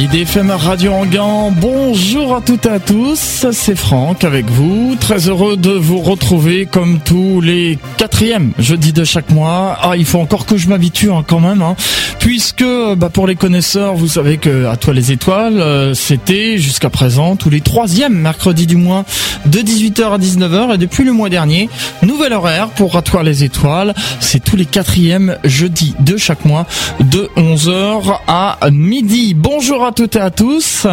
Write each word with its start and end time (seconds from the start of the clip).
IDFM 0.00 0.50
Radio 0.50 0.94
Anguin, 0.94 1.50
bonjour 1.54 2.34
à 2.34 2.40
toutes 2.40 2.64
et 2.64 2.70
à 2.70 2.80
tous, 2.80 3.46
c'est 3.52 3.76
Franck 3.76 4.24
avec 4.24 4.46
vous, 4.46 4.96
très 4.98 5.28
heureux 5.28 5.58
de 5.58 5.72
vous 5.72 6.00
retrouver 6.00 6.64
comme 6.64 7.00
tous 7.00 7.42
les 7.42 7.78
quatrièmes 7.98 8.52
jeudis 8.58 8.94
de 8.94 9.04
chaque 9.04 9.28
mois. 9.28 9.76
Ah, 9.82 9.98
il 9.98 10.06
faut 10.06 10.18
encore 10.18 10.46
que 10.46 10.56
je 10.56 10.70
m'habitue 10.70 11.12
hein, 11.12 11.22
quand 11.26 11.38
même, 11.38 11.60
hein, 11.60 11.76
puisque 12.18 12.64
bah, 12.96 13.10
pour 13.10 13.26
les 13.26 13.36
connaisseurs, 13.36 13.94
vous 13.94 14.08
savez 14.08 14.38
que 14.38 14.64
à 14.64 14.76
toi 14.78 14.94
les 14.94 15.12
étoiles, 15.12 15.60
euh, 15.60 15.92
c'était 15.92 16.56
jusqu'à 16.56 16.88
présent 16.88 17.36
tous 17.36 17.50
les 17.50 17.60
troisièmes 17.60 18.14
mercredis 18.14 18.66
du 18.66 18.76
mois 18.76 19.04
de 19.44 19.58
18h 19.58 20.14
à 20.14 20.18
19h 20.18 20.76
et 20.76 20.78
depuis 20.78 21.04
le 21.04 21.12
mois 21.12 21.28
dernier, 21.28 21.68
nouvel 22.02 22.32
horaire 22.32 22.68
pour 22.68 22.96
à 22.96 23.02
toi 23.02 23.22
les 23.22 23.44
étoiles, 23.44 23.92
c'est 24.18 24.42
tous 24.42 24.56
les 24.56 24.64
quatrièmes 24.64 25.36
jeudis 25.44 25.94
de 26.00 26.16
chaque 26.16 26.46
mois 26.46 26.64
de 27.00 27.28
11h 27.36 28.18
à 28.26 28.56
midi. 28.70 29.34
Bonjour 29.34 29.84
à 29.84 29.89
toutes 29.92 30.16
et 30.16 30.20
à 30.20 30.30
tous. 30.30 30.86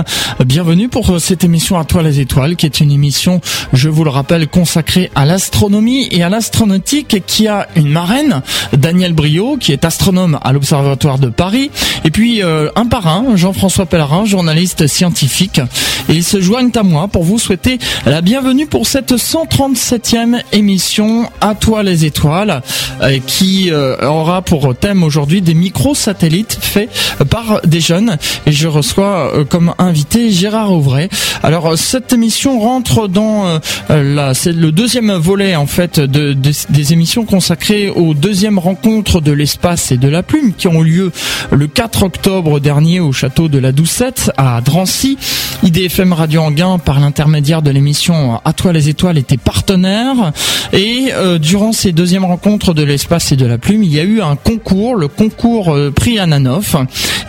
Bienvenue 0.46 0.90
pour 0.90 1.20
cette 1.20 1.44
émission 1.44 1.78
À 1.78 1.86
toi 1.86 2.02
les 2.02 2.20
étoiles, 2.20 2.56
qui 2.56 2.66
est 2.66 2.80
une 2.80 2.92
émission, 2.92 3.42
je 3.74 3.90
vous 3.90 4.04
le 4.04 4.10
rappelle, 4.10 4.48
consacrée 4.48 5.12
à 5.14 5.26
l'astronomie 5.26 6.08
et 6.12 6.24
à 6.24 6.30
l'astronautique, 6.30 7.24
qui 7.26 7.48
a 7.48 7.68
une 7.76 7.90
marraine, 7.90 8.42
Daniel 8.74 9.14
Brio, 9.14 9.58
qui 9.58 9.72
est 9.72 9.86
astronome 9.86 10.40
à 10.44 10.52
l'Observatoire 10.52 11.20
de 11.20 11.30
Paris, 11.30 11.70
et 12.06 12.12
puis 12.12 12.42
euh, 12.42 12.70
un 12.76 12.86
parrain, 12.86 13.36
Jean-François 13.36 13.86
Pellerin, 13.86 14.26
journaliste 14.26 14.88
scientifique. 14.88 15.62
Ils 16.10 16.24
se 16.24 16.40
joignent 16.40 16.72
à 16.76 16.84
moi 16.84 17.08
pour 17.08 17.24
vous 17.24 17.38
souhaiter 17.38 17.80
la 18.06 18.22
bienvenue 18.22 18.66
pour 18.66 18.88
cette 18.88 19.14
137e 19.14 20.42
émission 20.54 21.30
À 21.42 21.56
toi 21.56 21.84
les 21.84 22.06
étoiles, 22.06 22.62
euh, 23.02 23.20
qui 23.26 23.72
euh, 23.72 23.98
aura 24.08 24.42
pour 24.42 24.76
thème 24.76 25.04
aujourd'hui 25.04 25.42
des 25.42 25.54
microsatellites 25.54 26.58
faits 26.62 26.90
par 27.30 27.62
des 27.66 27.82
jeunes. 27.82 28.18
Et 28.46 28.52
je 28.52 28.68
euh, 29.00 29.44
comme 29.46 29.74
invité 29.78 30.32
Gérard 30.32 30.72
Auvray. 30.72 31.10
Alors 31.44 31.68
euh, 31.74 31.76
cette 31.76 32.14
émission 32.14 32.60
rentre 32.60 33.08
dans 33.08 33.46
euh, 33.90 34.14
la, 34.16 34.34
c'est 34.34 34.54
le 34.54 34.72
deuxième 34.72 35.12
volet 35.14 35.56
en 35.56 35.66
fait 35.68 36.00
de, 36.00 36.34
de- 36.34 36.52
des 36.70 36.94
émissions 36.94 37.26
consacrées 37.26 37.90
aux 37.90 38.14
deuxième 38.14 38.60
rencontres 38.60 39.22
de 39.22 39.32
l'espace 39.32 39.92
et 39.92 39.98
de 39.98 40.08
la 40.08 40.24
plume 40.24 40.54
qui 40.54 40.68
ont 40.68 40.84
eu 40.84 40.90
lieu 40.90 41.12
le 41.52 41.68
4 41.68 42.04
octobre 42.04 42.60
dernier 42.60 43.00
au 43.00 43.12
château 43.12 43.48
de 43.48 43.58
la 43.60 43.72
Doucette 43.72 44.32
à 44.38 44.62
Drancy. 44.62 45.18
IDFM 45.64 46.14
Radio 46.14 46.42
Anguin 46.42 46.78
par 46.78 47.00
l'intermédiaire 47.00 47.62
de 47.62 47.72
l'émission 47.72 48.40
À 48.46 48.54
toi 48.54 48.74
les 48.74 48.90
étoiles 48.90 49.18
était 49.18 49.38
partenaire 49.38 50.32
et 50.74 51.12
euh, 51.14 51.38
durant 51.40 51.72
ces 51.72 51.92
deuxièmes 51.92 52.26
rencontres 52.26 52.74
de 52.74 52.84
l'espace 52.84 53.32
et 53.32 53.36
de 53.36 53.46
la 53.46 53.58
plume, 53.58 53.84
il 53.84 53.94
y 53.94 54.00
a 54.00 54.04
eu 54.04 54.22
un 54.22 54.36
concours, 54.36 54.96
le 54.96 55.08
concours 55.08 55.74
euh, 55.74 55.92
prix 55.92 56.20
Ananoff 56.20 56.76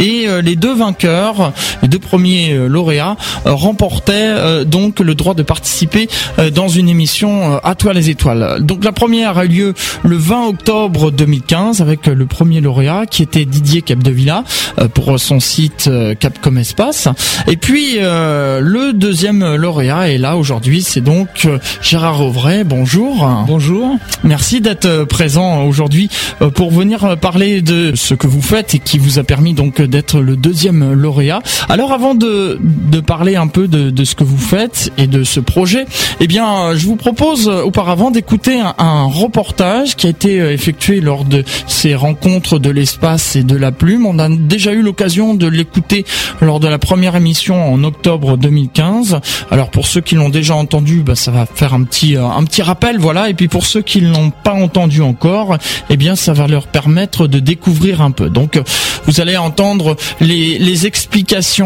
et 0.00 0.24
euh, 0.28 0.42
les 0.42 0.56
deux 0.56 0.74
vainqueurs, 0.74 1.37
sport 1.38 1.77
les 1.82 1.88
deux 1.88 1.98
premiers 1.98 2.52
euh, 2.52 2.66
lauréats 2.66 3.16
euh, 3.46 3.52
remportaient 3.54 4.12
euh, 4.14 4.64
donc 4.64 5.00
le 5.00 5.14
droit 5.14 5.34
de 5.34 5.42
participer 5.42 6.08
euh, 6.38 6.50
dans 6.50 6.68
une 6.68 6.88
émission 6.88 7.54
euh, 7.54 7.58
À 7.64 7.74
toi 7.74 7.92
les 7.92 8.10
étoiles. 8.10 8.58
Donc 8.60 8.84
la 8.84 8.92
première 8.92 9.38
a 9.38 9.44
eu 9.44 9.48
lieu 9.48 9.74
le 10.02 10.16
20 10.16 10.48
octobre 10.48 11.10
2015 11.10 11.80
avec 11.80 12.06
le 12.06 12.26
premier 12.26 12.60
lauréat 12.60 13.06
qui 13.06 13.22
était 13.22 13.44
Didier 13.44 13.82
Capdevilla 13.82 14.44
euh, 14.78 14.88
pour 14.88 15.18
son 15.18 15.40
site 15.40 15.90
Capcom 16.20 16.56
Espace. 16.56 17.08
Et 17.46 17.56
puis 17.56 17.96
euh, 17.98 18.60
le 18.60 18.92
deuxième 18.92 19.54
lauréat 19.54 20.10
est 20.10 20.18
là 20.18 20.36
aujourd'hui, 20.36 20.82
c'est 20.82 21.00
donc 21.00 21.28
euh, 21.44 21.58
Gérard 21.82 22.20
Auvray. 22.20 22.64
Bonjour. 22.64 23.28
Bonjour. 23.46 23.96
Merci 24.24 24.60
d'être 24.60 25.04
présent 25.04 25.64
aujourd'hui 25.64 26.08
euh, 26.42 26.50
pour 26.50 26.70
venir 26.70 27.16
parler 27.18 27.62
de 27.62 27.92
ce 27.94 28.14
que 28.14 28.26
vous 28.26 28.42
faites 28.42 28.74
et 28.74 28.78
qui 28.78 28.98
vous 28.98 29.18
a 29.18 29.24
permis 29.24 29.54
donc 29.54 29.80
d'être 29.80 30.20
le 30.20 30.36
deuxième 30.36 30.92
lauréat. 30.92 31.40
Alors 31.70 31.92
avant 31.92 32.14
de, 32.14 32.58
de 32.62 33.00
parler 33.00 33.36
un 33.36 33.46
peu 33.46 33.68
de, 33.68 33.90
de 33.90 34.04
ce 34.04 34.14
que 34.14 34.24
vous 34.24 34.38
faites 34.38 34.90
et 34.96 35.06
de 35.06 35.22
ce 35.22 35.38
projet, 35.38 35.84
eh 36.18 36.26
bien 36.26 36.74
je 36.74 36.86
vous 36.86 36.96
propose 36.96 37.46
euh, 37.46 37.62
auparavant 37.62 38.10
d'écouter 38.10 38.58
un, 38.58 39.04
reportage 39.04 39.94
qui 39.94 40.06
a 40.06 40.10
été 40.10 40.40
euh, 40.40 40.50
effectué 40.50 41.02
lors 41.02 41.26
de 41.26 41.44
ces 41.66 41.94
rencontres 41.94 42.58
de 42.58 42.70
l'espace 42.70 43.36
et 43.36 43.42
de 43.42 43.54
la 43.54 43.70
plume. 43.70 44.06
On 44.06 44.18
a 44.18 44.30
déjà 44.30 44.72
eu 44.72 44.80
l'occasion 44.80 45.34
de 45.34 45.46
l'écouter 45.46 46.06
lors 46.40 46.58
de 46.58 46.68
la 46.68 46.78
première 46.78 47.16
émission 47.16 47.70
en 47.70 47.84
octobre 47.84 48.38
2015. 48.38 49.20
Alors 49.50 49.70
pour 49.70 49.86
ceux 49.86 50.00
qui 50.00 50.14
l'ont 50.14 50.30
déjà 50.30 50.54
entendu, 50.54 51.02
bah, 51.02 51.16
ça 51.16 51.32
va 51.32 51.44
faire 51.44 51.74
un 51.74 51.84
petit 51.84 52.16
euh, 52.16 52.24
un 52.24 52.44
petit 52.44 52.62
rappel, 52.62 52.98
voilà. 52.98 53.28
Et 53.28 53.34
puis 53.34 53.48
pour 53.48 53.66
ceux 53.66 53.82
qui 53.82 54.00
l'ont 54.00 54.30
pas 54.30 54.54
entendu 54.54 55.02
encore, 55.02 55.58
eh 55.90 55.98
bien 55.98 56.16
ça 56.16 56.32
va 56.32 56.46
leur 56.46 56.66
permettre 56.66 57.26
de 57.26 57.40
découvrir 57.40 58.00
un 58.00 58.10
peu. 58.10 58.30
Donc 58.30 58.58
vous 59.04 59.20
allez 59.20 59.36
entendre 59.36 59.96
les, 60.20 60.58
les 60.58 60.86
explications 60.86 61.57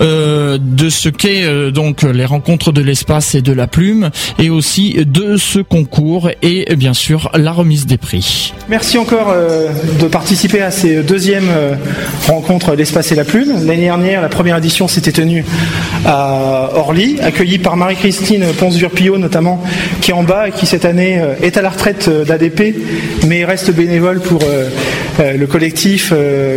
euh, 0.00 0.58
de 0.60 0.88
ce 0.88 1.08
qu'est 1.08 1.44
euh, 1.44 1.70
donc 1.70 2.02
les 2.02 2.24
rencontres 2.24 2.72
de 2.72 2.80
l'espace 2.80 3.34
et 3.34 3.42
de 3.42 3.52
la 3.52 3.66
plume, 3.66 4.10
et 4.38 4.50
aussi 4.50 4.94
de 5.04 5.36
ce 5.36 5.58
concours 5.58 6.30
et 6.42 6.74
bien 6.76 6.94
sûr 6.94 7.30
la 7.34 7.52
remise 7.52 7.86
des 7.86 7.96
prix. 7.96 8.54
Merci 8.68 8.98
encore 8.98 9.32
euh, 9.34 9.70
de 10.00 10.06
participer 10.06 10.60
à 10.60 10.70
ces 10.70 11.02
deuxièmes 11.02 11.50
rencontres 12.26 12.74
L'espace 12.74 13.12
et 13.12 13.14
la 13.14 13.24
plume. 13.24 13.66
L'année 13.66 13.84
dernière, 13.84 14.22
la 14.22 14.28
première 14.28 14.56
édition 14.56 14.88
s'était 14.88 15.12
tenue 15.12 15.44
à 16.06 16.70
Orly, 16.74 17.18
accueillie 17.20 17.58
par 17.58 17.76
Marie-Christine 17.76 18.44
Ponce-Durpillot 18.58 19.18
notamment, 19.18 19.62
qui 20.00 20.10
est 20.10 20.14
en 20.14 20.22
bas 20.22 20.48
et 20.48 20.52
qui 20.52 20.66
cette 20.66 20.84
année 20.84 21.22
est 21.42 21.56
à 21.56 21.62
la 21.62 21.70
retraite 21.70 22.08
d'ADP, 22.08 22.74
mais 23.26 23.44
reste 23.44 23.72
bénévole 23.72 24.20
pour 24.20 24.40
le 25.18 25.46
collectif 25.46 26.12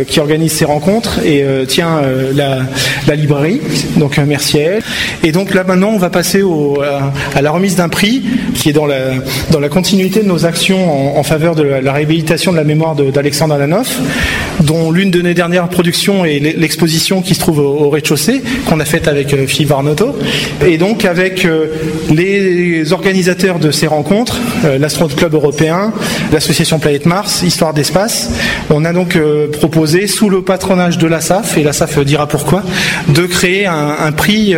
qui 0.08 0.20
organise 0.20 0.52
ces 0.52 0.64
rencontres 0.64 1.20
et 1.24 1.44
tient 1.66 2.00
la, 2.34 2.60
la 3.06 3.14
librairie. 3.14 3.60
Donc 3.96 4.18
euh, 4.18 4.24
merci 4.26 4.60
à. 4.60 4.78
Et 5.22 5.32
donc 5.32 5.54
là 5.54 5.64
maintenant, 5.64 5.90
on 5.90 5.98
va 5.98 6.10
passer 6.10 6.42
au, 6.42 6.82
à, 6.82 7.42
la 7.42 7.50
remise 7.50 7.76
d'un 7.76 7.88
prix 7.88 8.22
qui 8.54 8.68
est 8.68 8.72
dans 8.72 8.86
la, 8.86 9.68
continuité 9.68 10.22
de 10.22 10.28
nos 10.28 10.46
actions 10.46 11.18
en, 11.18 11.22
faveur 11.22 11.54
de 11.54 11.62
la, 11.62 11.92
réhabilitation 11.92 12.52
de 12.52 12.56
la 12.56 12.64
mémoire 12.64 12.94
d'Alexandre 12.94 13.54
Alanoff, 13.54 14.00
dont 14.60 14.90
l'une 14.90 15.10
de 15.10 15.20
nos 15.22 15.32
dernières 15.32 15.68
productions 15.68 16.24
est 16.24 16.38
l'e- 16.38 16.54
l'exposition 16.56 17.22
qui 17.22 17.34
se 17.34 17.40
trouve 17.40 17.58
au, 17.60 17.78
au 17.86 17.90
rez-de-chaussée, 17.90 18.42
qu'on 18.66 18.80
a 18.80 18.84
faite 18.84 19.08
avec 19.08 19.32
euh, 19.34 19.46
Philippe 19.46 19.68
Varnotto. 19.70 20.16
Et 20.66 20.78
donc 20.78 21.04
avec 21.04 21.44
euh, 21.44 21.66
les 22.10 22.92
organisateurs 22.92 23.58
de 23.58 23.70
ces 23.70 23.86
rencontres, 23.86 24.38
euh, 24.64 24.78
l'Astronaut 24.78 25.14
Club 25.14 25.34
européen, 25.34 25.92
l'association 26.32 26.78
Planète 26.78 27.06
Mars, 27.06 27.42
Histoire 27.42 27.74
d'espace, 27.74 28.30
on 28.70 28.84
a 28.84 28.92
donc 28.92 29.18
proposé, 29.52 30.06
sous 30.06 30.28
le 30.28 30.42
patronage 30.42 30.98
de 30.98 31.06
l'ASAF, 31.06 31.56
et 31.58 31.62
l'ASAF 31.62 31.98
dira 32.04 32.26
pourquoi, 32.26 32.62
de 33.08 33.22
créer 33.26 33.66
un, 33.66 34.12
prix 34.12 34.54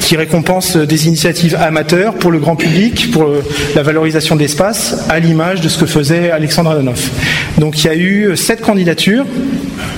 qui 0.00 0.16
récompense 0.16 0.76
des 0.76 1.06
initiatives 1.06 1.56
amateurs 1.60 2.14
pour 2.14 2.30
le 2.30 2.38
grand 2.38 2.56
public, 2.56 3.10
pour 3.10 3.26
la 3.74 3.82
valorisation 3.82 4.36
de 4.36 4.40
l'espace, 4.40 5.04
à 5.08 5.18
l'image 5.18 5.60
de 5.60 5.68
ce 5.68 5.78
que 5.78 5.86
faisait 5.86 6.30
Alexandre 6.30 6.70
Adanoff. 6.70 7.10
Donc 7.58 7.82
il 7.82 7.86
y 7.86 7.90
a 7.90 7.96
eu 7.96 8.36
sept 8.36 8.60
candidatures, 8.60 9.24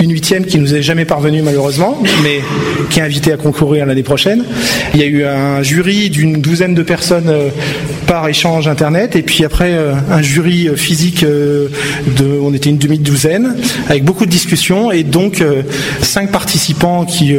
une 0.00 0.12
huitième 0.12 0.46
qui 0.46 0.58
nous 0.58 0.74
est 0.74 0.82
jamais 0.82 1.04
parvenue 1.04 1.42
malheureusement, 1.42 2.02
mais 2.22 2.40
qui 2.88 3.00
est 3.00 3.02
invitée 3.02 3.32
à 3.32 3.36
concourir 3.36 3.86
l'année 3.86 4.02
prochaine. 4.02 4.44
Il 4.94 5.00
y 5.00 5.02
a 5.02 5.06
eu 5.06 5.24
un 5.24 5.62
jury 5.62 6.10
d'une 6.10 6.40
douzaine 6.40 6.74
de 6.74 6.82
personnes 6.82 7.28
euh, 7.28 7.50
échange 8.28 8.68
internet, 8.68 9.16
et 9.16 9.22
puis 9.22 9.44
après 9.44 9.72
euh, 9.72 9.94
un 10.10 10.22
jury 10.22 10.68
euh, 10.68 10.76
physique 10.76 11.22
euh, 11.22 11.68
de, 12.18 12.38
on 12.42 12.52
était 12.52 12.70
une 12.70 12.78
demi-douzaine, 12.78 13.56
avec 13.88 14.04
beaucoup 14.04 14.26
de 14.26 14.30
discussions, 14.30 14.90
et 14.90 15.04
donc 15.04 15.42
cinq 16.02 16.30
participants 16.30 17.04
qui 17.04 17.36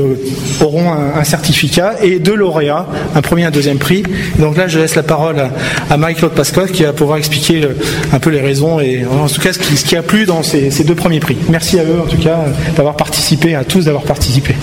auront 0.62 0.92
un, 0.92 1.24
certificat 1.24 1.96
et 2.02 2.20
deux 2.20 2.36
lauréats, 2.36 2.88
un 3.16 3.22
premier 3.22 3.44
et 3.44 3.46
un 3.46 3.52
deuxième 3.52 3.78
prix. 3.78 4.04
Donc 4.40 4.58
là, 4.58 4.68
je 4.68 4.80
laisse 4.80 4.96
la 4.96 5.04
parole 5.04 5.38
à, 5.90 5.98
Marie-Claude 5.98 6.34
Pascal 6.34 6.72
qui 6.72 6.84
va 6.84 6.94
pouvoir 6.94 7.18
expliquer 7.18 7.62
un 8.12 8.20
peu 8.20 8.30
les 8.30 8.42
raisons 8.42 8.80
et 8.80 9.06
en 9.06 9.28
tout 9.28 9.42
cas 9.42 9.54
ce 9.54 9.60
qui, 9.60 9.78
ce 9.78 9.86
qui 9.86 9.96
a 9.96 10.04
plu 10.04 10.26
dans 10.26 10.44
ces, 10.44 10.72
ces 10.72 10.84
deux 10.84 10.96
premiers 10.96 11.20
prix. 11.20 11.38
Merci 11.50 11.80
à 11.80 11.84
eux 11.84 12.02
en 12.04 12.08
tout 12.08 12.22
cas 12.22 12.46
d'avoir 12.76 12.96
participé, 12.96 13.56
à 13.56 13.64
tous 13.64 13.86
d'avoir 13.86 14.04
participé. 14.04 14.56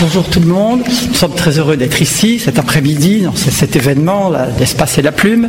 Bonjour 0.00 0.24
tout 0.24 0.40
le 0.40 0.46
monde, 0.46 0.82
nous 1.08 1.14
sommes 1.14 1.34
très 1.34 1.58
heureux 1.58 1.76
d'être 1.78 2.02
ici 2.02 2.38
cet 2.38 2.58
après-midi 2.58 3.22
dans 3.22 3.34
ce- 3.34 3.50
cet 3.50 3.76
événement, 3.76 4.30
l'espace 4.58 4.98
et 4.98 5.02
la 5.02 5.10
plume. 5.10 5.48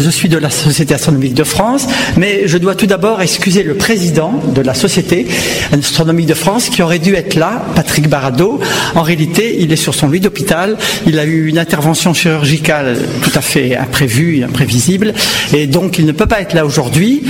Je 0.00 0.08
suis 0.08 0.28
de 0.28 0.38
la 0.38 0.50
Société 0.50 0.94
astronomique 0.94 1.34
de 1.34 1.42
France, 1.42 1.88
mais 2.16 2.42
je 2.46 2.58
dois 2.58 2.76
tout 2.76 2.86
d'abord 2.86 3.20
excuser 3.22 3.64
le 3.64 3.74
président 3.74 4.40
de 4.54 4.60
la 4.62 4.74
Société 4.74 5.26
astronomique 5.72 6.26
de 6.26 6.34
France 6.34 6.68
qui 6.68 6.80
aurait 6.80 7.00
dû 7.00 7.14
être 7.14 7.34
là, 7.34 7.64
Patrick 7.74 8.08
Barado. 8.08 8.60
En 8.94 9.02
réalité, 9.02 9.56
il 9.60 9.72
est 9.72 9.76
sur 9.76 9.94
son 9.96 10.08
lit 10.08 10.20
d'hôpital, 10.20 10.76
il 11.06 11.18
a 11.18 11.24
eu 11.24 11.48
une 11.48 11.58
intervention 11.58 12.14
chirurgicale 12.14 12.96
tout 13.22 13.32
à 13.34 13.40
fait 13.40 13.76
imprévue, 13.76 14.44
imprévisible, 14.44 15.12
et 15.52 15.66
donc 15.66 15.98
il 15.98 16.06
ne 16.06 16.12
peut 16.12 16.26
pas 16.26 16.40
être 16.40 16.54
là 16.54 16.64
aujourd'hui. 16.64 17.24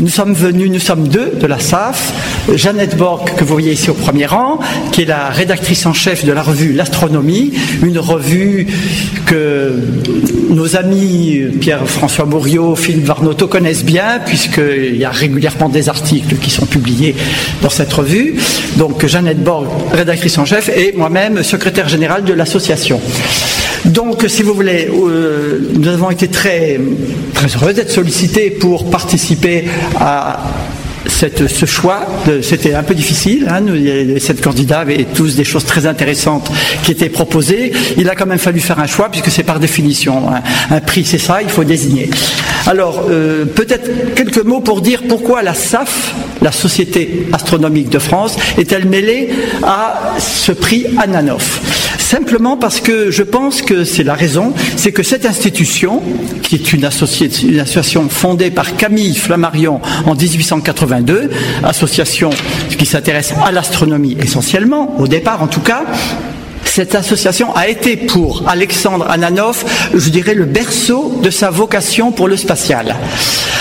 Nous 0.00 0.08
sommes 0.08 0.32
venus, 0.32 0.70
nous 0.70 0.80
sommes 0.80 1.06
deux 1.08 1.32
de 1.38 1.46
la 1.46 1.58
SAF, 1.60 2.12
Jeannette 2.54 2.96
Borg, 2.96 3.30
que 3.36 3.44
vous 3.44 3.52
voyez 3.52 3.72
ici 3.72 3.90
au 3.90 3.94
premier 3.94 4.26
rang, 4.26 4.58
qui 4.90 5.02
est 5.02 5.06
la 5.06 5.30
rédactrice 5.30 5.86
en 5.86 5.92
chef 5.92 6.24
de 6.24 6.32
la 6.32 6.42
revue 6.42 6.72
L'Astronomie, 6.72 7.52
une 7.82 7.98
revue 7.98 8.66
que 9.26 9.74
nos 10.50 10.76
amis 10.76 11.42
Pierre-François 11.60 12.24
Bourriot, 12.24 12.74
Philippe 12.74 13.06
Varnoto 13.06 13.46
connaissent 13.46 13.84
bien, 13.84 14.20
puisqu'il 14.24 14.96
y 14.96 15.04
a 15.04 15.10
régulièrement 15.10 15.68
des 15.68 15.88
articles 15.88 16.36
qui 16.36 16.50
sont 16.50 16.66
publiés 16.66 17.14
dans 17.62 17.70
cette 17.70 17.92
revue. 17.92 18.34
Donc 18.76 19.06
Jeannette 19.06 19.42
Borg, 19.42 19.66
rédactrice 19.92 20.36
en 20.38 20.44
chef, 20.44 20.68
et 20.68 20.92
moi-même 20.96 21.42
secrétaire 21.42 21.88
général 21.88 22.24
de 22.24 22.32
l'association. 22.32 23.00
Donc, 23.84 24.24
si 24.28 24.42
vous 24.42 24.54
voulez, 24.54 24.88
euh, 24.88 25.72
nous 25.74 25.88
avons 25.88 26.10
été 26.10 26.28
très, 26.28 26.78
très 27.34 27.48
heureux 27.48 27.72
d'être 27.72 27.90
sollicités 27.90 28.50
pour 28.50 28.88
participer 28.88 29.64
à 29.98 30.44
ce 31.06 31.66
choix, 31.66 32.06
c'était 32.42 32.74
un 32.74 32.82
peu 32.82 32.94
difficile. 32.94 33.46
Hein, 33.50 33.60
nous, 33.60 34.18
sept 34.18 34.40
candidats 34.40 34.80
avaient 34.80 35.06
tous 35.14 35.36
des 35.36 35.44
choses 35.44 35.64
très 35.64 35.86
intéressantes 35.86 36.50
qui 36.82 36.92
étaient 36.92 37.08
proposées. 37.08 37.72
Il 37.96 38.08
a 38.08 38.14
quand 38.14 38.26
même 38.26 38.38
fallu 38.38 38.60
faire 38.60 38.78
un 38.78 38.86
choix 38.86 39.08
puisque 39.10 39.30
c'est 39.30 39.42
par 39.42 39.60
définition 39.60 40.24
un, 40.70 40.80
prix, 40.80 41.04
c'est 41.04 41.18
ça, 41.18 41.42
il 41.42 41.48
faut 41.48 41.64
désigner. 41.64 42.10
Alors, 42.66 43.06
euh, 43.10 43.44
peut-être 43.44 44.14
quelques 44.14 44.44
mots 44.44 44.60
pour 44.60 44.80
dire 44.80 45.02
pourquoi 45.08 45.42
la 45.42 45.54
SAF, 45.54 46.14
la 46.40 46.52
Société 46.52 47.26
astronomique 47.32 47.88
de 47.88 47.98
France, 47.98 48.36
est-elle 48.58 48.86
mêlée 48.86 49.30
à 49.62 50.14
ce 50.18 50.52
prix 50.52 50.86
Ananoff 50.98 51.60
Simplement 51.98 52.56
parce 52.58 52.80
que 52.80 53.10
je 53.10 53.22
pense 53.22 53.62
que 53.62 53.84
c'est 53.84 54.02
la 54.02 54.14
raison, 54.14 54.52
c'est 54.76 54.92
que 54.92 55.02
cette 55.02 55.24
institution, 55.24 56.02
qui 56.42 56.56
est 56.56 56.72
une, 56.72 56.84
association 56.84 58.08
fondée 58.10 58.50
par 58.50 58.76
Camille 58.76 59.14
Flammarion 59.14 59.80
en 60.04 60.14
1882, 61.00 61.30
association 61.64 62.30
qui 62.78 62.86
s'intéresse 62.86 63.34
à 63.44 63.52
l'astronomie 63.52 64.16
essentiellement, 64.20 64.96
au 64.98 65.06
départ 65.06 65.42
en 65.42 65.46
tout 65.46 65.60
cas, 65.60 65.84
cette 66.74 66.94
association 66.94 67.54
a 67.54 67.68
été 67.68 67.98
pour 67.98 68.44
Alexandre 68.48 69.06
Ananov, 69.10 69.62
je 69.92 70.08
dirais, 70.08 70.32
le 70.32 70.46
berceau 70.46 71.20
de 71.22 71.28
sa 71.28 71.50
vocation 71.50 72.12
pour 72.12 72.28
le 72.28 72.36
spatial. 72.38 72.96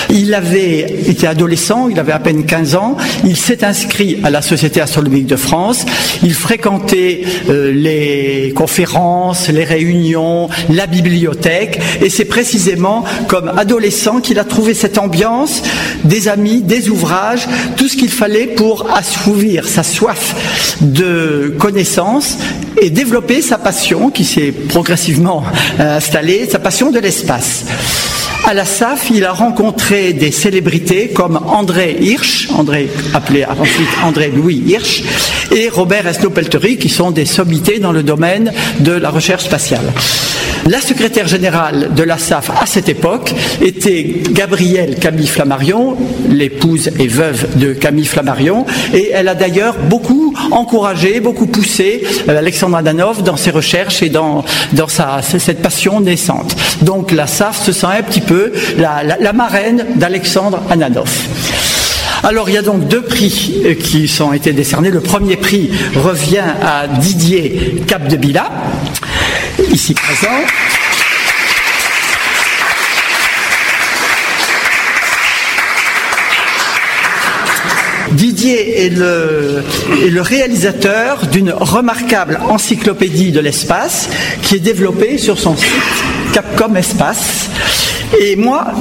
Il 0.10 0.34
avait 0.34 0.80
été 1.08 1.28
adolescent, 1.28 1.90
il 1.90 2.00
avait 2.00 2.14
à 2.14 2.20
peine 2.20 2.46
15 2.46 2.76
ans, 2.76 2.96
il 3.26 3.36
s'est 3.36 3.66
inscrit 3.66 4.20
à 4.24 4.30
la 4.30 4.42
Société 4.42 4.80
astronomique 4.80 5.26
de 5.26 5.36
France, 5.36 5.86
il 6.24 6.34
fréquentait 6.34 7.24
euh, 7.50 7.74
les 7.74 8.54
conférences, 8.56 9.50
les 9.50 9.66
réunions, 9.66 10.48
la 10.70 10.88
bibliothèque, 10.88 11.82
et 12.02 12.10
c'est 12.10 12.26
précisément 12.26 13.04
comme 13.28 13.52
adolescent 13.58 14.22
qu'il 14.22 14.40
a 14.40 14.46
trouvé 14.46 14.74
cette 14.74 14.98
ambiance, 14.98 15.64
des 16.06 16.30
amis, 16.30 16.62
des 16.62 16.90
ouvrages, 16.90 17.46
tout 17.76 17.90
ce 17.90 17.98
qu'il 17.98 18.10
fallait 18.10 18.48
pour 18.48 18.90
assouvir 18.90 19.68
sa 19.68 19.84
soif 19.84 20.78
de 20.80 21.54
connaissances 21.60 22.38
et 22.80 22.90
développer 22.90 23.42
sa 23.42 23.58
passion 23.58 24.10
qui 24.10 24.24
s'est 24.24 24.52
progressivement 24.52 25.44
euh, 25.80 25.98
installée, 25.98 26.48
sa 26.50 26.60
passion 26.60 26.92
de 26.92 27.00
l'espace. 27.00 28.11
À 28.44 28.54
la 28.54 28.66
SAF, 28.66 29.10
il 29.12 29.24
a 29.24 29.34
rencontré 29.34 30.14
des 30.14 30.32
célébrités 30.32 31.10
comme 31.10 31.40
André 31.48 31.96
Hirsch, 32.02 32.50
André 32.58 32.90
appelé 33.14 33.46
ensuite 33.46 33.88
André 34.04 34.32
Louis 34.36 34.64
Hirsch, 34.68 35.04
et 35.52 35.70
Robert 35.70 36.08
Esnault-Peltery, 36.08 36.78
qui 36.78 36.90
sont 36.90 37.12
des 37.12 37.26
sommités 37.26 37.80
dans 37.80 37.92
le 37.92 38.04
domaine 38.04 38.52
de 38.80 38.94
la 38.94 39.10
recherche 39.10 39.46
spatiale. 39.46 39.94
La 40.68 40.80
secrétaire 40.80 41.28
générale 41.28 41.90
de 41.96 42.04
la 42.04 42.20
SAF 42.20 42.52
à 42.62 42.68
cette 42.68 42.88
époque 42.88 43.34
était 43.62 44.22
Gabrielle 44.32 44.98
Camille 45.00 45.28
Flammarion, 45.28 45.98
l'épouse 46.30 46.92
et 47.00 47.08
veuve 47.08 47.58
de 47.58 47.74
Camille 47.74 48.06
Flammarion, 48.06 48.66
et 48.94 49.10
elle 49.12 49.28
a 49.28 49.34
d'ailleurs 49.34 49.76
beaucoup 49.90 50.36
encouragé, 50.52 51.20
beaucoup 51.20 51.48
poussé 51.48 52.04
euh, 52.30 52.38
Alexandre 52.38 52.78
Adanov 52.78 53.24
dans 53.24 53.38
ses 53.38 53.50
recherches 53.50 54.04
et 54.04 54.10
dans, 54.10 54.46
dans 54.74 54.88
sa, 54.88 55.22
cette 55.24 55.64
passion 55.64 56.00
naissante. 56.00 56.56
Donc 56.84 57.12
la 57.12 57.26
SAF 57.26 57.64
se 57.64 57.72
sent 57.72 57.88
un 57.88 58.04
petit 58.04 58.22
peu 58.22 58.31
la, 58.78 59.34
marraine 59.34 59.86
d'Alexandre 59.96 60.62
Ananov. 60.70 61.10
Alors 62.24 62.50
il 62.50 62.54
y 62.54 62.58
a 62.58 62.62
donc 62.62 62.88
deux 62.88 63.02
prix 63.02 63.62
euh, 63.66 63.74
qui 63.74 64.08
sont 64.08 64.32
été 64.32 64.54
décernés. 64.54 64.92
Le 64.92 65.00
premier 65.00 65.38
prix 65.38 65.72
revient 65.96 66.44
à 66.62 66.88
Didier 66.88 67.84
Capdevila 67.88 68.50
ici 69.72 69.94
présent. 69.96 70.28
Didier 78.12 78.86
est 78.86 78.90
le 78.90 80.22
réalisateur 80.22 81.26
d'une 81.28 81.52
remarquable 81.52 82.40
encyclopédie 82.50 83.32
de 83.32 83.40
l'espace 83.40 84.10
qui 84.44 84.56
est 84.56 84.60
développée 84.60 85.18
sur 85.18 85.40
son 85.40 85.56
site 85.56 85.72
Capcom 86.34 86.76
Espace. 86.76 87.50
Et 88.20 88.36
moi, 88.36 88.74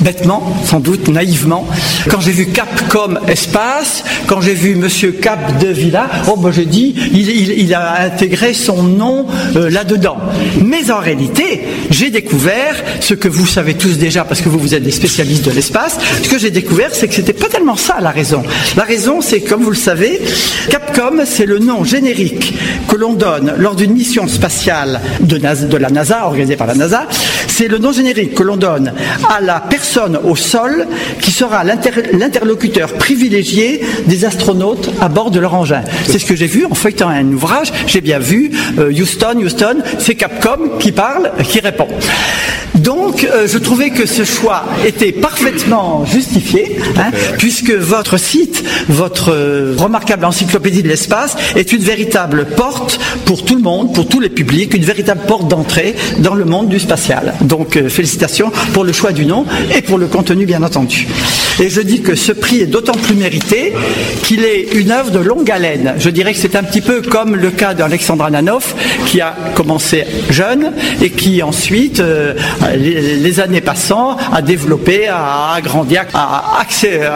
bêtement, 0.00 0.42
sans 0.64 0.80
doute 0.80 1.08
naïvement, 1.08 1.66
quand 2.08 2.20
j'ai 2.20 2.32
vu 2.32 2.46
Capcom 2.46 3.14
Espace, 3.26 4.04
quand 4.26 4.40
j'ai 4.40 4.54
vu 4.54 4.76
Monsieur 4.76 5.12
Cap 5.12 5.58
de 5.58 5.68
Villa, 5.68 6.08
oh 6.28 6.36
ben 6.36 6.52
j'ai 6.52 6.66
dit, 6.66 6.94
il, 7.12 7.74
a 7.74 8.02
intégré 8.02 8.54
son 8.54 8.82
nom 8.82 9.26
euh, 9.56 9.70
là-dedans. 9.70 10.16
Mais 10.62 10.90
en 10.90 10.98
réalité, 10.98 11.62
j'ai 11.90 12.10
découvert 12.10 12.76
ce 13.00 13.14
que 13.14 13.28
vous 13.28 13.46
savez 13.46 13.74
tous 13.74 13.98
déjà 13.98 14.24
parce 14.24 14.40
que 14.40 14.48
vous 14.48 14.58
vous 14.58 14.74
êtes 14.74 14.82
des 14.82 14.90
spécialistes 14.90 15.44
de 15.44 15.50
l'espace. 15.50 15.98
Ce 16.22 16.28
que 16.28 16.38
j'ai 16.38 16.50
découvert, 16.50 16.90
c'est 16.92 17.08
que 17.08 17.14
c'était 17.14 17.32
pas 17.32 17.48
tellement 17.48 17.76
ça 17.76 17.96
la 18.00 18.10
raison. 18.10 18.42
La 18.76 18.84
raison, 18.84 19.20
c'est 19.20 19.40
comme 19.40 19.62
vous 19.62 19.70
le 19.70 19.76
savez, 19.76 20.20
Capcom, 20.70 21.24
c'est 21.24 21.46
le 21.46 21.58
nom 21.58 21.84
générique 21.84 22.54
que 22.88 22.96
l'on 22.96 23.14
donne 23.14 23.54
lors 23.56 23.74
d'une 23.74 23.92
mission 23.92 24.28
spatiale 24.28 25.00
de 25.20 25.36
la 25.76 25.90
NASA, 25.90 26.26
organisée 26.26 26.56
par 26.56 26.66
la 26.66 26.74
NASA. 26.74 27.06
C'est 27.48 27.68
le 27.68 27.78
nom 27.78 27.92
générique 27.92 28.34
que 28.34 28.42
l'on 28.42 28.56
donne 28.56 28.92
à 29.28 29.40
la 29.40 29.60
personne 29.60 30.18
au 30.24 30.36
sol 30.36 30.86
qui 31.20 31.30
sera 31.30 31.64
l'interlocuteur 31.64 32.94
privilégié 32.94 33.82
des 34.06 34.24
astronautes 34.24 34.90
à 35.00 35.08
bord 35.08 35.30
de 35.30 35.40
leur 35.40 35.54
engin. 35.54 35.82
C'est 36.06 36.18
ce 36.18 36.26
que 36.26 36.36
j'ai 36.36 36.46
vu 36.46 36.64
en 36.64 36.74
feuilletant 36.74 37.08
un 37.08 37.26
ouvrage. 37.32 37.72
J'ai 37.86 38.00
bien 38.00 38.18
vu 38.18 38.50
euh, 38.78 38.90
Houston, 38.90 39.36
Houston, 39.36 39.78
c'est 39.98 40.14
Capcom 40.14 40.78
qui 40.78 40.92
parle, 40.92 41.32
qui 41.44 41.60
répond. 41.60 41.88
Euh, 43.24 43.46
je 43.46 43.58
trouvais 43.58 43.90
que 43.90 44.06
ce 44.06 44.24
choix 44.24 44.64
était 44.86 45.12
parfaitement 45.12 46.04
justifié, 46.04 46.78
hein, 46.96 47.10
puisque 47.38 47.72
votre 47.72 48.18
site, 48.18 48.64
votre 48.88 49.32
euh, 49.32 49.74
remarquable 49.76 50.24
encyclopédie 50.24 50.82
de 50.82 50.88
l'espace, 50.88 51.36
est 51.56 51.72
une 51.72 51.82
véritable 51.82 52.46
porte 52.56 52.98
pour 53.24 53.44
tout 53.44 53.56
le 53.56 53.62
monde, 53.62 53.94
pour 53.94 54.06
tous 54.06 54.20
les 54.20 54.30
publics, 54.30 54.74
une 54.74 54.84
véritable 54.84 55.22
porte 55.26 55.48
d'entrée 55.48 55.94
dans 56.18 56.34
le 56.34 56.44
monde 56.44 56.68
du 56.68 56.78
spatial. 56.78 57.34
Donc, 57.42 57.78
félicitations 57.88 58.50
pour 58.72 58.84
le 58.84 58.92
choix 58.92 59.12
du 59.12 59.26
nom 59.26 59.44
et 59.74 59.82
pour 59.82 59.98
le 59.98 60.06
contenu 60.06 60.46
bien 60.46 60.62
entendu. 60.62 61.06
Et 61.60 61.68
je 61.68 61.80
dis 61.80 62.02
que 62.02 62.14
ce 62.14 62.32
prix 62.32 62.60
est 62.60 62.66
d'autant 62.66 62.94
plus 62.94 63.14
mérité 63.14 63.72
qu'il 64.22 64.44
est 64.44 64.74
une 64.74 64.90
œuvre 64.90 65.10
de 65.10 65.20
longue 65.20 65.50
haleine. 65.50 65.94
Je 65.98 66.10
dirais 66.10 66.32
que 66.32 66.38
c'est 66.38 66.56
un 66.56 66.64
petit 66.64 66.80
peu 66.80 67.00
comme 67.00 67.36
le 67.36 67.50
cas 67.50 67.74
d'Alexandre 67.74 68.24
Ananoff 68.24 68.74
qui 69.06 69.20
a 69.20 69.36
commencé 69.54 70.04
jeune 70.30 70.72
et 71.00 71.10
qui 71.10 71.42
ensuite, 71.42 72.00
euh, 72.00 72.34
les, 72.94 73.40
années 73.40 73.60
passant, 73.60 74.16
a 74.32 74.42
développé, 74.42 75.08
a 75.08 75.54
agrandi, 75.54 75.96
a 75.96 76.60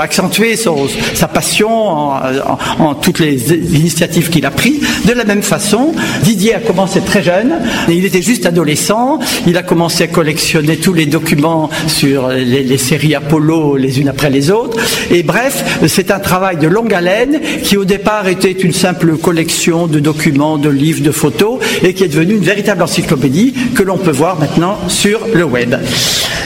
accentué 0.01 0.57
sa 0.57 1.29
passion 1.29 1.69
en, 1.71 2.95
toutes 2.95 3.19
les 3.19 3.53
initiatives 3.55 4.31
qu'il 4.31 4.47
a 4.47 4.51
prises. 4.51 4.81
De 5.05 5.13
la 5.13 5.25
même 5.25 5.43
façon, 5.43 5.95
Didier 6.23 6.55
a 6.55 6.61
commencé 6.61 7.01
très 7.01 7.23
jeune, 7.23 7.55
il 7.89 8.05
était 8.05 8.23
juste 8.23 8.47
adolescent, 8.47 9.19
il 9.47 9.57
a 9.57 9.63
commencé 9.63 10.05
à 10.05 10.07
collectionner 10.07 10.77
tous 10.77 10.93
les 10.93 11.07
documents 11.07 11.71
sur 11.87 12.29
les, 12.29 12.79
séries 12.79 13.15
Apollo 13.15 13.77
les 13.77 14.01
unes 14.01 14.09
après 14.09 14.31
les 14.31 14.51
autres. 14.51 14.79
Et 15.11 15.23
bref, 15.23 15.79
c'est 15.87 16.11
un 16.11 16.21
travail 16.21 16.57
de 16.57 16.69
longue 16.69 16.95
haleine 16.95 17.41
qui 17.63 17.77
au 17.77 17.85
départ 17.85 18.29
était 18.29 18.53
une 18.53 18.73
simple 18.73 19.17
collection 19.17 19.87
de 19.87 20.01
documents, 20.01 20.59
de 20.59 20.69
livres, 20.69 21.03
de 21.03 21.11
photos 21.11 21.59
et 21.83 21.95
qui 21.95 22.05
est 22.05 22.09
devenu 22.09 22.35
une 22.35 22.45
véritable 22.45 22.83
encyclopédie 22.83 23.55
que 23.75 23.83
l'on 23.83 23.99
peut 23.99 24.11
voir 24.11 24.39
maintenant 24.39 24.79
sur 24.89 25.21
le 25.35 25.45
web. 25.45 25.68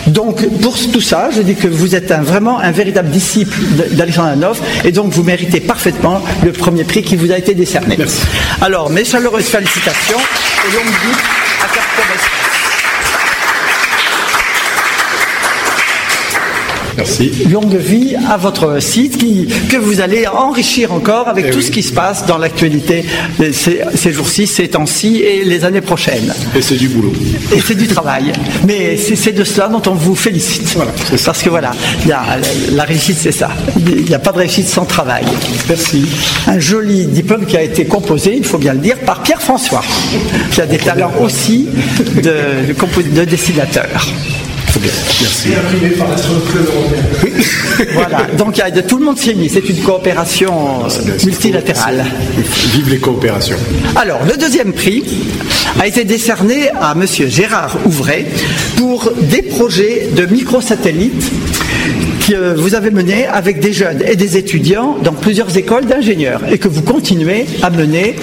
Donc 0.06 0.46
pour 0.60 0.76
tout 0.92 1.00
ça, 1.00 1.30
je 1.34 1.42
dis 1.42 1.54
que 1.54 1.68
vous 1.68 1.94
êtes 1.94 2.12
vraiment 2.12 2.58
un 2.58 2.72
véritable 2.72 3.10
disciple 3.10 3.56
d'Alexandre 3.92 4.28
Anoff 4.28 4.60
et 4.84 4.92
donc 4.92 5.12
vous 5.12 5.22
méritez 5.22 5.60
parfaitement 5.60 6.20
le 6.44 6.52
premier 6.52 6.84
prix 6.84 7.02
qui 7.02 7.16
vous 7.16 7.30
a 7.30 7.38
été 7.38 7.54
décerné. 7.54 7.96
Alors 8.60 8.90
mes 8.90 9.04
chaleureuses 9.04 9.46
félicitations 9.46 10.18
et 10.18 10.74
longue 10.74 10.86
vie 10.86 11.18
à 11.62 12.41
Merci. 16.96 17.32
Longue 17.50 17.76
vie 17.76 18.14
à 18.28 18.36
votre 18.36 18.80
site 18.80 19.18
qui, 19.18 19.48
que 19.70 19.76
vous 19.76 20.00
allez 20.00 20.26
enrichir 20.26 20.92
encore 20.92 21.28
avec 21.28 21.46
eh 21.48 21.50
tout 21.50 21.62
ce 21.62 21.70
qui 21.70 21.82
se 21.82 21.92
passe 21.92 22.26
dans 22.26 22.38
l'actualité 22.38 23.04
ces, 23.52 23.80
ces 23.94 24.12
jours-ci, 24.12 24.46
ces 24.46 24.68
temps-ci 24.68 25.18
et 25.18 25.44
les 25.44 25.64
années 25.64 25.80
prochaines. 25.80 26.32
Et 26.56 26.62
c'est 26.62 26.76
du 26.76 26.88
boulot. 26.88 27.12
Et 27.54 27.60
c'est 27.60 27.74
du 27.74 27.86
travail. 27.86 28.32
Mais 28.66 28.96
c'est 28.96 29.32
de 29.32 29.44
cela 29.44 29.68
dont 29.68 29.82
on 29.86 29.94
vous 29.94 30.14
félicite. 30.14 30.72
Voilà, 30.74 30.92
Parce 31.24 31.42
que 31.42 31.50
voilà, 31.50 31.72
la 32.06 32.84
réussite, 32.84 33.16
c'est 33.18 33.32
ça. 33.32 33.50
Il 33.76 34.04
n'y 34.04 34.14
a 34.14 34.18
pas 34.18 34.32
de 34.32 34.38
réussite 34.38 34.68
sans 34.68 34.84
travail. 34.84 35.24
Merci. 35.68 36.04
Un 36.46 36.58
joli 36.58 37.06
diplôme 37.06 37.46
qui 37.46 37.56
a 37.56 37.62
été 37.62 37.84
composé, 37.84 38.34
il 38.36 38.44
faut 38.44 38.58
bien 38.58 38.74
le 38.74 38.80
dire, 38.80 38.98
par 39.00 39.22
Pierre 39.22 39.40
François, 39.42 39.82
qui 40.52 40.60
a 40.60 40.66
des 40.66 40.78
talents 40.78 41.12
aussi 41.20 41.68
de, 42.22 42.72
de 43.14 43.24
dessinateur. 43.24 44.06
Merci. 44.80 45.50
voilà, 47.92 48.26
donc 48.38 48.60
tout 48.88 48.98
le 48.98 49.04
monde 49.04 49.18
s'est 49.18 49.34
mis, 49.34 49.48
c'est 49.48 49.68
une 49.68 49.82
coopération 49.82 50.84
multilatérale. 51.24 52.04
Vive 52.72 52.90
les 52.90 52.98
coopérations. 52.98 53.56
Alors, 53.96 54.20
le 54.24 54.36
deuxième 54.36 54.72
prix 54.72 55.04
a 55.78 55.86
été 55.86 56.04
décerné 56.04 56.70
à 56.80 56.94
monsieur 56.94 57.28
Gérard 57.28 57.78
Ouvray 57.84 58.26
pour 58.76 59.12
des 59.20 59.42
projets 59.42 60.08
de 60.16 60.26
microsatellites 60.26 61.30
que 62.28 62.54
vous 62.54 62.74
avez 62.74 62.90
menés 62.90 63.26
avec 63.26 63.60
des 63.60 63.72
jeunes 63.72 64.02
et 64.06 64.16
des 64.16 64.36
étudiants 64.36 64.96
dans 65.02 65.12
plusieurs 65.12 65.56
écoles 65.56 65.86
d'ingénieurs 65.86 66.42
et 66.50 66.58
que 66.58 66.68
vous 66.68 66.82
continuez 66.82 67.46
à 67.62 67.70
mener 67.70 68.16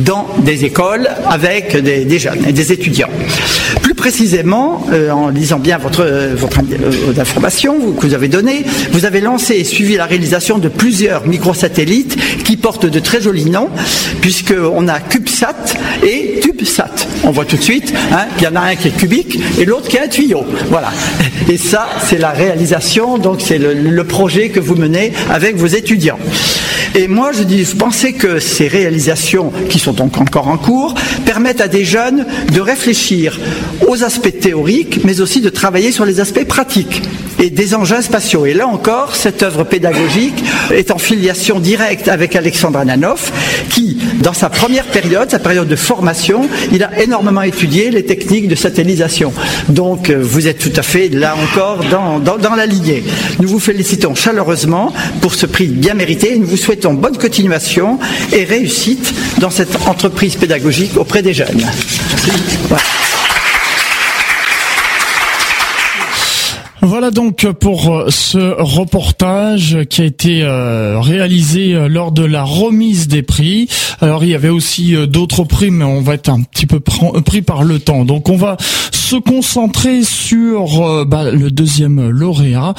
dans 0.00 0.26
des 0.38 0.64
écoles 0.64 1.08
avec 1.28 1.76
des, 1.76 2.18
jeunes 2.18 2.44
et 2.46 2.52
des 2.52 2.72
étudiants. 2.72 3.10
Précisément, 3.96 4.86
euh, 4.92 5.10
en 5.10 5.28
lisant 5.30 5.58
bien 5.58 5.78
votre, 5.78 6.04
euh, 6.04 6.34
votre 6.36 6.60
euh, 6.60 7.20
information 7.20 7.92
que 7.92 8.06
vous 8.06 8.14
avez 8.14 8.28
donnée, 8.28 8.64
vous 8.92 9.06
avez 9.06 9.20
lancé 9.20 9.54
et 9.54 9.64
suivi 9.64 9.96
la 9.96 10.04
réalisation 10.04 10.58
de 10.58 10.68
plusieurs 10.68 11.26
microsatellites 11.26 12.16
qui 12.44 12.56
portent 12.56 12.86
de 12.86 12.98
très 13.00 13.22
jolis 13.22 13.46
noms, 13.46 13.70
puisqu'on 14.20 14.86
a 14.88 15.00
CubeSat 15.00 15.76
et 16.06 16.40
TubeSat. 16.40 17.08
On 17.24 17.30
voit 17.30 17.46
tout 17.46 17.56
de 17.56 17.62
suite 17.62 17.94
hein, 18.12 18.26
qu'il 18.36 18.46
y 18.46 18.50
en 18.50 18.56
a 18.56 18.60
un 18.60 18.76
qui 18.76 18.88
est 18.88 18.96
cubique 18.96 19.38
et 19.58 19.64
l'autre 19.64 19.88
qui 19.88 19.96
est 19.96 20.04
un 20.04 20.08
tuyau. 20.08 20.44
Voilà. 20.70 20.92
Et 21.48 21.58
ça, 21.58 21.88
c'est 22.04 22.18
la 22.18 22.30
réalisation, 22.30 23.18
donc 23.18 23.40
c'est 23.40 23.58
le 23.58 24.04
projet 24.04 24.48
que 24.48 24.58
vous 24.58 24.74
menez 24.74 25.12
avec 25.30 25.56
vos 25.56 25.66
étudiants. 25.66 26.18
Et 26.96 27.08
moi, 27.08 27.30
je, 27.32 27.42
dis, 27.42 27.62
je 27.62 27.76
pensais 27.76 28.14
que 28.14 28.38
ces 28.38 28.68
réalisations, 28.68 29.52
qui 29.68 29.78
sont 29.78 29.92
donc 29.92 30.16
encore 30.16 30.48
en 30.48 30.56
cours, 30.56 30.94
permettent 31.26 31.60
à 31.60 31.68
des 31.68 31.84
jeunes 31.84 32.24
de 32.54 32.60
réfléchir 32.60 33.38
aux 33.86 34.02
aspects 34.02 34.40
théoriques, 34.40 35.04
mais 35.04 35.20
aussi 35.20 35.42
de 35.42 35.50
travailler 35.50 35.92
sur 35.92 36.06
les 36.06 36.20
aspects 36.20 36.46
pratiques 36.46 37.02
et 37.38 37.50
des 37.50 37.74
engins 37.74 38.02
spatiaux. 38.02 38.46
Et 38.46 38.54
là 38.54 38.66
encore, 38.66 39.16
cette 39.16 39.42
œuvre 39.42 39.64
pédagogique 39.64 40.42
est 40.70 40.90
en 40.90 40.98
filiation 40.98 41.60
directe 41.60 42.08
avec 42.08 42.36
Alexandre 42.36 42.78
Ananoff, 42.78 43.32
qui, 43.70 43.98
dans 44.20 44.32
sa 44.32 44.48
première 44.48 44.86
période, 44.86 45.30
sa 45.30 45.38
période 45.38 45.68
de 45.68 45.76
formation, 45.76 46.48
il 46.72 46.82
a 46.82 47.02
énormément 47.02 47.42
étudié 47.42 47.90
les 47.90 48.04
techniques 48.04 48.48
de 48.48 48.54
satellisation. 48.54 49.32
Donc, 49.68 50.10
euh, 50.10 50.18
vous 50.20 50.48
êtes 50.48 50.58
tout 50.58 50.72
à 50.76 50.82
fait, 50.82 51.08
là 51.08 51.34
encore, 51.42 51.84
dans, 51.90 52.18
dans, 52.18 52.36
dans 52.38 52.54
la 52.54 52.66
lignée. 52.66 53.04
Nous 53.40 53.48
vous 53.48 53.60
félicitons 53.60 54.14
chaleureusement 54.14 54.92
pour 55.20 55.34
ce 55.34 55.46
prix 55.46 55.66
bien 55.66 55.94
mérité 55.94 56.34
et 56.34 56.38
nous 56.38 56.46
vous 56.46 56.56
souhaitons 56.56 56.94
bonne 56.94 57.16
continuation 57.16 57.98
et 58.32 58.44
réussite 58.44 59.14
dans 59.38 59.50
cette 59.50 59.86
entreprise 59.86 60.36
pédagogique 60.36 60.96
auprès 60.96 61.22
des 61.22 61.34
jeunes. 61.34 61.62
Voilà 62.68 62.82
donc 67.10 67.50
pour 67.52 67.92
euh, 67.92 68.10
ce 68.10 68.38
reportage 68.60 69.78
qui 69.90 70.02
a 70.02 70.04
été 70.04 70.42
euh, 70.42 71.00
réalisé 71.00 71.74
euh, 71.74 71.88
lors 71.88 72.12
de 72.12 72.24
la 72.24 72.44
remise 72.44 73.08
des 73.08 73.22
prix. 73.22 73.68
Alors 74.00 74.24
il 74.24 74.30
y 74.30 74.34
avait 74.34 74.50
aussi 74.50 74.94
d'autres 75.08 75.44
prix, 75.44 75.70
mais 75.70 75.84
on 75.84 76.00
va 76.00 76.14
être 76.14 76.28
un 76.28 76.42
petit 76.42 76.66
peu 76.66 76.80
pris 76.80 77.42
par 77.42 77.64
le 77.64 77.78
temps. 77.78 78.04
Donc 78.04 78.28
on 78.28 78.36
va 78.36 78.56
se 78.92 79.16
concentrer 79.16 80.02
sur 80.02 81.06
bah, 81.06 81.30
le 81.30 81.50
deuxième 81.50 82.10
lauréat. 82.10 82.74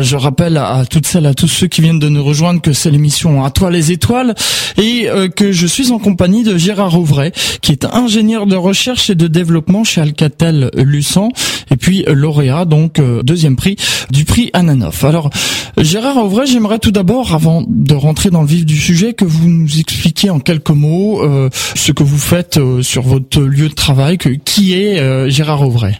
je 0.00 0.16
rappelle 0.16 0.56
à, 0.56 0.84
toutes 0.88 1.06
celles, 1.06 1.26
à 1.26 1.34
tous 1.34 1.48
ceux 1.48 1.66
qui 1.66 1.82
viennent 1.82 1.98
de 1.98 2.08
nous 2.08 2.24
rejoindre 2.24 2.62
que 2.62 2.72
c'est 2.72 2.90
l'émission 2.90 3.44
À 3.44 3.50
toi 3.50 3.70
les 3.70 3.92
étoiles 3.92 4.34
et 4.78 5.08
que 5.36 5.52
je 5.52 5.66
suis 5.66 5.90
en 5.90 5.98
compagnie 5.98 6.44
de 6.44 6.56
Gérard 6.56 6.98
Ouvray, 6.98 7.32
qui 7.60 7.72
est 7.72 7.84
ingénieur 7.84 8.46
de 8.46 8.56
recherche 8.56 9.10
et 9.10 9.14
de 9.14 9.26
développement 9.26 9.84
chez 9.84 10.00
Alcatel 10.00 10.70
Lucent, 10.76 11.30
et 11.70 11.76
puis 11.76 12.04
lauréat 12.08 12.64
donc 12.64 13.00
deuxième 13.22 13.51
prix 13.56 13.76
du 14.10 14.24
prix 14.24 14.50
Ananoff. 14.52 15.04
Alors, 15.04 15.30
Gérard 15.78 16.18
Auvray, 16.18 16.46
j'aimerais 16.46 16.78
tout 16.78 16.90
d'abord, 16.90 17.34
avant 17.34 17.64
de 17.66 17.94
rentrer 17.94 18.30
dans 18.30 18.42
le 18.42 18.46
vif 18.46 18.66
du 18.66 18.76
sujet, 18.76 19.14
que 19.14 19.24
vous 19.24 19.48
nous 19.48 19.78
expliquiez 19.78 20.30
en 20.30 20.38
quelques 20.38 20.70
mots 20.70 21.22
euh, 21.22 21.48
ce 21.74 21.92
que 21.92 22.02
vous 22.02 22.18
faites 22.18 22.58
euh, 22.58 22.82
sur 22.82 23.02
votre 23.02 23.40
lieu 23.40 23.68
de 23.68 23.74
travail. 23.74 24.18
Que, 24.18 24.28
qui 24.30 24.74
est 24.74 24.98
euh, 25.00 25.28
Gérard 25.28 25.62
Auvray 25.62 25.98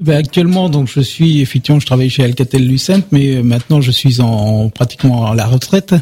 ben 0.00 0.16
actuellement, 0.16 0.68
donc 0.68 0.86
je 0.86 1.00
suis 1.00 1.40
effectivement, 1.40 1.80
je 1.80 1.86
travaille 1.86 2.08
chez 2.08 2.22
Alcatel 2.22 2.64
Lucent, 2.64 3.02
mais 3.10 3.42
maintenant 3.42 3.80
je 3.80 3.90
suis 3.90 4.20
en 4.20 4.68
pratiquement 4.68 5.26
à 5.26 5.34
la 5.34 5.44
retraite 5.44 5.92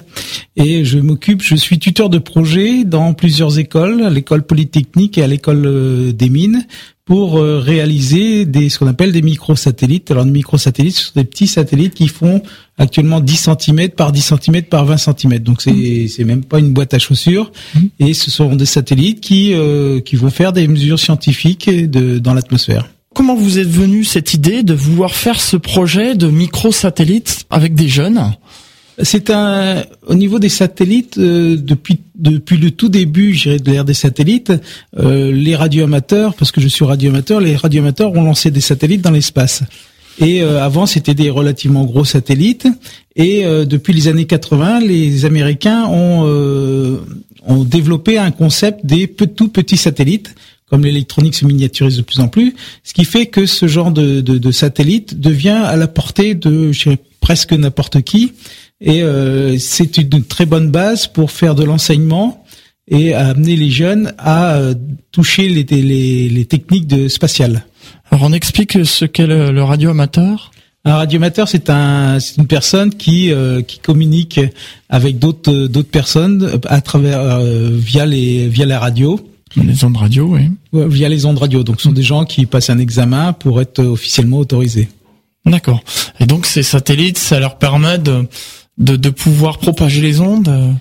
et 0.54 0.84
je 0.84 0.98
m'occupe, 0.98 1.40
je 1.42 1.54
suis 1.54 1.78
tuteur 1.78 2.10
de 2.10 2.18
projet 2.18 2.84
dans 2.84 3.14
plusieurs 3.14 3.58
écoles, 3.58 4.02
à 4.02 4.10
l'école 4.10 4.42
polytechnique 4.42 5.16
et 5.16 5.22
à 5.22 5.26
l'école 5.26 6.12
des 6.12 6.28
mines, 6.28 6.66
pour 7.06 7.38
euh, 7.38 7.60
réaliser 7.60 8.44
des 8.44 8.68
ce 8.68 8.80
qu'on 8.80 8.88
appelle 8.88 9.12
des 9.12 9.22
microsatellites. 9.22 10.10
Alors, 10.10 10.24
des 10.24 10.32
microsatellites, 10.32 10.96
ce 10.96 11.04
sont 11.04 11.12
des 11.14 11.24
petits 11.24 11.46
satellites 11.46 11.94
qui 11.94 12.08
font 12.08 12.42
actuellement 12.78 13.20
10 13.20 13.48
cm 13.60 13.90
par 13.90 14.10
10 14.10 14.34
cm 14.34 14.62
par 14.64 14.84
20 14.84 14.96
cm. 14.96 15.38
Donc, 15.38 15.62
c'est 15.62 16.08
c'est 16.08 16.24
même 16.24 16.44
pas 16.44 16.58
une 16.58 16.72
boîte 16.72 16.94
à 16.94 16.98
chaussures. 16.98 17.52
Et 18.00 18.12
ce 18.12 18.30
sont 18.30 18.56
des 18.56 18.66
satellites 18.66 19.20
qui 19.20 19.54
euh, 19.54 20.00
qui 20.00 20.16
vont 20.16 20.30
faire 20.30 20.52
des 20.52 20.66
mesures 20.66 20.98
scientifiques 20.98 21.70
de, 21.70 22.18
dans 22.18 22.34
l'atmosphère. 22.34 22.90
Comment 23.14 23.36
vous 23.36 23.60
êtes 23.60 23.68
venu 23.68 24.04
cette 24.04 24.34
idée 24.34 24.64
de 24.64 24.74
vouloir 24.74 25.14
faire 25.14 25.40
ce 25.40 25.56
projet 25.56 26.16
de 26.16 26.26
microsatellites 26.26 27.46
avec 27.50 27.74
des 27.74 27.88
jeunes? 27.88 28.34
C'est 29.02 29.30
un 29.30 29.84
au 30.06 30.14
niveau 30.14 30.38
des 30.38 30.48
satellites 30.48 31.18
euh, 31.18 31.56
depuis 31.56 31.98
depuis 32.14 32.56
le 32.56 32.70
tout 32.70 32.88
début, 32.88 33.34
j'irai 33.34 33.58
de 33.58 33.70
l'ère 33.70 33.84
des 33.84 33.94
satellites, 33.94 34.52
euh, 34.98 35.30
les 35.30 35.54
radioamateurs, 35.54 36.34
parce 36.34 36.50
que 36.50 36.62
je 36.62 36.68
suis 36.68 36.84
radioamateur, 36.84 37.40
les 37.40 37.56
radioamateurs 37.56 38.12
ont 38.12 38.22
lancé 38.22 38.50
des 38.50 38.62
satellites 38.62 39.02
dans 39.02 39.10
l'espace. 39.10 39.62
Et 40.18 40.42
euh, 40.42 40.64
avant, 40.64 40.86
c'était 40.86 41.12
des 41.12 41.28
relativement 41.28 41.84
gros 41.84 42.06
satellites. 42.06 42.66
Et 43.16 43.44
depuis 43.44 43.94
les 43.94 44.08
années 44.08 44.26
80, 44.26 44.80
les 44.80 45.24
Américains 45.24 45.86
ont 45.86 47.00
ont 47.48 47.64
développé 47.64 48.18
un 48.18 48.30
concept 48.30 48.84
des 48.84 49.08
tout 49.08 49.48
petits 49.48 49.78
satellites 49.78 50.34
comme 50.68 50.84
l'électronique 50.84 51.34
se 51.36 51.44
miniaturise 51.44 51.96
de 51.96 52.02
plus 52.02 52.18
en 52.18 52.28
plus, 52.28 52.54
ce 52.82 52.92
qui 52.92 53.04
fait 53.04 53.26
que 53.26 53.46
ce 53.46 53.68
genre 53.68 53.92
de, 53.92 54.20
de, 54.20 54.36
de 54.36 54.50
satellite 54.50 55.20
devient 55.20 55.60
à 55.64 55.76
la 55.76 55.86
portée 55.86 56.34
de 56.34 56.72
presque 57.20 57.52
n'importe 57.52 58.02
qui. 58.02 58.32
Et 58.80 59.02
euh, 59.02 59.58
c'est 59.58 59.96
une 59.96 60.24
très 60.24 60.46
bonne 60.46 60.70
base 60.70 61.06
pour 61.06 61.30
faire 61.30 61.54
de 61.54 61.64
l'enseignement 61.64 62.44
et 62.88 63.14
à 63.14 63.28
amener 63.28 63.56
les 63.56 63.70
jeunes 63.70 64.12
à 64.18 64.54
euh, 64.54 64.74
toucher 65.12 65.48
les, 65.48 65.64
les, 65.64 66.28
les, 66.28 66.44
techniques 66.44 66.86
de 66.86 67.08
spatiales. 67.08 67.64
Alors 68.10 68.24
on 68.24 68.32
explique 68.32 68.84
ce 68.84 69.04
qu'est 69.04 69.26
le, 69.26 69.50
le 69.50 69.62
radioamateur 69.62 70.52
un 70.88 70.94
radioamateur, 70.94 71.48
c'est 71.48 71.68
un, 71.68 72.20
c'est 72.20 72.36
une 72.36 72.46
personne 72.46 72.94
qui 72.94 73.32
euh, 73.32 73.60
qui 73.60 73.80
communique 73.80 74.38
avec 74.88 75.18
d'autres 75.18 75.66
d'autres 75.66 75.90
personnes 75.90 76.60
à 76.68 76.80
travers 76.80 77.40
via 77.40 78.06
les 78.06 78.46
via 78.46 78.66
la 78.66 78.78
radio. 78.78 79.18
Les 79.56 79.84
ondes 79.84 79.96
radio, 79.96 80.28
oui. 80.28 80.50
via 80.72 81.08
les 81.08 81.24
ondes 81.24 81.38
radio. 81.38 81.64
Donc, 81.64 81.80
ce 81.80 81.84
sont 81.84 81.92
des 81.92 82.02
gens 82.02 82.24
qui 82.24 82.46
passent 82.46 82.70
un 82.70 82.78
examen 82.78 83.32
pour 83.32 83.60
être 83.60 83.82
officiellement 83.82 84.38
autorisés. 84.38 84.88
D'accord. 85.46 85.82
Et 86.20 86.26
donc, 86.26 86.44
ces 86.44 86.62
satellites, 86.62 87.18
ça 87.18 87.40
leur 87.40 87.56
permet 87.56 87.98
de 87.98 88.26
de, 88.78 88.96
de 88.96 89.10
pouvoir 89.10 89.58
propager 89.58 90.00
les 90.00 90.20
ondes 90.20 90.48
euh. 90.48 90.72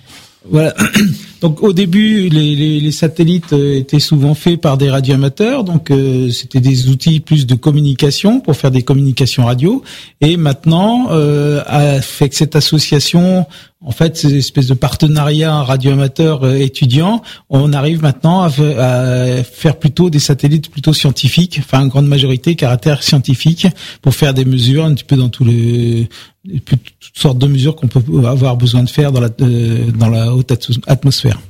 Voilà. 0.50 0.74
Donc 1.40 1.62
au 1.62 1.72
début, 1.72 2.28
les, 2.28 2.54
les, 2.54 2.80
les, 2.80 2.92
satellites 2.92 3.52
euh, 3.52 3.78
étaient 3.78 4.00
souvent 4.00 4.34
faits 4.34 4.60
par 4.60 4.78
des 4.78 4.88
radioamateurs, 4.88 5.64
donc 5.64 5.90
euh, 5.90 6.30
c'était 6.30 6.60
des 6.60 6.88
outils 6.88 7.20
plus 7.20 7.46
de 7.46 7.54
communication 7.54 8.40
pour 8.40 8.56
faire 8.56 8.70
des 8.70 8.82
communications 8.82 9.44
radio. 9.44 9.82
Et 10.22 10.38
maintenant, 10.38 11.08
euh, 11.10 11.62
avec 11.66 12.32
cette 12.32 12.56
association, 12.56 13.46
en 13.86 13.92
fait, 13.92 14.16
ces 14.16 14.34
espèces 14.34 14.66
de 14.66 14.74
partenariat 14.74 15.62
radioamateur 15.62 16.44
étudiant, 16.54 17.22
on 17.50 17.72
arrive 17.72 18.02
maintenant 18.02 18.42
à, 18.42 18.50
faire 18.50 19.76
plutôt 19.76 20.10
des 20.10 20.18
satellites 20.18 20.70
plutôt 20.72 20.92
scientifiques, 20.92 21.60
enfin 21.60 21.84
en 21.84 21.86
grande 21.86 22.08
majorité 22.08 22.56
caractère 22.56 23.04
scientifique, 23.04 23.68
pour 24.02 24.12
faire 24.12 24.34
des 24.34 24.44
mesures 24.44 24.84
un 24.84 24.92
petit 24.92 25.04
peu 25.04 25.16
dans 25.16 25.28
tous 25.28 25.44
les 25.44 26.08
toutes 26.70 27.18
sortes 27.18 27.38
de 27.38 27.46
mesures 27.46 27.76
qu'on 27.76 27.86
peut 27.86 28.02
avoir 28.26 28.56
besoin 28.56 28.82
de 28.82 28.90
faire 28.90 29.12
dans 29.12 29.20
la, 29.20 29.28
dans 29.28 30.08
la 30.08 30.34
haute 30.34 30.52
atmosphère. 30.86 31.40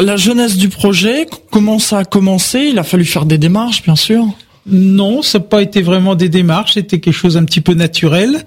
La 0.00 0.16
jeunesse 0.16 0.56
du 0.56 0.70
projet, 0.70 1.26
comment 1.50 1.78
ça 1.78 1.98
a 1.98 2.04
commencé? 2.04 2.68
Il 2.70 2.78
a 2.78 2.84
fallu 2.84 3.04
faire 3.04 3.26
des 3.26 3.38
démarches, 3.38 3.82
bien 3.82 3.96
sûr. 3.96 4.26
Non, 4.68 5.22
ça 5.22 5.38
n'a 5.38 5.44
pas 5.44 5.62
été 5.62 5.80
vraiment 5.80 6.16
des 6.16 6.28
démarches, 6.28 6.74
c'était 6.74 6.98
quelque 6.98 7.14
chose 7.14 7.36
un 7.36 7.44
petit 7.44 7.60
peu 7.60 7.74
naturel. 7.74 8.44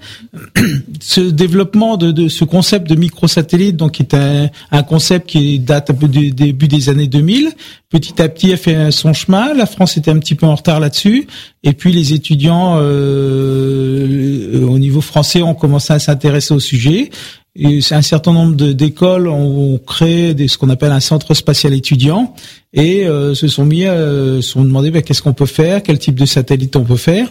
ce 1.00 1.20
développement 1.22 1.96
de, 1.96 2.28
ce 2.28 2.44
concept 2.44 2.88
de 2.90 2.94
microsatellite, 2.94 3.76
donc 3.76 3.92
qui 3.92 4.02
est 4.02 4.14
un, 4.14 4.50
un, 4.70 4.82
concept 4.82 5.30
qui 5.30 5.58
date 5.58 5.90
un 5.90 5.94
peu 5.94 6.08
du 6.08 6.32
début 6.32 6.68
des 6.68 6.90
années 6.90 7.06
2000, 7.06 7.50
petit 7.88 8.20
à 8.20 8.28
petit 8.28 8.52
a 8.52 8.58
fait 8.58 8.90
son 8.90 9.14
chemin. 9.14 9.54
La 9.54 9.64
France 9.64 9.96
était 9.96 10.10
un 10.10 10.18
petit 10.18 10.34
peu 10.34 10.44
en 10.44 10.54
retard 10.54 10.78
là-dessus, 10.78 11.26
et 11.62 11.72
puis 11.72 11.92
les 11.92 12.12
étudiants 12.12 12.76
euh, 12.78 14.66
au 14.66 14.78
niveau 14.78 15.00
français 15.00 15.40
ont 15.42 15.54
commencé 15.54 15.92
à 15.92 15.98
s'intéresser 15.98 16.52
au 16.52 16.60
sujet. 16.60 17.10
Et 17.56 17.80
un 17.90 18.02
certain 18.02 18.32
nombre 18.32 18.54
d'écoles 18.54 19.28
ont, 19.28 19.78
créé 19.78 20.36
ce 20.46 20.56
qu'on 20.56 20.70
appelle 20.70 20.92
un 20.92 21.00
centre 21.00 21.34
spatial 21.34 21.74
étudiant 21.74 22.34
et 22.72 23.06
euh, 23.06 23.34
se 23.34 23.48
sont 23.48 23.64
mis, 23.64 23.86
euh, 23.86 24.40
se 24.40 24.52
sont 24.52 24.64
demandé 24.64 24.90
ben, 24.90 25.02
qu'est-ce 25.02 25.22
qu'on 25.22 25.32
peut 25.32 25.46
faire, 25.46 25.82
quel 25.82 25.98
type 25.98 26.14
de 26.14 26.26
satellite 26.26 26.76
on 26.76 26.84
peut 26.84 26.96
faire? 26.96 27.28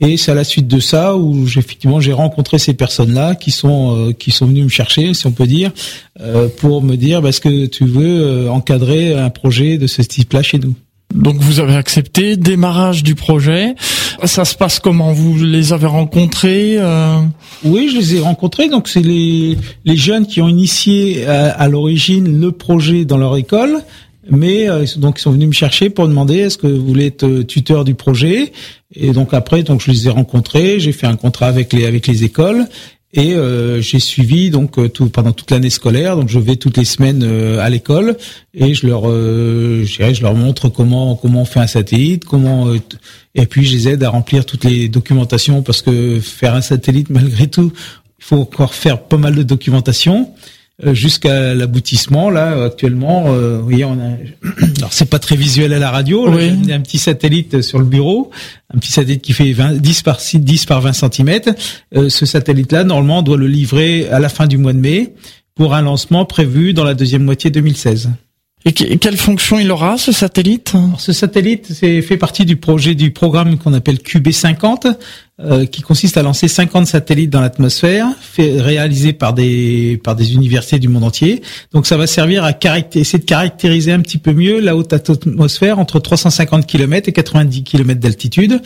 Et 0.00 0.16
c'est 0.16 0.30
à 0.30 0.34
la 0.34 0.44
suite 0.44 0.66
de 0.66 0.80
ça 0.80 1.14
où 1.16 1.44
effectivement 1.44 2.00
j'ai 2.00 2.14
rencontré 2.14 2.58
ces 2.58 2.72
personnes-là 2.72 3.34
qui 3.34 3.50
sont 3.50 3.96
euh, 3.96 4.12
qui 4.12 4.30
sont 4.30 4.46
venues 4.46 4.64
me 4.64 4.68
chercher, 4.68 5.12
si 5.12 5.26
on 5.26 5.32
peut 5.32 5.46
dire, 5.46 5.72
euh, 6.20 6.48
pour 6.48 6.82
me 6.82 6.96
dire 6.96 7.24
est-ce 7.26 7.40
que 7.40 7.66
tu 7.66 7.84
veux 7.84 8.22
euh, 8.22 8.50
encadrer 8.50 9.12
un 9.12 9.28
projet 9.28 9.76
de 9.76 9.86
ce 9.86 10.00
type-là 10.00 10.42
chez 10.42 10.58
nous? 10.58 10.74
Donc 11.14 11.36
vous 11.36 11.60
avez 11.60 11.74
accepté. 11.74 12.36
Démarrage 12.36 13.02
du 13.02 13.14
projet. 13.14 13.74
Ça 14.24 14.44
se 14.44 14.54
passe 14.54 14.78
comment? 14.78 15.12
Vous 15.12 15.42
les 15.42 15.72
avez 15.72 15.86
rencontrés 15.86 16.76
euh... 16.78 17.20
Oui, 17.64 17.90
je 17.92 17.98
les 17.98 18.16
ai 18.16 18.20
rencontrés. 18.20 18.68
Donc 18.68 18.88
c'est 18.88 19.02
les 19.02 19.58
les 19.84 19.96
jeunes 19.96 20.26
qui 20.26 20.40
ont 20.40 20.48
initié 20.48 21.26
à, 21.26 21.50
à 21.50 21.68
l'origine 21.68 22.40
le 22.40 22.52
projet 22.52 23.04
dans 23.04 23.18
leur 23.18 23.36
école. 23.36 23.82
Mais 24.30 24.68
euh, 24.68 24.84
donc 24.96 25.18
ils 25.18 25.22
sont 25.22 25.32
venus 25.32 25.48
me 25.48 25.52
chercher 25.52 25.90
pour 25.90 26.06
demander 26.06 26.36
est-ce 26.36 26.58
que 26.58 26.66
vous 26.66 26.86
voulez 26.86 27.06
être 27.06 27.24
euh, 27.24 27.44
tuteur 27.44 27.84
du 27.84 27.94
projet. 27.94 28.52
Et 28.94 29.12
donc 29.12 29.34
après 29.34 29.62
donc 29.62 29.80
je 29.80 29.90
les 29.90 30.06
ai 30.06 30.10
rencontrés. 30.10 30.78
J'ai 30.78 30.92
fait 30.92 31.06
un 31.06 31.16
contrat 31.16 31.46
avec 31.46 31.72
les 31.72 31.86
avec 31.86 32.06
les 32.06 32.22
écoles 32.24 32.66
et 33.12 33.34
euh, 33.34 33.80
j'ai 33.80 33.98
suivi 33.98 34.50
donc 34.50 34.78
euh, 34.78 34.88
tout 34.88 35.08
pendant 35.08 35.32
toute 35.32 35.50
l'année 35.50 35.70
scolaire. 35.70 36.16
Donc 36.16 36.28
je 36.28 36.38
vais 36.38 36.56
toutes 36.56 36.76
les 36.76 36.84
semaines 36.84 37.24
à 37.58 37.68
l'école 37.68 38.16
et 38.54 38.74
je 38.74 38.86
leur 38.86 39.08
euh, 39.08 39.84
je, 39.84 40.22
leur 40.22 40.34
montre 40.34 40.68
comment 40.68 41.16
comment 41.16 41.42
on 41.42 41.44
fait 41.44 41.60
un 41.60 41.66
satellite 41.66 42.24
comment 42.24 42.72
et 43.34 43.46
puis 43.46 43.64
je 43.64 43.76
les 43.76 43.88
aide 43.88 44.04
à 44.04 44.10
remplir 44.10 44.46
toutes 44.46 44.64
les 44.64 44.88
documentations 44.88 45.62
parce 45.62 45.82
que 45.82 46.20
faire 46.20 46.54
un 46.54 46.60
satellite 46.60 47.10
malgré 47.10 47.48
tout 47.48 47.72
il 48.18 48.24
faut 48.24 48.36
encore 48.36 48.74
faire 48.74 49.02
pas 49.02 49.16
mal 49.16 49.34
de 49.34 49.42
documentation 49.42 50.32
euh, 50.32 50.59
jusqu'à 50.92 51.54
l'aboutissement. 51.54 52.30
Là, 52.30 52.64
actuellement, 52.64 53.26
euh, 53.28 53.58
vous 53.58 53.64
voyez, 53.64 53.84
on 53.84 53.92
a. 53.92 54.16
Alors, 54.78 54.92
c'est 54.92 55.08
pas 55.08 55.18
très 55.18 55.36
visuel 55.36 55.72
à 55.72 55.78
la 55.78 55.90
radio. 55.90 56.26
Là, 56.26 56.36
oui. 56.36 56.72
un 56.72 56.80
petit 56.80 56.98
satellite 56.98 57.62
sur 57.62 57.78
le 57.78 57.84
bureau, 57.84 58.30
un 58.74 58.78
petit 58.78 58.92
satellite 58.92 59.22
qui 59.22 59.32
fait 59.32 59.52
20, 59.52 59.74
10 59.74 60.02
par 60.02 60.20
6, 60.20 60.40
10 60.40 60.66
par 60.66 60.80
20 60.80 60.92
cm. 60.92 61.40
Euh, 61.96 62.08
ce 62.08 62.26
satellite-là, 62.26 62.84
normalement, 62.84 63.18
on 63.18 63.22
doit 63.22 63.36
le 63.36 63.46
livrer 63.46 64.08
à 64.08 64.18
la 64.18 64.28
fin 64.28 64.46
du 64.46 64.58
mois 64.58 64.72
de 64.72 64.78
mai 64.78 65.14
pour 65.54 65.74
un 65.74 65.82
lancement 65.82 66.24
prévu 66.24 66.72
dans 66.72 66.84
la 66.84 66.94
deuxième 66.94 67.24
moitié 67.24 67.50
2016. 67.50 68.10
Et 68.66 68.72
quelle 68.72 69.16
fonction 69.16 69.58
il 69.58 69.70
aura 69.70 69.96
ce 69.96 70.12
satellite? 70.12 70.74
Ce 70.98 71.14
satellite 71.14 71.68
c'est 71.72 72.02
fait 72.02 72.18
partie 72.18 72.44
du 72.44 72.56
projet 72.56 72.94
du 72.94 73.10
programme 73.10 73.56
qu'on 73.56 73.72
appelle 73.72 73.96
QB50, 73.96 74.96
euh, 75.40 75.64
qui 75.64 75.80
consiste 75.80 76.18
à 76.18 76.22
lancer 76.22 76.46
50 76.46 76.86
satellites 76.86 77.30
dans 77.30 77.40
l'atmosphère, 77.40 78.06
réalisés 78.36 79.14
par 79.14 79.32
des 79.32 79.98
par 80.04 80.14
des 80.14 80.34
universités 80.34 80.78
du 80.78 80.88
monde 80.88 81.04
entier. 81.04 81.40
Donc 81.72 81.86
ça 81.86 81.96
va 81.96 82.06
servir 82.06 82.44
à 82.44 82.52
essayer 82.94 83.18
de 83.18 83.24
caractériser 83.24 83.92
un 83.92 84.00
petit 84.00 84.18
peu 84.18 84.34
mieux 84.34 84.60
la 84.60 84.76
haute 84.76 84.92
atmosphère 84.92 85.78
entre 85.78 85.98
350 85.98 86.66
km 86.66 87.08
et 87.08 87.12
90 87.12 87.64
km 87.64 87.98
d'altitude 87.98 88.60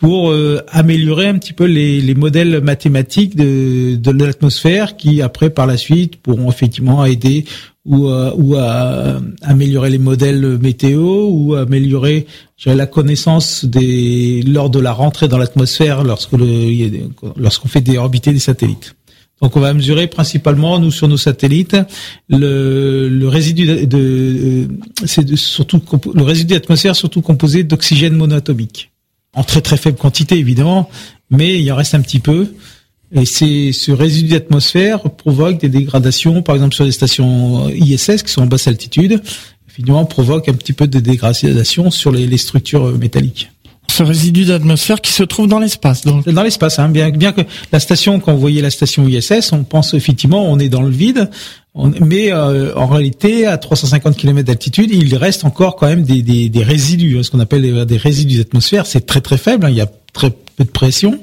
pour 0.00 0.30
euh, 0.30 0.64
améliorer 0.68 1.28
un 1.28 1.38
petit 1.38 1.52
peu 1.52 1.66
les, 1.66 2.00
les 2.00 2.14
modèles 2.14 2.62
mathématiques 2.62 3.36
de, 3.36 3.96
de 3.96 4.24
l'atmosphère 4.24 4.96
qui 4.96 5.20
après 5.20 5.50
par 5.50 5.66
la 5.66 5.76
suite 5.76 6.16
pourront 6.16 6.50
effectivement 6.50 7.04
aider 7.04 7.44
ou, 7.84 8.08
à, 8.08 8.34
ou 8.34 8.56
à 8.56 9.20
améliorer 9.42 9.90
les 9.90 9.98
modèles 9.98 10.58
météo 10.58 11.28
ou 11.28 11.54
améliorer 11.54 12.26
la 12.64 12.86
connaissance 12.86 13.66
des 13.66 14.42
lors 14.42 14.70
de 14.70 14.80
la 14.80 14.92
rentrée 14.92 15.28
dans 15.28 15.38
l'atmosphère 15.38 16.02
lorsque 16.02 16.32
lorsqu'on 17.36 17.68
fait 17.68 17.82
des 17.82 17.98
orbités 17.98 18.32
des 18.32 18.38
satellites. 18.38 18.96
Donc 19.42 19.56
on 19.56 19.60
va 19.60 19.72
mesurer 19.72 20.06
principalement 20.06 20.78
nous 20.78 20.90
sur 20.90 21.08
nos 21.08 21.16
satellites 21.16 21.76
le, 22.28 23.08
le 23.08 23.28
résidu 23.28 23.66
de, 23.66 23.84
de 23.84 24.68
c'est 25.04 25.34
surtout 25.36 25.80
le 26.14 26.22
résidu 26.22 26.54
d'atmosphère 26.54 26.96
surtout 26.96 27.22
composé 27.22 27.64
d'oxygène 27.64 28.14
monoatomique 28.14 28.89
en 29.34 29.44
très 29.44 29.60
très 29.60 29.76
faible 29.76 29.96
quantité 29.96 30.36
évidemment, 30.36 30.88
mais 31.30 31.60
il 31.60 31.72
en 31.72 31.76
reste 31.76 31.94
un 31.94 32.00
petit 32.00 32.20
peu. 32.20 32.54
Et 33.12 33.24
c'est 33.24 33.72
ce 33.72 33.90
résidu 33.90 34.30
d'atmosphère 34.30 35.00
provoque 35.00 35.58
des 35.58 35.68
dégradations, 35.68 36.42
par 36.42 36.54
exemple 36.54 36.74
sur 36.74 36.84
les 36.84 36.92
stations 36.92 37.68
ISS 37.70 38.22
qui 38.22 38.32
sont 38.32 38.42
en 38.42 38.46
basse 38.46 38.68
altitude, 38.68 39.20
finalement 39.66 40.04
provoque 40.04 40.48
un 40.48 40.54
petit 40.54 40.72
peu 40.72 40.86
de 40.86 41.00
dégradation 41.00 41.90
sur 41.90 42.12
les, 42.12 42.26
les 42.26 42.38
structures 42.38 42.96
métalliques 42.98 43.50
ce 43.90 44.02
résidu 44.04 44.44
d'atmosphère 44.44 45.00
qui 45.00 45.12
se 45.12 45.22
trouve 45.22 45.48
dans 45.48 45.58
l'espace. 45.58 46.02
Dans, 46.02 46.20
dans 46.20 46.42
l'espace, 46.42 46.78
hein, 46.78 46.88
bien, 46.88 47.10
bien 47.10 47.32
que 47.32 47.42
la 47.72 47.80
station, 47.80 48.20
quand 48.20 48.32
vous 48.32 48.40
voyez 48.40 48.62
la 48.62 48.70
station 48.70 49.06
ISS, 49.06 49.52
on 49.52 49.64
pense 49.64 49.94
effectivement 49.94 50.50
on 50.50 50.58
est 50.58 50.68
dans 50.68 50.82
le 50.82 50.90
vide, 50.90 51.28
mais 51.74 52.32
euh, 52.32 52.74
en 52.74 52.86
réalité, 52.86 53.46
à 53.46 53.56
350 53.56 54.16
km 54.16 54.46
d'altitude, 54.46 54.90
il 54.92 55.14
reste 55.16 55.44
encore 55.44 55.76
quand 55.76 55.86
même 55.86 56.02
des, 56.02 56.22
des, 56.22 56.48
des 56.48 56.62
résidus, 56.64 57.18
hein, 57.18 57.22
ce 57.22 57.30
qu'on 57.30 57.40
appelle 57.40 57.86
des 57.86 57.96
résidus 57.96 58.38
d'atmosphère. 58.38 58.86
C'est 58.86 59.06
très 59.06 59.20
très 59.20 59.38
faible, 59.38 59.66
hein, 59.66 59.70
il 59.70 59.76
y 59.76 59.80
a 59.80 59.90
très 60.12 60.30
peu 60.30 60.64
de 60.64 60.70
pression. 60.70 61.20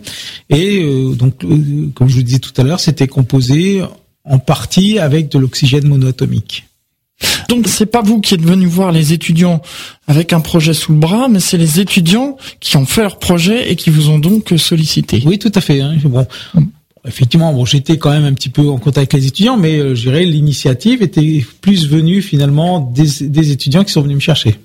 Et 0.50 0.82
euh, 0.82 1.14
donc, 1.16 1.44
euh, 1.44 1.90
comme 1.94 2.08
je 2.08 2.16
vous 2.16 2.24
disais 2.24 2.40
tout 2.40 2.54
à 2.58 2.64
l'heure, 2.64 2.80
c'était 2.80 3.08
composé 3.08 3.82
en 4.24 4.40
partie 4.40 5.00
avec 5.00 5.30
de 5.30 5.38
l'oxygène 5.38 5.88
monoatomique. 5.88 6.66
Donc 7.50 7.68
c'est 7.68 7.88
pas 7.88 8.02
vous 8.02 8.22
qui 8.22 8.36
êtes 8.36 8.42
venu 8.42 8.68
voir 8.68 8.92
les 8.92 9.12
étudiants 9.12 9.62
avec 10.08 10.34
un 10.34 10.40
projet 10.40 10.74
sous 10.74 10.92
le 10.94 11.00
bras, 11.00 11.28
mais 11.28 11.40
c'est 11.40 11.58
les 11.58 11.80
étudiants 11.80 12.38
qui 12.60 12.78
ont 12.78 12.86
fait 12.86 13.02
leur 13.02 13.18
projet 13.18 13.72
et 13.72 13.76
qui 13.76 13.90
vous 13.90 14.10
ont 14.10 14.20
donc 14.20 14.54
sollicité. 14.58 15.24
Oui, 15.26 15.40
tout 15.40 15.52
à 15.56 15.62
fait. 15.62 15.82
Hein. 15.82 15.96
Bon, 16.04 16.28
effectivement, 17.08 17.54
bon, 17.54 17.66
j'étais 17.66 17.98
quand 17.98 18.12
même 18.12 18.26
un 18.26 18.34
petit 18.34 18.50
peu 18.50 18.68
en 18.70 18.78
contact 18.78 19.14
avec 19.14 19.14
les 19.14 19.28
étudiants, 19.28 19.58
mais 19.58 19.78
euh, 19.78 19.96
je 19.96 20.02
dirais 20.02 20.26
l'initiative 20.26 21.02
était 21.02 21.46
plus 21.62 21.88
venue 21.88 22.22
finalement 22.22 22.80
des, 22.80 23.28
des, 23.28 23.52
étudiants 23.52 23.84
qui 23.84 23.92
sont 23.92 24.02
venus 24.02 24.16
me 24.16 24.22
chercher. 24.22 24.56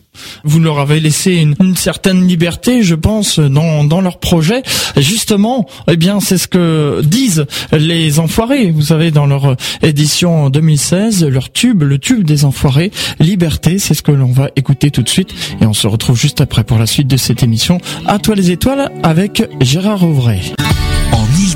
Vous 0.45 0.61
leur 0.61 0.79
avez 0.79 1.01
laissé 1.01 1.37
une, 1.37 1.77
certaine 1.77 2.27
liberté, 2.27 2.83
je 2.83 2.95
pense, 2.95 3.39
dans, 3.39 3.83
dans 3.85 4.03
leur 4.03 4.19
projet. 4.19 4.63
Justement, 4.97 5.67
eh 5.89 5.97
bien, 5.97 6.21
c'est 6.21 6.37
ce 6.37 6.49
que 6.49 7.01
disent 7.03 7.47
les 7.73 8.19
enfoirés. 8.19 8.71
Vous 8.71 8.83
savez, 8.83 9.11
dans 9.11 9.25
leur 9.25 9.57
édition 9.83 10.51
2016, 10.51 11.25
leur 11.25 11.51
tube, 11.51 11.83
le 11.83 11.99
tube 11.99 12.25
des 12.25 12.45
enfoirés, 12.45 12.91
Liberté, 13.21 13.79
c'est 13.79 13.95
ce 13.95 14.03
que 14.03 14.13
l'on 14.13 14.33
va 14.33 14.51
écouter 14.57 14.91
tout 14.91 15.03
de 15.03 15.09
suite. 15.09 15.31
Et 15.63 15.67
on 15.67 15.73
se 15.73 15.87
retrouve 15.87 16.19
juste 16.19 16.43
après 16.43 16.65
pour 16.65 16.79
la 16.79 16.87
suite 16.87 17.09
de 17.09 17.17
cette 17.17 17.43
émission. 17.43 17.79
À 18.07 18.19
toi 18.19 18.35
les 18.35 18.51
étoiles 18.51 18.91
avec 19.03 19.43
Gérard 19.61 20.03
Auvray. 20.03 20.53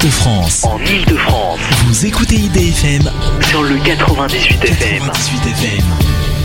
En 0.07 0.09
Ile-de-France. 0.09 0.65
En 0.65 0.79
Ile-de-France. 0.79 1.59
Vous 1.87 2.07
écoutez 2.07 2.37
IDFM 2.37 3.11
sur 3.41 3.65
le 3.65 3.77
98 3.79 4.65
FM. 4.65 4.99
98 5.01 5.47
FM. 5.47 6.36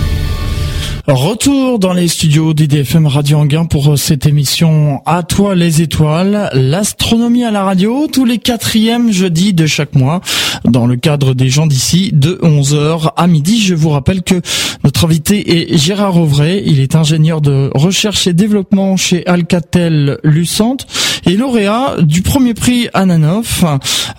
Retour 1.08 1.80
dans 1.80 1.94
les 1.94 2.08
studios 2.08 2.54
d'IDFM 2.54 3.08
Radio 3.08 3.40
Anguin 3.40 3.66
pour 3.66 3.98
cette 3.98 4.28
émission 4.28 5.02
À 5.08 5.24
toi 5.24 5.56
les 5.56 5.82
étoiles, 5.82 6.52
l'astronomie 6.54 7.44
à 7.44 7.50
la 7.50 7.64
radio, 7.64 8.08
tous 8.12 8.24
les 8.24 8.38
quatrièmes 8.38 9.12
jeudis 9.12 9.54
de 9.54 9.66
chaque 9.66 9.96
mois, 9.96 10.22
dans 10.64 10.86
le 10.86 10.98
cadre 10.98 11.34
des 11.34 11.50
gens 11.50 11.66
d'ici, 11.66 12.12
de 12.14 12.40
11h 12.44 13.14
à 13.18 13.28
midi. 13.28 13.62
Je 13.62 13.74
vous 13.74 13.90
rappelle 13.90 14.22
que 14.22 14.42
notre 14.84 15.06
invité 15.06 15.74
est 15.74 15.78
Gérard 15.78 16.18
Auvray, 16.18 16.62
il 16.68 16.80
est 16.80 16.96
ingénieur 16.96 17.42
de 17.42 17.72
recherche 17.74 18.28
et 18.28 18.34
développement 18.34 18.96
chez 18.96 19.26
Alcatel 19.26 20.20
Lucente 20.24 20.86
et 21.26 21.36
lauréat 21.36 21.96
du 22.02 22.22
premier 22.22 22.54
prix 22.54 22.90
Ananoff. 22.94 23.64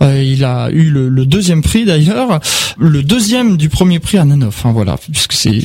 Euh, 0.01 0.23
il 0.23 0.45
a 0.45 0.71
eu 0.71 0.91
le, 0.91 1.27
deuxième 1.27 1.63
prix 1.63 1.85
d'ailleurs, 1.85 2.41
le 2.79 3.03
deuxième 3.03 3.57
du 3.57 3.69
premier 3.69 4.01
prix 4.01 4.19
Ananoff, 4.19 4.67
hein, 4.67 4.73
voilà, 4.73 4.97
puisque 4.97 5.33
c'est 5.33 5.61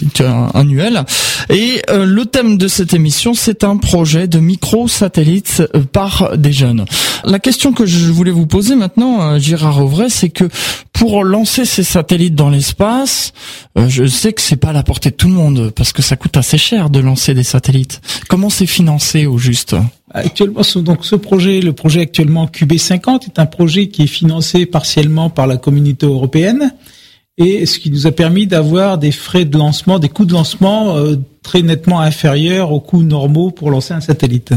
annuel. 0.54 1.06
Et 1.50 1.82
euh, 1.90 2.06
le 2.06 2.26
thème 2.26 2.58
de 2.58 2.68
cette 2.68 2.94
émission, 2.94 3.34
c'est 3.34 3.64
un 3.64 3.78
projet 3.78 4.28
de 4.28 4.40
micro-satellites 4.40 5.64
euh, 5.76 5.82
par 5.84 6.38
des 6.38 6.52
jeunes. 6.52 6.86
La 7.24 7.40
question 7.40 7.74
que 7.74 7.86
je 7.86 8.12
voulais 8.12 8.32
vous 8.32 8.48
poser 8.48 8.76
maintenant, 8.76 9.22
euh, 9.22 9.40
Gérard 9.40 9.84
Auvray, 9.84 10.10
c'est 10.10 10.30
que 10.30 10.50
pour 10.94 11.24
lancer 11.24 11.66
ces 11.66 11.84
satellites 11.84 12.36
dans 12.36 12.50
l'espace, 12.50 13.34
euh, 13.78 13.88
je 13.88 14.06
sais 14.06 14.34
que 14.34 14.42
c'est 14.42 14.56
pas 14.56 14.70
à 14.70 14.74
la 14.74 14.84
portée 14.84 15.12
de 15.12 15.16
tout 15.16 15.28
le 15.28 15.34
monde 15.34 15.72
parce 15.76 15.94
que 15.94 16.02
ça 16.02 16.16
coûte 16.16 16.36
assez 16.38 16.58
cher 16.58 16.90
de 16.90 17.00
lancer 17.00 17.34
des 17.34 17.44
satellites. 17.44 18.02
Comment 18.28 18.50
c'est 18.50 18.66
financé 18.66 19.26
au 19.26 19.38
juste 19.38 19.76
Actuellement, 20.12 20.62
donc 20.78 21.06
ce 21.06 21.16
projet, 21.16 21.62
le 21.62 21.74
projet 21.74 22.02
actuellement 22.02 22.48
QB50 22.48 23.26
est 23.26 23.40
un 23.40 23.46
projet 23.46 23.90
qui 23.90 24.04
est 24.04 24.08
financé 24.08 24.66
partiellement 24.66 25.30
par 25.30 25.46
la 25.46 25.58
communauté 25.58 26.06
européenne 26.06 26.74
et 27.38 27.66
ce 27.66 27.80
qui 27.80 27.92
nous 27.92 28.08
a 28.08 28.12
permis 28.12 28.48
d'avoir 28.48 28.98
des 28.98 29.12
frais 29.12 29.46
de 29.46 29.58
lancement, 29.58 30.00
des 30.00 30.10
coûts 30.10 30.26
de 30.26 30.34
lancement 30.34 30.98
euh, 30.98 31.16
très 31.44 31.62
nettement 31.62 32.00
inférieurs 32.00 32.72
aux 32.72 32.80
coûts 32.80 33.04
normaux 33.04 33.52
pour 33.52 33.70
lancer 33.70 33.94
un 33.94 34.02
satellite. 34.02 34.54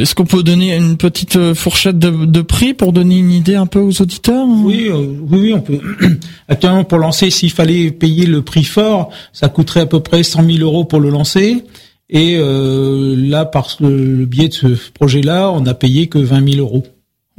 Est-ce 0.00 0.14
qu'on 0.14 0.24
peut 0.24 0.42
donner 0.42 0.74
une 0.74 0.96
petite 0.96 1.36
euh, 1.36 1.54
fourchette 1.54 1.98
de, 1.98 2.24
de 2.24 2.40
prix 2.40 2.72
pour 2.72 2.92
donner 2.92 3.18
une 3.18 3.32
idée 3.32 3.54
un 3.54 3.66
peu 3.66 3.80
aux 3.80 4.00
auditeurs 4.00 4.46
Oui, 4.48 4.88
euh, 4.88 4.96
oui, 5.28 5.38
oui, 5.40 5.54
on 5.54 5.60
peut. 5.60 5.80
Actuellement, 6.48 6.84
pour 6.84 6.98
lancer, 6.98 7.28
s'il 7.28 7.50
fallait 7.50 7.90
payer 7.90 8.24
le 8.24 8.40
prix 8.40 8.64
fort, 8.64 9.10
ça 9.34 9.48
coûterait 9.48 9.80
à 9.80 9.86
peu 9.86 10.00
près 10.00 10.22
100 10.22 10.44
000 10.44 10.58
euros 10.60 10.84
pour 10.84 11.00
le 11.00 11.10
lancer. 11.10 11.64
Et 12.08 12.36
euh, 12.38 13.14
là, 13.14 13.44
par 13.44 13.68
le, 13.80 14.14
le 14.16 14.24
biais 14.24 14.48
de 14.48 14.54
ce 14.54 14.68
projet-là, 14.94 15.50
on 15.50 15.66
a 15.66 15.74
payé 15.74 16.06
que 16.06 16.18
20 16.18 16.52
000 16.52 16.66
euros. 16.66 16.84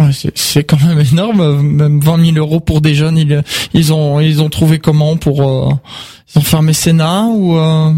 Ouais, 0.02 0.12
c'est- 0.36 0.64
quand 0.64 0.82
même 0.84 1.00
énorme, 1.00 1.62
même 1.62 2.00
20 2.02 2.26
000 2.34 2.38
euros 2.38 2.60
pour 2.60 2.82
des 2.82 2.96
jeunes. 2.96 3.18
Ils, 3.18 3.44
ils 3.74 3.94
ont 3.94 4.20
ils 4.20 4.42
ont 4.42 4.50
trouvé 4.50 4.80
comment 4.80 5.18
pour 5.18 5.42
euh, 5.42 5.70
ils 6.34 6.40
ont 6.40 6.42
fait 6.42 6.58
un 6.58 6.62
mécénat 6.62 7.26
ou 7.28 7.58
euh, 7.58 7.92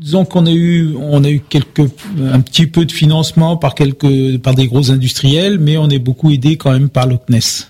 Disons 0.00 0.24
qu'on 0.24 0.46
a 0.46 0.50
eu, 0.50 0.94
on 0.98 1.22
a 1.24 1.28
eu 1.28 1.40
quelques, 1.46 1.80
un 2.32 2.40
petit 2.40 2.66
peu 2.66 2.86
de 2.86 2.92
financement 2.92 3.58
par 3.58 3.74
quelques, 3.74 4.38
par 4.38 4.54
des 4.54 4.66
gros 4.66 4.90
industriels, 4.90 5.58
mais 5.58 5.76
on 5.76 5.90
est 5.90 5.98
beaucoup 5.98 6.30
aidé 6.30 6.56
quand 6.56 6.72
même 6.72 6.88
par 6.88 7.06
le 7.06 7.18
CNES. 7.18 7.66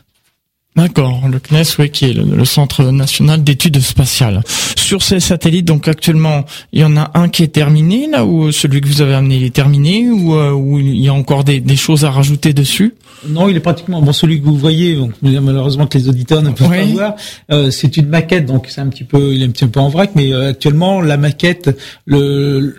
D'accord, 0.77 1.23
le 1.29 1.41
CNES, 1.41 1.65
oui, 1.81 1.91
qui 1.91 2.05
est 2.05 2.13
le, 2.13 2.23
le 2.37 2.45
Centre 2.45 2.85
national 2.85 3.43
d'études 3.43 3.81
spatiales. 3.81 4.43
Sur 4.77 5.03
ces 5.03 5.19
satellites, 5.19 5.65
donc 5.65 5.89
actuellement, 5.89 6.45
il 6.73 6.83
y 6.83 6.85
en 6.85 6.97
a 6.97 7.11
un 7.15 7.29
qui 7.29 7.43
est 7.43 7.49
terminé, 7.49 8.07
là, 8.07 8.25
ou 8.25 8.53
celui 8.53 8.81
que 8.81 8.87
vous 8.87 9.03
avez 9.03 9.15
amené 9.15 9.35
il 9.39 9.43
est 9.43 9.51
terminé, 9.55 10.09
ou, 10.09 10.35
euh, 10.37 10.53
ou 10.53 10.79
il 10.79 11.01
y 11.01 11.09
a 11.09 11.13
encore 11.15 11.43
des, 11.43 11.59
des 11.59 11.77
choses 11.77 12.05
à 12.05 12.13
rajouter 12.13 12.53
dessus? 12.53 12.95
Non, 13.29 13.49
il 13.49 13.57
est 13.57 13.61
pratiquement 13.61 14.01
bon. 14.01 14.13
Celui 14.13 14.41
que 14.41 14.47
vous 14.47 14.57
voyez, 14.57 14.97
donc, 14.97 15.13
malheureusement 15.23 15.87
que 15.87 15.99
les 15.99 16.09
auditeurs 16.09 16.43
ne 16.43 16.51
peuvent 16.51 16.69
pas 16.69 16.75
Oui. 16.77 16.93
voir, 16.93 17.15
euh, 17.53 17.71
c'est 17.71 17.97
une 17.97 18.09
maquette, 18.09 18.47
donc 18.47 18.67
c'est 18.69 18.81
un 18.81 18.89
petit 18.89 19.05
peu, 19.05 19.35
il 19.35 19.43
est 19.43 19.47
un 19.47 19.51
petit 19.51 19.67
peu 19.67 19.81
en 19.81 19.89
vrac, 19.89 20.11
mais 20.15 20.33
euh, 20.33 20.51
actuellement 20.51 21.01
la 21.01 21.17
maquette, 21.17 21.77
le 22.07 22.77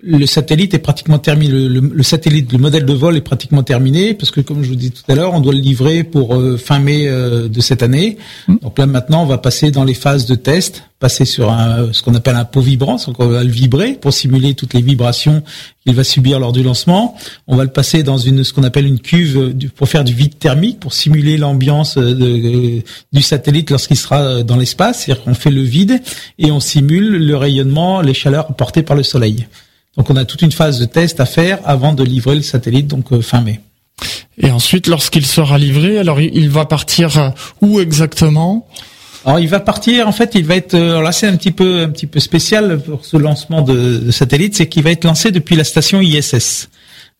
le 0.00 0.26
satellite 0.26 0.74
est 0.74 0.78
pratiquement 0.78 1.18
terminé. 1.18 1.52
Le, 1.52 1.68
le- 1.68 1.90
le 1.92 2.02
satellite, 2.02 2.52
le 2.52 2.58
modèle 2.58 2.84
de 2.86 2.92
vol 2.92 3.16
est 3.16 3.20
pratiquement 3.20 3.62
terminé, 3.64 4.14
parce 4.14 4.30
que 4.30 4.40
comme 4.40 4.62
je 4.62 4.68
vous 4.68 4.76
dis 4.76 4.90
tout 4.92 5.02
à 5.10 5.14
l'heure, 5.14 5.34
on 5.34 5.40
doit 5.40 5.52
le 5.52 5.58
livrer 5.60 6.04
pour 6.04 6.34
euh, 6.36 6.56
fin 6.56 6.78
mai 6.78 7.08
euh, 7.08 7.48
de 7.48 7.60
cette 7.60 7.82
année. 7.82 8.16
Donc 8.62 8.78
là 8.78 8.86
maintenant, 8.86 9.22
on 9.22 9.26
va 9.26 9.38
passer 9.38 9.70
dans 9.72 9.84
les 9.84 9.94
phases 9.94 10.26
de 10.26 10.36
test, 10.36 10.84
passer 11.00 11.24
sur 11.24 11.50
un, 11.50 11.92
ce 11.92 12.02
qu'on 12.02 12.14
appelle 12.14 12.36
un 12.36 12.44
pot 12.44 12.60
vibrant, 12.60 12.96
donc 13.06 13.18
on 13.20 13.26
va 13.26 13.42
le 13.42 13.50
vibrer 13.50 13.94
pour 13.94 14.12
simuler 14.12 14.54
toutes 14.54 14.74
les 14.74 14.82
vibrations 14.82 15.42
qu'il 15.84 15.94
va 15.94 16.04
subir 16.04 16.38
lors 16.38 16.52
du 16.52 16.62
lancement. 16.62 17.16
On 17.48 17.56
va 17.56 17.64
le 17.64 17.70
passer 17.70 18.02
dans 18.04 18.18
une 18.18 18.44
ce 18.44 18.52
qu'on 18.52 18.64
appelle 18.64 18.86
une 18.86 19.00
cuve 19.00 19.52
du- 19.52 19.68
pour 19.68 19.88
faire 19.88 20.04
du 20.04 20.14
vide 20.14 20.38
thermique, 20.38 20.78
pour 20.80 20.92
simuler 20.92 21.36
l'ambiance 21.38 21.96
euh, 21.98 22.14
de- 22.14 22.82
du 23.12 23.22
satellite 23.22 23.70
lorsqu'il 23.70 23.96
sera 23.96 24.20
euh, 24.22 24.42
dans 24.44 24.56
l'espace. 24.56 25.04
C'est-à-dire 25.04 25.24
qu'on 25.24 25.34
fait 25.34 25.50
le 25.50 25.62
vide 25.62 26.00
et 26.38 26.52
on 26.52 26.60
simule 26.60 27.16
le 27.26 27.36
rayonnement, 27.36 28.00
les 28.00 28.14
chaleurs 28.14 28.48
apportées 28.50 28.82
par 28.84 28.96
le 28.96 29.02
soleil. 29.02 29.46
Donc 29.98 30.10
on 30.10 30.16
a 30.16 30.24
toute 30.24 30.42
une 30.42 30.52
phase 30.52 30.78
de 30.78 30.84
test 30.84 31.18
à 31.18 31.26
faire 31.26 31.58
avant 31.64 31.92
de 31.92 32.04
livrer 32.04 32.36
le 32.36 32.42
satellite, 32.42 32.86
donc 32.86 33.12
euh, 33.12 33.20
fin 33.20 33.40
mai. 33.40 33.60
Et 34.40 34.52
ensuite, 34.52 34.86
lorsqu'il 34.86 35.26
sera 35.26 35.58
livré, 35.58 35.98
alors 35.98 36.20
il, 36.20 36.48
va 36.48 36.64
partir 36.64 37.18
euh, 37.18 37.30
où 37.60 37.80
exactement? 37.80 38.68
Alors 39.24 39.40
il 39.40 39.48
va 39.48 39.58
partir, 39.58 40.06
en 40.06 40.12
fait, 40.12 40.36
il 40.36 40.44
va 40.44 40.54
être 40.54 40.74
euh, 40.74 40.90
alors 40.90 41.02
là 41.02 41.10
c'est 41.10 41.26
un 41.26 41.36
petit 41.36 41.50
peu 41.50 41.82
un 41.82 41.88
petit 41.88 42.06
peu 42.06 42.20
spécial 42.20 42.80
pour 42.80 43.04
ce 43.04 43.16
lancement 43.16 43.60
de, 43.62 43.98
de 43.98 44.10
satellite, 44.12 44.56
c'est 44.56 44.68
qu'il 44.68 44.84
va 44.84 44.92
être 44.92 45.04
lancé 45.04 45.32
depuis 45.32 45.56
la 45.56 45.64
station 45.64 46.00
ISS. 46.00 46.68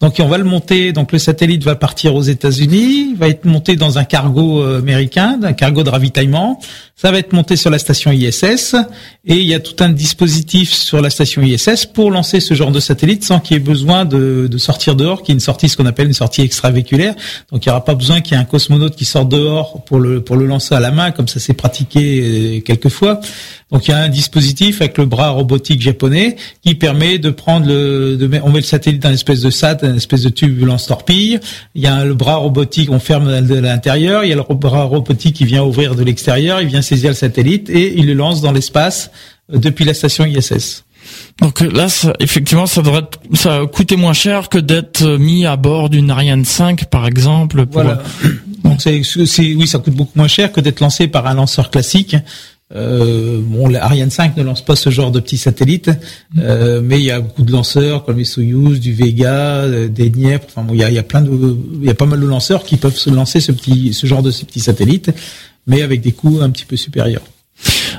Donc 0.00 0.14
on 0.20 0.28
va 0.28 0.38
le 0.38 0.44
monter, 0.44 0.92
donc 0.92 1.10
le 1.10 1.18
satellite 1.18 1.64
va 1.64 1.74
partir 1.74 2.14
aux 2.14 2.22
États-Unis, 2.22 3.16
va 3.16 3.28
être 3.28 3.44
monté 3.44 3.74
dans 3.74 3.98
un 3.98 4.04
cargo 4.04 4.62
euh, 4.62 4.78
américain, 4.78 5.40
un 5.42 5.54
cargo 5.54 5.82
de 5.82 5.90
ravitaillement. 5.90 6.60
Ça 6.94 7.10
va 7.10 7.18
être 7.18 7.32
monté 7.32 7.56
sur 7.56 7.68
la 7.68 7.80
station 7.80 8.12
ISS 8.12 8.76
et 9.24 9.34
il 9.34 9.42
y 9.42 9.54
a 9.54 9.60
tout 9.60 9.74
un 9.82 9.88
dispositif 9.88 10.72
sur 10.72 11.00
la 11.00 11.10
station 11.10 11.42
ISS 11.42 11.86
pour 11.86 12.12
lancer 12.12 12.38
ce 12.38 12.54
genre 12.54 12.70
de 12.70 12.78
satellite 12.78 13.24
sans 13.24 13.40
qu'il 13.40 13.56
y 13.56 13.60
ait 13.60 13.62
besoin 13.62 14.04
de, 14.04 14.46
de 14.48 14.58
sortir 14.58 14.94
dehors, 14.94 15.24
qui 15.24 15.32
est 15.32 15.34
une 15.34 15.40
sortie 15.40 15.68
ce 15.68 15.76
qu'on 15.76 15.86
appelle 15.86 16.06
une 16.06 16.12
sortie 16.12 16.42
extravéhiculaire. 16.42 17.16
Donc 17.50 17.66
il 17.66 17.68
n'y 17.68 17.72
aura 17.72 17.84
pas 17.84 17.96
besoin 17.96 18.20
qu'il 18.20 18.34
y 18.34 18.36
ait 18.36 18.40
un 18.40 18.44
cosmonaute 18.44 18.94
qui 18.94 19.04
sorte 19.04 19.28
dehors 19.28 19.84
pour 19.84 19.98
le 19.98 20.22
pour 20.22 20.36
le 20.36 20.46
lancer 20.46 20.76
à 20.76 20.80
la 20.80 20.92
main 20.92 21.10
comme 21.10 21.26
ça 21.26 21.40
s'est 21.40 21.54
pratiqué 21.54 22.58
euh, 22.58 22.60
quelques 22.60 22.88
fois. 22.88 23.20
Donc 23.70 23.86
il 23.86 23.90
y 23.90 23.94
a 23.94 23.98
un 23.98 24.08
dispositif 24.08 24.80
avec 24.80 24.96
le 24.96 25.04
bras 25.04 25.28
robotique 25.30 25.82
japonais 25.82 26.36
qui 26.64 26.74
permet 26.74 27.18
de 27.18 27.28
prendre 27.28 27.66
le, 27.66 28.16
de, 28.16 28.40
on 28.42 28.48
met 28.50 28.60
le 28.60 28.64
satellite 28.64 29.02
dans 29.02 29.10
une 29.10 29.14
espèce 29.16 29.42
de 29.42 29.50
SAT, 29.50 29.78
une 29.82 29.96
espèce 29.96 30.22
de 30.22 30.30
tube 30.30 30.64
lance-torpille. 30.64 31.38
Il 31.74 31.82
y 31.82 31.86
a 31.86 32.02
le 32.04 32.14
bras 32.14 32.36
robotique, 32.36 32.90
on 32.90 32.98
ferme 32.98 33.46
de 33.46 33.54
l'intérieur. 33.56 34.24
Il 34.24 34.30
y 34.30 34.32
a 34.32 34.36
le 34.36 34.54
bras 34.54 34.84
robotique 34.84 35.36
qui 35.36 35.44
vient 35.44 35.62
ouvrir 35.64 35.94
de 35.94 36.02
l'extérieur. 36.02 36.62
Il 36.62 36.68
vient 36.68 36.80
saisir 36.80 37.10
le 37.10 37.14
satellite 37.16 37.68
et 37.68 37.98
il 37.98 38.06
le 38.06 38.14
lance 38.14 38.40
dans 38.40 38.52
l'espace 38.52 39.10
euh, 39.52 39.58
depuis 39.58 39.84
la 39.84 39.92
station 39.92 40.24
ISS. 40.24 40.84
Donc 41.42 41.60
euh, 41.60 41.70
là, 41.70 41.90
ça- 41.90 42.14
effectivement, 42.20 42.66
ça 42.66 42.80
devrait 42.80 43.00
être- 43.00 43.20
ça 43.34 43.60
coûter 43.70 43.96
moins 43.96 44.14
cher 44.14 44.48
que 44.48 44.58
d'être 44.58 45.02
euh, 45.02 45.18
mis 45.18 45.44
à 45.44 45.56
bord 45.56 45.90
d'une 45.90 46.10
Ariane 46.10 46.44
5, 46.46 46.86
par 46.86 47.06
exemple. 47.06 47.66
Pour, 47.66 47.82
Voilà. 47.82 48.02
Donc 48.64 48.80
c'est, 48.80 49.02
c'est- 49.04 49.54
oui, 49.54 49.66
ça 49.66 49.78
coûte 49.78 49.94
beaucoup 49.94 50.12
moins 50.18 50.26
cher 50.28 50.52
que 50.52 50.60
d'être 50.62 50.80
lancé 50.80 51.06
par 51.06 51.26
un 51.26 51.34
lanceur 51.34 51.70
classique. 51.70 52.16
Euh, 52.74 53.40
bon, 53.42 53.66
l'Ariane 53.68 54.10
5 54.10 54.36
ne 54.36 54.42
lance 54.42 54.62
pas 54.62 54.76
ce 54.76 54.90
genre 54.90 55.10
de 55.10 55.20
petits 55.20 55.38
satellites, 55.38 55.90
euh, 56.38 56.82
mais 56.84 56.98
il 56.98 57.04
y 57.06 57.10
a 57.10 57.20
beaucoup 57.20 57.42
de 57.42 57.50
lanceurs 57.52 58.04
comme 58.04 58.18
les 58.18 58.24
Soyuz, 58.26 58.78
du 58.78 58.92
Vega, 58.92 59.32
euh, 59.62 59.88
des 59.88 60.10
Dniepr. 60.10 60.44
Enfin, 60.48 60.62
bon, 60.62 60.74
il 60.74 60.80
y 60.80 60.84
a, 60.84 60.90
il 60.90 60.94
y 60.94 60.98
a 60.98 61.02
plein 61.02 61.22
de, 61.22 61.56
il 61.80 61.86
y 61.86 61.90
a 61.90 61.94
pas 61.94 62.04
mal 62.06 62.20
de 62.20 62.26
lanceurs 62.26 62.64
qui 62.64 62.76
peuvent 62.76 62.96
se 62.96 63.08
lancer 63.10 63.40
ce 63.40 63.52
petit, 63.52 63.94
ce 63.94 64.06
genre 64.06 64.22
de 64.22 64.30
ces 64.30 64.44
petits 64.44 64.60
satellites, 64.60 65.10
mais 65.66 65.80
avec 65.82 66.02
des 66.02 66.12
coûts 66.12 66.40
un 66.42 66.50
petit 66.50 66.66
peu 66.66 66.76
supérieurs. 66.76 67.22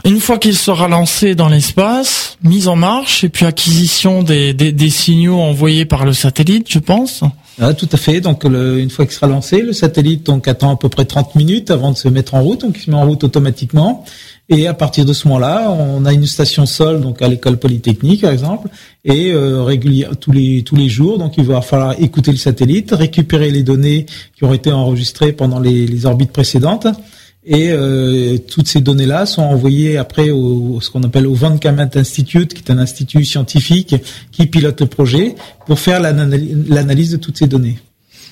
Une 0.06 0.20
fois 0.22 0.38
qu'il 0.38 0.56
sera 0.56 0.88
lancé 0.88 1.36
dans 1.36 1.50
l'espace, 1.50 2.38
mise 2.44 2.70
en 2.70 2.78
marche 2.78 3.26
et 3.26 3.30
puis 3.30 3.46
acquisition 3.46 4.24
des, 4.24 4.54
des, 4.54 4.72
des 4.72 4.90
signaux 4.90 5.40
envoyés 5.40 5.84
par 5.84 6.06
le 6.06 6.14
satellite, 6.14 6.68
je 6.70 6.80
pense. 6.80 7.22
Ah, 7.60 7.74
tout 7.74 7.90
à 7.92 7.98
fait. 7.98 8.22
Donc, 8.22 8.46
le- 8.46 8.80
une 8.80 8.90
fois 8.90 9.06
qu'il 9.06 9.14
sera 9.16 9.28
lancé, 9.28 9.62
le 9.62 9.74
satellite 9.74 10.26
donc 10.26 10.48
attend 10.48 10.72
à 10.72 10.78
peu 10.78 10.88
près 10.88 11.04
30 11.04 11.36
minutes 11.36 11.72
avant 11.72 11.92
de 11.92 11.98
se 11.98 12.08
mettre 12.08 12.36
en 12.36 12.42
route. 12.44 12.62
Donc, 12.62 12.78
il 12.78 12.84
se 12.86 12.90
met 12.90 12.96
en 12.96 13.06
route 13.06 13.24
automatiquement. 13.26 14.06
Et 14.52 14.66
à 14.66 14.74
partir 14.74 15.06
de 15.06 15.14
ce 15.14 15.28
moment-là, 15.28 15.70
on 15.72 16.06
a 16.06 16.12
une 16.12 16.26
station 16.26 16.66
sol, 16.66 17.02
donc 17.02 17.22
à 17.22 17.28
l'école 17.28 17.58
polytechnique, 17.58 18.22
par 18.22 18.32
exemple, 18.32 18.68
et 19.06 19.32
euh, 19.32 19.62
régulier 19.62 20.08
tous 20.20 20.32
les 20.32 20.64
tous 20.64 20.76
les 20.76 20.90
jours. 20.90 21.20
Donc, 21.20 21.36
il 21.38 21.44
va 21.46 21.62
falloir 21.62 21.94
écouter 22.02 22.32
le 22.32 22.38
satellite, 22.38 22.92
récupérer 22.92 23.52
les 23.52 23.62
données 23.62 24.08
qui 24.36 24.44
ont 24.46 24.54
été 24.54 24.72
enregistrées 24.72 25.34
pendant 25.34 25.60
les, 25.60 25.86
les 25.86 26.06
orbites 26.08 26.32
précédentes. 26.32 26.88
Et 27.46 27.70
euh, 27.72 28.38
toutes 28.38 28.68
ces 28.68 28.82
données-là 28.82 29.26
sont 29.26 29.44
envoyées 29.44 29.98
après 29.98 30.30
au 30.32 30.80
ce 30.82 30.90
qu'on 30.90 31.04
appelle 31.04 31.28
au 31.28 31.36
Van 31.36 31.58
Kamat 31.58 31.92
Institute, 31.96 32.54
qui 32.54 32.62
est 32.64 32.72
un 32.72 32.80
institut 32.80 33.24
scientifique 33.24 33.96
qui 34.32 34.48
pilote 34.48 34.82
le 34.82 34.88
projet 34.88 35.36
pour 35.68 35.80
faire 35.80 36.02
l'anal- 36.02 36.66
l'analyse 36.68 37.12
de 37.12 37.18
toutes 37.18 37.38
ces 37.38 37.48
données. 37.48 37.78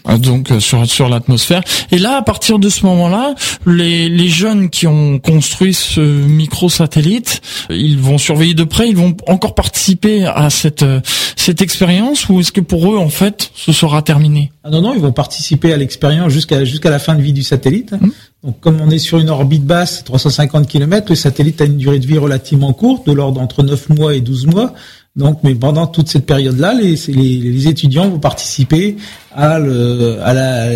Ah, 0.09 0.17
Donc 0.17 0.51
euh, 0.51 0.59
sur 0.61 0.87
sur 0.87 1.09
l'atmosphère. 1.09 1.61
Et 1.91 1.99
là, 1.99 2.15
à 2.15 2.21
partir 2.21 2.59
de 2.59 2.69
ce 2.69 2.85
moment-là, 2.85 3.35
les 3.65 4.07
les 4.07 4.29
jeunes 4.29 4.69
qui 4.69 4.87
ont 4.87 5.19
construit 5.19 5.73
ce 5.73 5.99
micro-satellite, 5.99 7.41
ils 7.69 7.99
vont 7.99 8.17
surveiller 8.17 8.53
de 8.53 8.63
près, 8.63 8.87
ils 8.87 8.95
vont 8.95 9.15
encore 9.27 9.53
participer 9.53 10.25
à 10.25 10.49
cette 10.49 10.83
euh, 10.83 11.01
cette 11.35 11.61
expérience 11.61 12.29
ou 12.29 12.39
est-ce 12.39 12.53
que 12.53 12.61
pour 12.61 12.91
eux 12.91 12.97
en 12.97 13.09
fait 13.09 13.51
ce 13.53 13.73
sera 13.73 14.01
terminé? 14.01 14.51
Ah 14.63 14.69
non, 14.69 14.81
non, 14.81 14.93
ils 14.93 15.01
vont 15.01 15.11
participer 15.11 15.73
à 15.73 15.77
l'expérience 15.77 16.31
jusqu'à 16.31 16.63
jusqu'à 16.63 16.89
la 16.89 16.99
fin 16.99 17.15
de 17.15 17.21
vie 17.21 17.33
du 17.33 17.43
satellite. 17.43 17.91
Mmh. 17.91 18.09
Donc, 18.43 18.59
comme 18.59 18.79
on 18.79 18.89
est 18.89 18.99
sur 18.99 19.17
une 19.17 19.29
orbite 19.29 19.65
basse, 19.65 20.03
350 20.03 20.67
km, 20.67 21.07
le 21.09 21.15
satellite 21.15 21.59
a 21.59 21.65
une 21.65 21.77
durée 21.77 21.99
de 21.99 22.05
vie 22.05 22.19
relativement 22.19 22.71
courte, 22.71 23.07
de 23.07 23.11
l'ordre 23.11 23.41
entre 23.41 23.63
9 23.63 23.89
mois 23.89 24.13
et 24.13 24.21
12 24.21 24.45
mois. 24.47 24.73
Donc, 25.17 25.39
mais 25.43 25.55
pendant 25.55 25.87
toute 25.87 26.07
cette 26.07 26.25
période-là, 26.25 26.73
les, 26.73 26.95
les, 27.07 27.37
les 27.39 27.67
étudiants 27.67 28.07
vont 28.07 28.19
participer 28.19 28.95
à 29.35 29.59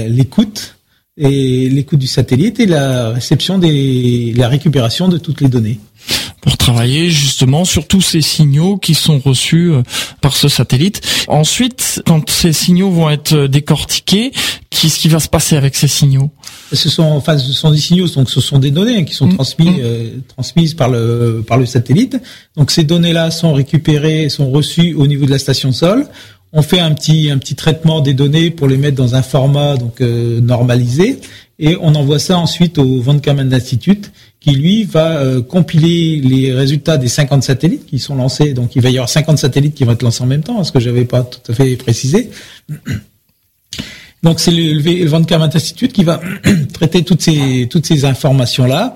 l'écoute 0.09 0.75
et 1.17 1.69
l'écoute 1.69 1.99
du 1.99 2.07
satellite 2.07 2.59
et 2.59 2.65
la 2.65 3.11
réception 3.11 3.59
des, 3.59 4.33
la 4.35 4.47
récupération 4.49 5.07
de 5.07 5.17
toutes 5.19 5.41
les 5.41 5.47
données. 5.47 5.79
pour 6.41 6.57
travailler 6.57 7.09
justement 7.09 7.65
sur 7.65 7.87
tous 7.87 8.01
ces 8.01 8.21
signaux 8.21 8.77
qui 8.77 8.95
sont 8.95 9.19
reçus 9.19 9.71
euh, 9.71 9.83
par 10.19 10.35
ce 10.35 10.49
satellite. 10.49 11.01
Ensuite, 11.27 12.01
quand 12.05 12.29
ces 12.29 12.51
signaux 12.51 12.89
vont 12.89 13.09
être 13.09 13.47
décortiqués, 13.47 14.31
qu'est-ce 14.69 14.99
qui 14.99 15.07
va 15.07 15.19
se 15.19 15.29
passer 15.29 15.55
avec 15.55 15.75
ces 15.75 15.87
signaux? 15.87 16.31
Ce 16.73 16.89
sont, 16.89 17.03
enfin, 17.03 17.37
ce 17.37 17.51
sont 17.53 17.71
des 17.71 17.77
signaux, 17.77 18.07
donc 18.07 18.29
ce 18.29 18.39
sont 18.41 18.59
des 18.59 18.71
données 18.71 19.03
qui 19.05 19.13
sont 19.13 19.27
Mm. 19.27 19.35
transmises, 19.35 19.69
Mm. 19.77 19.81
euh, 19.83 20.09
transmises 20.27 20.73
par 20.73 20.89
le 20.89 21.43
par 21.45 21.57
le 21.57 21.65
satellite. 21.65 22.17
Donc 22.55 22.71
ces 22.71 22.83
données-là 22.83 23.29
sont 23.31 23.53
récupérées, 23.53 24.29
sont 24.29 24.49
reçues 24.51 24.93
au 24.95 25.05
niveau 25.07 25.25
de 25.25 25.31
la 25.31 25.39
station 25.39 25.71
sol. 25.71 26.07
On 26.53 26.61
fait 26.61 26.79
un 26.79 26.93
petit 26.93 27.29
un 27.31 27.37
petit 27.37 27.55
traitement 27.55 28.01
des 28.01 28.13
données 28.13 28.51
pour 28.51 28.67
les 28.67 28.77
mettre 28.77 28.95
dans 28.97 29.15
un 29.15 29.21
format 29.21 29.77
donc 29.77 30.01
euh, 30.01 30.41
normalisé 30.41 31.19
et 31.59 31.77
on 31.79 31.93
envoie 31.95 32.19
ça 32.19 32.37
ensuite 32.37 32.77
au 32.77 32.99
Van 33.01 33.19
Kamen 33.19 33.53
Institute 33.53 34.11
qui 34.39 34.51
lui 34.51 34.83
va 34.83 35.17
euh, 35.17 35.41
compiler 35.41 36.19
les 36.19 36.51
résultats 36.51 36.97
des 36.97 37.07
50 37.07 37.43
satellites 37.43 37.85
qui 37.85 37.99
sont 37.99 38.15
lancés. 38.15 38.53
Donc 38.53 38.75
il 38.75 38.81
va 38.81 38.89
y 38.89 38.97
avoir 38.97 39.07
50 39.09 39.37
satellites 39.37 39.75
qui 39.75 39.83
vont 39.83 39.91
être 39.91 40.01
lancés 40.03 40.23
en 40.23 40.27
même 40.27 40.41
temps, 40.43 40.63
ce 40.63 40.71
que 40.71 40.79
j'avais 40.79 41.05
pas 41.05 41.21
tout 41.23 41.51
à 41.51 41.53
fait 41.55 41.75
précisé. 41.75 42.29
Donc 44.23 44.39
c'est 44.39 44.51
le, 44.51 44.73
le 44.73 45.03
le 45.03 45.07
Van 45.07 45.23
Karman 45.23 45.49
Institute 45.53 45.93
qui 45.93 46.03
va 46.03 46.19
traiter 46.73 47.03
toutes 47.03 47.21
ces 47.21 47.67
toutes 47.69 47.85
ces 47.85 48.05
informations 48.05 48.65
là, 48.65 48.95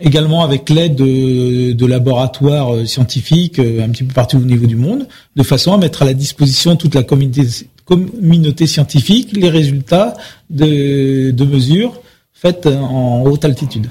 également 0.00 0.42
avec 0.42 0.68
l'aide 0.70 0.96
de, 0.96 1.72
de 1.72 1.86
laboratoires 1.86 2.74
euh, 2.74 2.84
scientifiques 2.84 3.58
euh, 3.58 3.84
un 3.84 3.90
petit 3.90 4.04
peu 4.04 4.12
partout 4.12 4.38
au 4.38 4.40
niveau 4.40 4.66
du 4.66 4.76
monde, 4.76 5.06
de 5.36 5.42
façon 5.42 5.72
à 5.72 5.78
mettre 5.78 6.02
à 6.02 6.04
la 6.04 6.14
disposition 6.14 6.76
toute 6.76 6.94
la 6.94 7.02
communauté 7.02 7.66
communauté 7.84 8.66
scientifique 8.66 9.36
les 9.36 9.50
résultats 9.50 10.14
de, 10.48 11.30
de 11.30 11.44
mesures 11.44 12.00
faites 12.32 12.66
en 12.66 13.22
haute 13.22 13.44
altitude. 13.44 13.88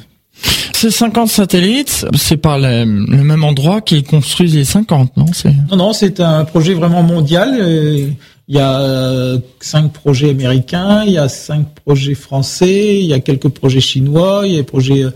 Ces 0.73 0.91
50 0.91 1.29
satellites, 1.29 2.05
c'est 2.17 2.37
pas 2.37 2.57
le, 2.57 2.83
le 2.83 3.23
même 3.23 3.43
endroit 3.43 3.81
qui 3.81 4.03
construisent 4.03 4.55
les 4.55 4.65
50, 4.65 5.15
non? 5.15 5.25
Non, 5.69 5.77
non, 5.77 5.93
c'est 5.93 6.19
un 6.19 6.43
projet 6.43 6.73
vraiment 6.73 7.03
mondial. 7.03 7.55
Euh, 7.57 8.07
Il 8.49 8.55
y 8.55 8.59
a 8.59 8.81
euh, 8.81 9.39
cinq 9.61 9.93
projets 9.93 10.31
américains, 10.31 11.03
il 11.05 11.13
y 11.13 11.17
a 11.17 11.29
cinq 11.29 11.65
projets 11.85 12.13
français, 12.13 12.99
il 12.99 13.05
y 13.05 13.13
a 13.13 13.19
quelques 13.21 13.47
projets 13.47 13.79
chinois, 13.79 14.41
il 14.45 14.51
y 14.51 14.55
a 14.55 14.57
des 14.57 14.63
projets 14.63 15.03
euh, 15.03 15.11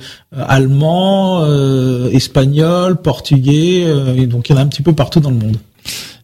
allemands, 0.48 1.42
euh, 1.44 2.10
espagnols, 2.12 3.02
portugais, 3.02 3.84
euh, 3.86 4.16
et 4.16 4.28
donc 4.28 4.48
il 4.48 4.54
y 4.54 4.56
en 4.56 4.60
a 4.60 4.62
un 4.64 4.68
petit 4.68 4.82
peu 4.82 4.94
partout 4.94 5.20
dans 5.20 5.30
le 5.32 5.36
monde. 5.38 5.58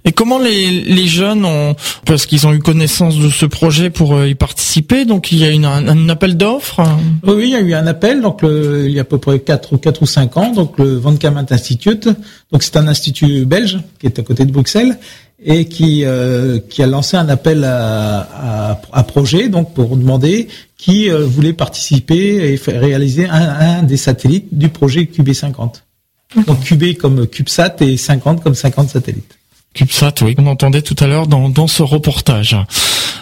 Et 0.06 0.12
comment 0.12 0.38
les, 0.38 0.70
les 0.82 1.08
jeunes 1.08 1.46
ont, 1.46 1.76
parce 2.06 2.26
qu'ils 2.26 2.46
ont 2.46 2.54
eu 2.54 2.60
connaissance 2.60 3.18
de 3.18 3.30
ce 3.30 3.46
projet 3.46 3.90
pour 3.90 4.16
euh, 4.16 4.28
y 4.28 4.36
participer, 4.36 5.06
donc 5.06 5.32
il 5.32 5.38
y 5.40 5.46
a 5.46 5.50
une, 5.50 5.64
un, 5.64 5.88
un 5.88 6.10
appel 6.10 6.36
d'offres? 6.36 6.82
Oui, 7.26 7.44
il 7.46 7.50
y 7.52 7.56
a 7.56 7.62
eu 7.62 7.74
un 7.74 7.88
appel, 7.88 8.22
donc 8.22 8.42
le- 8.42 8.86
il 8.88 8.94
y 8.94 9.00
a 9.00 9.04
à 9.04 9.06
peu 9.06 9.18
près 9.18 9.40
4 9.40 9.74
ou 9.74 9.78
quatre 9.78 10.02
ou 10.02 10.06
cinq 10.06 10.36
ans, 10.36 10.52
donc 10.52 10.78
le 10.78 10.96
Van 10.98 11.16
Kamat 11.16 11.46
Institute, 11.52 12.10
donc 12.52 12.64
c'est 12.64 12.76
un 12.76 12.88
institut 12.90 13.46
belge 13.46 13.80
qui 14.00 14.06
est 14.08 14.20
à 14.20 14.24
côté 14.24 14.44
de 14.46 14.52
Bruxelles 14.52 14.98
et 15.46 15.66
qui 15.66 16.06
euh, 16.06 16.60
qui 16.70 16.82
a 16.84 16.88
lancé 16.88 17.18
un 17.18 17.30
appel 17.30 17.64
à, 17.64 18.72
à, 18.72 18.82
à 18.92 19.04
projet, 19.04 19.50
donc 19.50 19.74
pour 19.74 19.98
demander 19.98 20.48
qui 20.78 21.10
euh, 21.10 21.26
voulait 21.26 21.54
participer 21.54 22.52
et 22.52 22.58
faire 22.58 22.80
réaliser 22.82 23.28
un, 23.28 23.80
un 23.80 23.84
des 23.84 23.98
satellites 23.98 24.48
du 24.52 24.70
projet 24.70 25.04
QB50. 25.04 25.84
Donc 26.48 26.62
QB 26.62 26.98
comme 26.98 27.28
CubeSat 27.28 27.76
et 27.82 27.98
50 27.98 28.42
comme 28.44 28.56
50 28.56 28.90
satellites. 28.90 29.38
CubeSat, 29.74 30.16
oui, 30.22 30.36
on 30.38 30.48
entendait 30.48 30.82
tout 30.82 30.96
à 31.00 31.08
l'heure 31.08 31.28
dans, 31.28 31.50
dans 31.50 31.68
ce 31.68 31.84
reportage. 31.84 32.56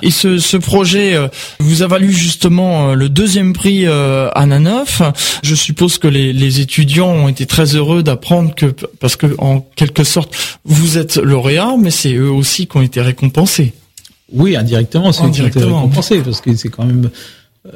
Et 0.04 0.12
ce, 0.12 0.40
ce 0.40 0.58
projet 0.58 1.14
euh, 1.16 1.28
vous 1.60 1.84
a 1.84 1.88
valu 1.88 2.12
justement 2.12 2.90
euh, 2.90 2.94
le 2.96 3.08
deuxième 3.08 3.54
prix 3.54 3.86
euh, 3.86 4.30
à 4.34 4.46
Nanof. 4.46 5.02
Je 5.44 5.56
suppose 5.56 5.98
que 6.00 6.08
les, 6.08 6.34
les 6.34 6.60
étudiants 6.60 7.10
ont 7.10 7.28
été 7.28 7.46
très 7.46 7.76
heureux 7.76 8.02
d'apprendre 8.04 8.56
que, 8.56 8.66
parce 9.00 9.16
que 9.16 9.36
en 9.38 9.62
quelque 9.76 10.04
sorte, 10.04 10.36
vous 10.66 10.98
êtes 10.98 11.18
lauréat, 11.18 11.76
mais 11.80 11.92
c'est 11.92 12.14
eux 12.14 12.32
aussi 12.32 12.68
qui 12.68 12.78
ont 12.78 12.82
été 12.82 13.00
récompensés. 13.02 13.74
Oui, 14.34 14.56
indirectement, 14.56 15.12
c'est 15.12 15.24
Indirectement. 15.24 15.82
récompensé 15.82 16.22
parce 16.22 16.42
que 16.42 16.56
c'est 16.56 16.70
quand 16.70 16.86
même 16.86 17.10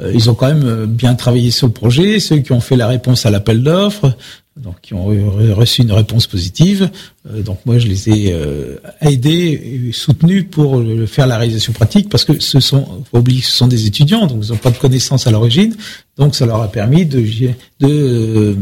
euh, 0.02 0.12
ils 0.16 0.30
ont 0.30 0.34
quand 0.34 0.48
même 0.48 0.66
euh, 0.66 0.86
bien 0.88 1.14
travaillé 1.14 1.52
sur 1.52 1.68
le 1.68 1.74
projet, 1.74 2.20
ceux 2.20 2.38
qui 2.38 2.52
ont 2.54 2.60
fait 2.60 2.76
la 2.76 2.88
réponse 2.88 3.26
à 3.26 3.30
l'appel 3.30 3.62
d'offres, 3.62 4.14
donc 4.58 4.76
qui 4.82 4.94
ont 4.94 5.12
re- 5.12 5.52
reçu 5.52 5.82
une 5.82 5.92
réponse 5.92 6.28
positive. 6.28 6.90
Euh, 7.30 7.42
donc 7.42 7.60
moi 7.66 7.78
je 7.78 7.88
les 7.88 8.10
ai 8.10 8.32
euh, 8.32 8.78
aidés 9.02 9.90
soutenus 9.92 10.46
pour 10.50 10.82
faire 11.08 11.28
la 11.28 11.38
réalisation 11.38 11.74
pratique 11.74 12.08
parce 12.10 12.24
que 12.24 12.40
ce 12.40 12.60
sont 12.62 13.04
faut 13.12 13.18
oublier 13.18 13.42
ce 13.42 13.52
sont 13.52 13.68
des 13.68 13.86
étudiants 13.86 14.28
donc 14.28 14.46
ils 14.46 14.52
n'ont 14.52 14.58
pas 14.58 14.72
de 14.72 14.78
connaissances 14.78 15.28
à 15.28 15.32
l'origine. 15.32 15.76
Donc 16.18 16.36
ça 16.36 16.46
leur 16.46 16.62
a 16.62 16.72
permis 16.72 17.06
de 17.06 17.20
de 17.20 17.54
euh, 17.84 18.56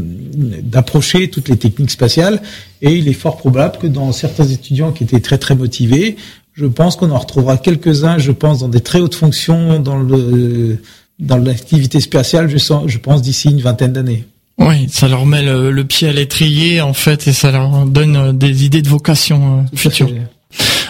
d'approcher 0.62 1.30
toutes 1.30 1.48
les 1.48 1.56
techniques 1.56 1.92
spatiales 1.92 2.42
et 2.82 2.92
il 2.96 3.06
est 3.08 3.12
fort 3.12 3.36
probable 3.36 3.78
que 3.78 3.86
dans 3.86 4.10
certains 4.12 4.46
étudiants 4.46 4.90
qui 4.90 5.04
étaient 5.04 5.20
très 5.20 5.38
très 5.38 5.54
motivés, 5.54 6.16
je 6.54 6.66
pense 6.66 6.96
qu'on 6.96 7.10
en 7.10 7.18
retrouvera 7.18 7.56
quelques-uns, 7.56 8.18
je 8.18 8.32
pense, 8.32 8.60
dans 8.60 8.68
des 8.68 8.80
très 8.80 9.00
hautes 9.00 9.14
fonctions 9.14 9.78
dans 9.78 9.96
le 9.98 10.78
dans 11.20 11.36
l'activité 11.36 12.00
spatiale, 12.00 12.48
je, 12.48 12.58
sens, 12.58 12.84
je 12.88 12.98
pense, 12.98 13.22
d'ici 13.22 13.48
une 13.48 13.60
vingtaine 13.60 13.92
d'années. 13.92 14.24
Oui, 14.58 14.88
ça 14.88 15.08
leur 15.08 15.26
met 15.26 15.42
le, 15.42 15.70
le 15.70 15.84
pied 15.84 16.08
à 16.08 16.12
l'étrier 16.12 16.80
en 16.80 16.92
fait 16.92 17.26
et 17.26 17.32
ça 17.32 17.50
leur 17.50 17.86
donne 17.86 18.16
euh, 18.16 18.32
des 18.32 18.64
idées 18.64 18.82
de 18.82 18.88
vocation 18.88 19.60
euh, 19.72 19.76
future. 19.76 20.08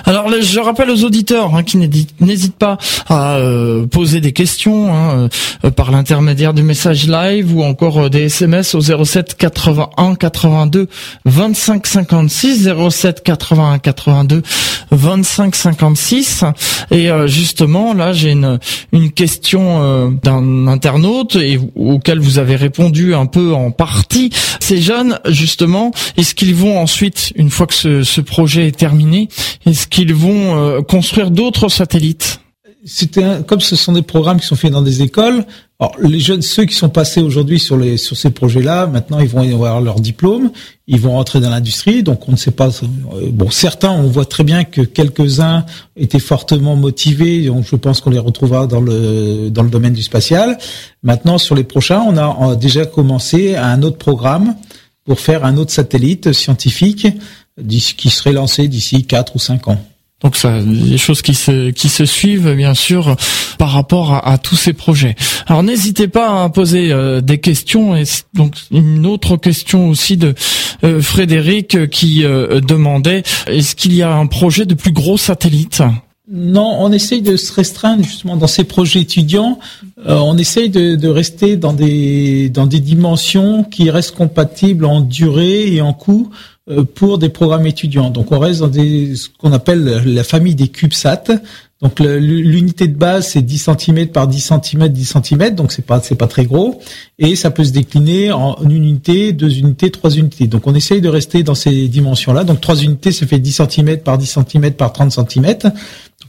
Alors 0.07 0.31
je 0.41 0.61
rappelle 0.61 0.91
aux 0.91 1.05
auditeurs 1.05 1.55
hein, 1.55 1.63
qui 1.63 1.79
n'hésitent 1.79 2.21
n'hésitent 2.21 2.59
pas 2.59 2.77
à 3.09 3.37
euh, 3.37 3.87
poser 3.87 4.21
des 4.21 4.33
questions 4.33 4.93
hein, 4.93 5.29
euh, 5.65 5.71
par 5.71 5.91
l'intermédiaire 5.91 6.53
du 6.53 6.63
message 6.63 7.07
live 7.07 7.57
ou 7.57 7.63
encore 7.63 7.99
euh, 8.05 8.09
des 8.11 8.25
SMS 8.25 8.75
au 8.75 8.81
07 8.81 9.37
81 9.37 10.15
82 10.15 10.89
25 11.25 11.87
56 11.87 12.71
07 12.91 13.23
81 13.23 13.79
82 13.79 14.43
25 14.91 15.55
56 15.55 16.45
et 16.91 17.11
euh, 17.11 17.27
justement 17.27 17.95
là 17.95 18.13
j'ai 18.13 18.33
une 18.33 18.59
une 18.93 19.11
question 19.11 19.83
euh, 19.83 20.11
d'un 20.23 20.67
internaute 20.67 21.37
et 21.37 21.59
auquel 21.75 22.19
vous 22.19 22.39
avez 22.39 22.57
répondu 22.57 23.15
un 23.15 23.27
peu 23.27 23.55
en 23.55 23.71
partie. 23.71 24.31
Ces 24.61 24.81
jeunes 24.81 25.19
justement, 25.27 25.91
est-ce 26.17 26.35
qu'ils 26.35 26.55
vont 26.55 26.79
ensuite 26.79 27.33
une 27.37 27.51
fois 27.51 27.67
que 27.67 27.75
ce, 27.75 28.03
ce 28.03 28.21
projet 28.21 28.69
est 28.69 28.77
terminé, 28.77 29.29
est-ce 29.67 29.87
qu'ils 29.95 30.15
vont 30.15 30.57
euh, 30.57 30.83
construire 30.83 31.31
d'autres 31.31 31.69
satellites 31.69 32.41
C'était 32.85 33.43
comme 33.47 33.61
ce 33.61 33.77
sont 33.77 33.93
des 33.93 34.03
programmes 34.03 34.41
qui 34.41 34.47
sont 34.47 34.57
faits 34.57 34.73
dans 34.73 34.83
des 34.83 35.03
écoles. 35.03 35.45
Alors 35.79 35.95
les 36.01 36.19
jeunes, 36.19 36.43
ceux 36.43 36.65
qui 36.65 36.75
sont 36.75 36.89
passés 36.89 37.23
aujourd'hui 37.23 37.61
sur 37.61 37.77
les 37.77 37.97
sur 37.97 38.17
ces 38.17 38.31
projets-là, 38.31 38.87
maintenant 38.89 39.21
ils 39.21 39.29
vont 39.29 39.41
avoir 39.41 39.81
leur 39.81 40.01
diplôme, 40.01 40.51
ils 40.89 41.01
vont 41.01 41.13
rentrer 41.13 41.39
dans 41.39 41.51
l'industrie. 41.51 42.03
Donc 42.03 42.29
on 42.29 42.33
ne 42.33 42.37
sait 42.37 42.51
pas. 42.51 42.71
euh, 42.71 43.31
Bon, 43.31 43.51
certains, 43.51 43.93
on 43.93 44.09
voit 44.09 44.25
très 44.25 44.43
bien 44.43 44.65
que 44.65 44.81
quelques-uns 44.81 45.65
étaient 45.97 46.19
fortement 46.19 46.75
motivés. 46.75 47.47
Donc 47.47 47.65
je 47.65 47.77
pense 47.77 48.01
qu'on 48.01 48.11
les 48.11 48.19
retrouvera 48.19 48.67
dans 48.67 48.81
le 48.81 49.49
dans 49.49 49.63
le 49.63 49.71
domaine 49.71 49.93
du 49.95 50.03
spatial. 50.03 50.59
Maintenant 51.05 51.39
sur 51.39 51.55
les 51.55 51.65
prochains, 51.65 52.01
on 52.01 52.17
a, 52.17 52.57
déjà 52.57 52.85
commencé 52.85 53.55
un 53.55 53.81
autre 53.83 53.99
programme 53.99 54.57
pour 55.05 55.21
faire 55.21 55.45
un 55.45 55.57
autre 55.57 55.71
satellite 55.71 56.33
scientifique 56.33 57.07
qui 57.97 58.11
serait 58.11 58.33
lancé 58.33 58.69
d'ici 58.69 59.05
quatre 59.05 59.37
ou 59.37 59.39
cinq 59.39 59.69
ans. 59.69 59.81
Donc 60.21 60.37
ça, 60.37 60.63
des 60.63 60.97
choses 60.97 61.21
qui 61.21 61.35
se 61.35 61.71
qui 61.71 61.91
se 61.91 62.07
suivent 62.07 62.55
bien 62.55 62.73
sûr 62.73 63.15
par 63.59 63.71
rapport 63.73 64.15
à, 64.15 64.27
à 64.33 64.39
tous 64.39 64.57
ces 64.57 64.73
projets. 64.73 65.17
Alors 65.47 65.63
n'hésitez 65.63 66.09
pas 66.09 66.45
à 66.45 66.49
poser 66.49 66.93
euh, 66.93 67.21
des 67.21 67.39
questions 67.39 67.95
et 67.95 68.05
donc 68.33 68.55
une 68.71 69.05
autre 69.05 69.37
question 69.37 69.91
aussi 69.91 70.17
de 70.17 70.35
euh, 70.83 71.03
Frédéric 71.03 71.75
euh, 71.75 71.87
qui 71.87 72.25
euh, 72.25 72.61
demandait 72.61 73.23
est-ce 73.47 73.77
qu'il 73.77 73.93
y 73.95 74.03
a 74.03 74.15
un 74.15 74.27
projet 74.27 74.65
de 74.65 74.75
plus 74.75 74.93
gros 74.93 75.19
satellite? 75.19 75.83
Non, 76.27 76.79
on 76.81 76.91
essaye 76.91 77.21
de 77.21 77.37
se 77.37 77.53
restreindre 77.53 78.03
justement 78.03 78.39
dans 78.39 78.47
ces 78.47 78.65
projets 78.65 79.01
étudiants. 79.01 79.59
Euh, 80.07 80.17
on 80.17 80.39
essaye 80.39 80.71
de, 80.71 80.97
de 80.97 81.09
rester 81.09 81.59
dans 81.59 81.75
des 81.75 82.49
dans 82.49 82.67
des 82.67 82.81
dimensions 82.81 83.63
qui 83.63 83.91
restent 83.91 84.17
compatibles 84.17 84.87
en 84.87 85.03
durée 85.03 85.71
et 85.71 85.83
en 85.83 85.93
coût 85.93 86.31
euh, 86.71 86.83
pour 86.83 87.19
des 87.19 87.29
programmes 87.29 87.67
étudiants. 87.67 88.09
Donc 88.09 88.33
on 88.33 88.39
reste 88.39 88.61
dans 88.61 88.69
des 88.69 89.17
ce 89.17 89.29
qu'on 89.29 89.53
appelle 89.53 90.03
la 90.07 90.25
famille 90.25 90.55
des 90.55 90.69
CubeSat. 90.69 91.25
Donc 91.83 92.01
l'unité 92.01 92.89
de 92.89 92.97
base 92.97 93.29
c'est 93.29 93.43
10 93.43 93.69
cm 93.79 94.07
par 94.07 94.27
10 94.27 94.41
cm 94.63 94.89
10 94.89 95.05
cm, 95.23 95.55
donc 95.55 95.73
c'est 95.73 95.85
pas 95.85 96.01
c'est 96.01 96.15
pas 96.15 96.29
très 96.29 96.47
gros 96.47 96.81
et 97.19 97.37
ça 97.37 97.51
peut 97.51 97.65
se 97.65 97.73
décliner 97.73 98.33
en 98.33 98.57
une 98.63 98.71
unité, 98.71 99.35
deux 99.35 99.59
unités, 99.59 99.91
trois 99.91 100.11
unités. 100.13 100.47
Donc 100.47 100.67
on 100.67 100.75
essaye 100.75 101.03
de 101.03 101.11
rester 101.11 101.43
dans 101.43 101.55
ces 101.55 101.89
dimensions-là. 101.89 102.45
Donc 102.45 102.63
trois 102.63 102.77
unités 102.77 103.13
ça 103.13 103.27
fait 103.27 103.39
10 103.39 103.61
cm 103.69 103.99
par 103.99 104.17
10 104.17 104.39
cm 104.51 104.73
par 104.73 104.95
30 104.95 105.13
cm 105.13 105.57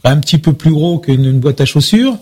un 0.04 0.18
petit 0.18 0.38
peu 0.38 0.52
plus 0.52 0.70
gros 0.70 0.98
qu'une 0.98 1.24
une 1.24 1.40
boîte 1.40 1.60
à 1.60 1.64
chaussures, 1.64 2.16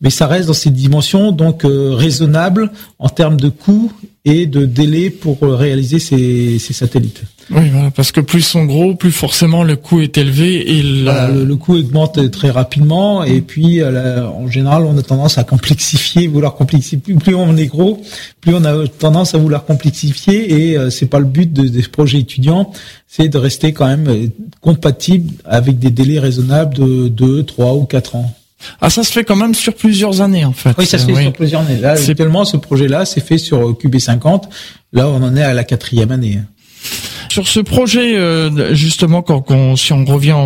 mais 0.00 0.10
ça 0.10 0.26
reste 0.26 0.48
dans 0.48 0.54
ces 0.54 0.70
dimensions 0.70 1.32
donc 1.32 1.64
euh, 1.64 1.92
raisonnables 1.94 2.70
en 2.98 3.08
termes 3.08 3.38
de 3.38 3.48
coût 3.48 3.92
et 4.24 4.46
de 4.46 4.64
délai 4.64 5.10
pour 5.10 5.42
euh, 5.42 5.56
réaliser 5.56 5.98
ces 5.98 6.58
satellites. 6.58 7.22
Oui, 7.50 7.70
voilà, 7.72 7.90
parce 7.90 8.12
que 8.12 8.20
plus 8.20 8.40
ils 8.40 8.42
sont 8.42 8.64
gros, 8.66 8.94
plus 8.94 9.10
forcément 9.10 9.64
le 9.64 9.76
coût 9.76 10.00
est 10.00 10.18
élevé 10.18 10.78
et 10.78 10.82
la- 10.82 11.28
le, 11.28 11.44
le 11.44 11.56
coût 11.56 11.76
augmente 11.76 12.30
très 12.30 12.50
rapidement 12.50 13.24
et 13.24 13.40
puis 13.40 13.80
euh, 13.80 13.90
la- 13.90 14.26
en 14.30 14.48
général 14.48 14.84
on 14.84 14.96
a 14.98 15.02
tendance 15.02 15.38
à 15.38 15.44
complexifier, 15.44 16.26
vouloir 16.28 16.54
complexifier. 16.56 16.98
Plus, 16.98 17.14
plus 17.14 17.34
on 17.34 17.56
est 17.56 17.66
gros, 17.66 18.02
plus 18.42 18.54
on 18.54 18.64
a 18.64 18.86
tendance 18.86 19.34
à 19.34 19.38
vouloir 19.38 19.64
complexifier 19.64 20.70
et 20.72 20.76
euh, 20.76 20.90
c'est 20.90 21.06
pas 21.06 21.18
le 21.20 21.24
but 21.24 21.50
de- 21.50 21.68
des 21.68 21.82
projets 21.82 22.18
étudiants, 22.18 22.70
c'est 23.06 23.28
de 23.28 23.38
rester 23.38 23.72
quand 23.72 23.86
même 23.86 24.08
euh, 24.08 24.26
compatible 24.60 25.32
avec 25.46 25.78
des 25.78 25.90
délais 25.90 26.18
raisonnables 26.18 26.74
de 26.74 27.08
2, 27.08 27.44
3 27.44 27.74
ou 27.76 27.84
4 27.84 28.16
ans. 28.16 28.34
ah 28.82 28.90
ça 28.90 29.02
se 29.04 29.10
fait 29.12 29.24
quand 29.24 29.36
même 29.36 29.54
sur 29.54 29.74
plusieurs 29.74 30.20
années 30.20 30.44
en 30.44 30.52
fait. 30.52 30.74
Oui, 30.76 30.84
ça 30.84 30.98
se 30.98 31.06
fait 31.06 31.12
Oui. 31.14 31.22
sur 31.22 31.32
plusieurs 31.32 31.62
années. 31.62 31.80
Là, 31.80 31.92
actuellement, 31.92 32.44
ce 32.44 32.58
projet-là, 32.58 33.06
c'est 33.06 33.24
fait 33.24 33.38
sur 33.38 33.58
euh, 33.70 33.72
QB50. 33.72 34.42
Là, 34.92 35.08
on 35.08 35.22
en 35.22 35.34
est 35.34 35.42
à 35.42 35.54
la 35.54 35.64
quatrième 35.64 36.10
année. 36.10 36.40
Sur 37.28 37.46
ce 37.46 37.60
projet, 37.60 38.16
euh, 38.16 38.74
justement, 38.74 39.22
quand, 39.22 39.76
si 39.76 39.92
on 39.92 40.04
revient 40.04 40.36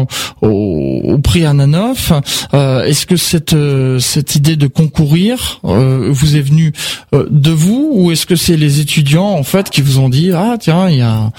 au, 0.41 1.19
prix 1.23 1.45
Ananoff, 1.45 2.13
euh, 2.55 2.85
est-ce 2.85 3.07
que 3.07 3.17
cette 3.17 3.53
euh, 3.53 3.99
cette 3.99 4.35
idée 4.35 4.57
de 4.57 4.67
concourir 4.67 5.61
vous 5.63 6.37
est 6.37 6.41
venue 6.41 6.73
de 7.13 7.51
vous 7.51 7.91
ou 7.93 8.11
est-ce 8.11 8.27
que 8.27 8.37
c'est 8.37 8.57
les 8.57 8.81
étudiants 8.81 9.31
en 9.31 9.43
fait 9.43 9.71
qui 9.71 9.83
vous 9.83 9.99
ont 9.99 10.09
dit 10.09 10.33
ah 10.33 10.57
tiens 10.59 10.89
il 10.89 10.99
y 10.99 11.03
a 11.03 11.31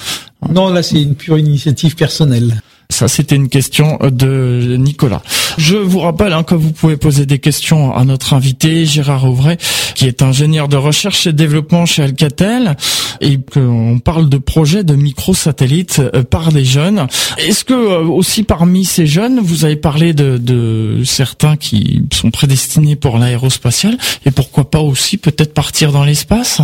Non, 0.50 0.70
là, 0.70 0.84
c'est 0.84 1.02
une 1.02 1.16
pure 1.16 1.38
initiative 1.38 1.96
personnelle. 1.96 2.62
Ça, 2.94 3.08
c'était 3.08 3.36
une 3.36 3.50
question 3.50 3.98
de 4.04 4.76
Nicolas. 4.78 5.24
Je 5.58 5.76
vous 5.76 6.00
rappelle 6.00 6.32
hein, 6.32 6.44
que 6.44 6.54
vous 6.54 6.72
pouvez 6.72 6.96
poser 6.96 7.26
des 7.26 7.40
questions 7.40 7.92
à 7.92 8.06
notre 8.06 8.36
invité 8.36 8.86
Gérard 8.86 9.26
Auvray, 9.26 9.58
qui 9.96 10.06
est 10.06 10.22
ingénieur 10.22 10.68
de 10.68 10.78
recherche 10.78 11.26
et 11.26 11.34
développement 11.34 11.88
chez 11.88 12.04
Alcatel, 12.04 12.78
et 13.20 13.40
qu'on 13.40 13.98
parle 13.98 14.30
de 14.30 14.38
projets 14.38 14.84
de 14.84 14.94
microsatellites 14.94 16.04
euh, 16.14 16.22
par 16.22 16.52
des 16.52 16.66
jeunes. 16.66 17.08
Est-ce 17.40 17.64
que 17.64 17.74
euh, 17.74 18.04
aussi 18.04 18.44
parmi 18.44 18.86
ces 18.86 19.08
jeunes, 19.08 19.40
vous 19.40 19.66
avez 19.66 19.76
parlé 19.76 20.14
de, 20.14 20.38
de 20.38 21.02
certains 21.04 21.58
qui 21.58 22.04
sont 22.14 22.30
prédestinés 22.30 22.96
pour 22.96 23.18
l'aérospatial, 23.18 23.98
et 24.28 24.30
pourquoi 24.30 24.70
pas 24.70 24.82
aussi 24.82 25.18
peut-être 25.18 25.56
partir 25.56 25.92
dans 25.92 26.04
l'espace? 26.04 26.62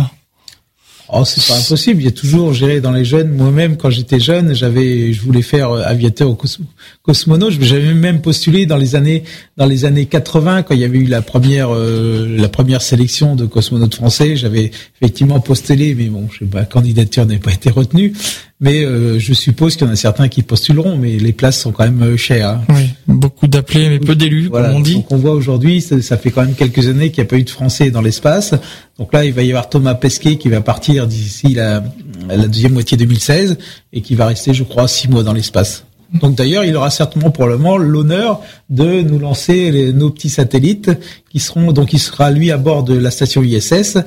Oh, 1.12 1.24
c'est 1.24 1.44
pas 1.44 1.58
impossible. 1.58 2.02
Il 2.02 2.04
y 2.04 2.08
a 2.08 2.12
toujours, 2.12 2.52
géré 2.52 2.80
dans 2.80 2.92
les 2.92 3.04
jeunes. 3.04 3.30
Moi-même, 3.32 3.76
quand 3.76 3.90
j'étais 3.90 4.20
jeune, 4.20 4.54
j'avais, 4.54 5.12
je 5.12 5.20
voulais 5.22 5.42
faire 5.42 5.70
euh, 5.70 5.82
aviateur 5.84 6.36
cosmo, 6.36 6.66
cosmonaute. 7.02 7.60
J'avais 7.60 7.94
même 7.94 8.20
postulé 8.20 8.64
dans 8.66 8.76
les 8.76 8.94
années, 8.94 9.24
dans 9.60 9.66
les 9.66 9.84
années 9.84 10.06
80, 10.06 10.62
quand 10.62 10.72
il 10.72 10.80
y 10.80 10.84
avait 10.84 10.96
eu 10.96 11.04
la 11.04 11.20
première, 11.20 11.68
euh, 11.70 12.34
la 12.38 12.48
première 12.48 12.80
sélection 12.80 13.36
de 13.36 13.44
cosmonautes 13.44 13.94
français. 13.94 14.34
J'avais 14.34 14.70
effectivement 15.02 15.38
postulé, 15.38 15.94
mais 15.94 16.06
bon, 16.06 16.28
je 16.32 16.38
sais 16.38 16.44
pas, 16.46 16.60
ma 16.60 16.64
candidature 16.64 17.26
n'a 17.26 17.36
pas 17.36 17.52
été 17.52 17.68
retenue. 17.68 18.14
Mais 18.62 18.82
euh, 18.82 19.18
je 19.18 19.34
suppose 19.34 19.76
qu'il 19.76 19.86
y 19.86 19.90
en 19.90 19.92
a 19.92 19.96
certains 19.96 20.28
qui 20.28 20.40
postuleront, 20.42 20.96
mais 20.96 21.18
les 21.18 21.34
places 21.34 21.60
sont 21.60 21.72
quand 21.72 21.84
même 21.84 22.16
chères. 22.16 22.48
Hein. 22.48 22.62
Oui, 22.70 22.88
beaucoup 23.06 23.48
d'appelés, 23.48 23.90
mais 23.90 23.98
peu 23.98 24.14
d'élus, 24.14 24.48
Voilà. 24.48 24.68
comme 24.68 24.78
on 24.78 24.80
dit. 24.80 24.94
Donc 24.94 25.12
on 25.12 25.18
voit 25.18 25.32
aujourd'hui, 25.32 25.82
ça, 25.82 26.00
ça 26.00 26.16
fait 26.16 26.30
quand 26.30 26.40
même 26.46 26.54
quelques 26.54 26.88
années 26.88 27.10
qu'il 27.10 27.22
n'y 27.22 27.28
a 27.28 27.30
pas 27.30 27.36
eu 27.36 27.42
de 27.44 27.50
Français 27.50 27.90
dans 27.90 28.00
l'espace. 28.00 28.54
Donc 28.98 29.12
là, 29.12 29.26
il 29.26 29.34
va 29.34 29.42
y 29.42 29.50
avoir 29.50 29.68
Thomas 29.68 29.94
Pesquet 29.94 30.36
qui 30.36 30.48
va 30.48 30.62
partir 30.62 31.06
d'ici 31.06 31.48
la, 31.52 31.84
la 32.30 32.48
deuxième 32.48 32.72
moitié 32.72 32.96
2016 32.96 33.58
et 33.92 34.00
qui 34.00 34.14
va 34.14 34.24
rester, 34.24 34.54
je 34.54 34.64
crois, 34.64 34.88
six 34.88 35.08
mois 35.08 35.22
dans 35.22 35.34
l'espace. 35.34 35.84
Donc 36.14 36.34
d'ailleurs, 36.34 36.64
il 36.64 36.74
aura 36.76 36.90
certainement 36.90 37.30
probablement 37.30 37.76
l'honneur 37.76 38.40
de 38.68 39.02
nous 39.02 39.18
lancer 39.18 39.92
nos 39.92 40.10
petits 40.10 40.30
satellites 40.30 40.90
qui 41.30 41.38
seront 41.38 41.72
donc 41.72 41.92
il 41.92 42.00
sera 42.00 42.30
lui 42.30 42.50
à 42.50 42.58
bord 42.58 42.82
de 42.82 42.96
la 42.96 43.10
station 43.10 43.42
ISS 43.42 43.98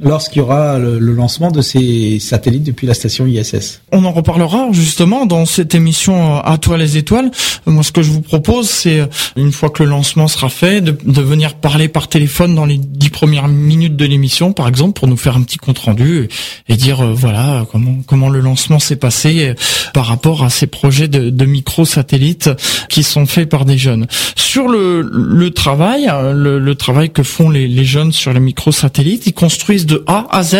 lorsqu'il 0.00 0.38
y 0.38 0.42
aura 0.42 0.78
le, 0.78 0.98
le 0.98 1.12
lancement 1.14 1.50
de 1.50 1.62
ces 1.62 2.18
satellites 2.18 2.64
depuis 2.64 2.86
la 2.86 2.94
station 2.94 3.26
ISS. 3.26 3.82
On 3.92 4.04
en 4.04 4.12
reparlera 4.12 4.68
justement 4.72 5.26
dans 5.26 5.44
cette 5.46 5.74
émission 5.74 6.36
euh, 6.36 6.40
À 6.44 6.58
toi 6.58 6.76
les 6.78 6.96
étoiles. 6.96 7.30
Euh, 7.66 7.70
Moi, 7.70 7.82
ce 7.82 7.92
que 7.92 8.02
je 8.02 8.10
vous 8.10 8.22
propose, 8.22 8.68
c'est 8.68 9.00
euh, 9.00 9.06
une 9.36 9.52
fois 9.52 9.70
que 9.70 9.82
le 9.82 9.90
lancement 9.90 10.28
sera 10.28 10.48
fait, 10.48 10.80
de, 10.80 10.96
de 11.04 11.20
venir 11.20 11.54
parler 11.54 11.88
par 11.88 12.08
téléphone 12.08 12.54
dans 12.54 12.64
les 12.64 12.78
dix 12.78 13.10
premières 13.10 13.48
minutes 13.48 13.96
de 13.96 14.04
l'émission, 14.04 14.52
par 14.52 14.68
exemple, 14.68 14.98
pour 14.98 15.08
nous 15.08 15.16
faire 15.16 15.36
un 15.36 15.42
petit 15.42 15.58
compte 15.58 15.78
rendu 15.78 16.28
et, 16.68 16.76
dire 16.76 17.04
voilà 17.14 17.66
comment 17.70 17.98
comment 18.06 18.30
le 18.30 18.40
lancement 18.40 18.78
s'est 18.78 18.96
passé 18.96 19.54
par 19.92 20.06
rapport 20.06 20.42
à 20.44 20.50
ces 20.50 20.66
projets 20.66 21.08
de, 21.08 21.28
de 21.28 21.44
micro-satellites 21.44 22.50
qui 22.88 23.02
sont 23.02 23.26
faits 23.26 23.48
par 23.48 23.64
des 23.66 23.76
jeunes. 23.76 24.06
Sur 24.36 24.68
le, 24.68 25.02
le 25.02 25.50
travail, 25.50 26.08
euh, 26.08 26.32
le, 26.32 26.58
le 26.58 26.74
travail 26.74 27.10
que 27.10 27.22
font 27.22 27.50
les, 27.50 27.68
les 27.68 27.84
jeunes 27.84 28.12
sur 28.12 28.32
les 28.32 28.40
micro-satellites, 28.40 29.26
ils 29.26 29.32
construisent 29.32 29.86
de 29.90 30.02
A 30.06 30.26
à 30.30 30.42
Z. 30.42 30.56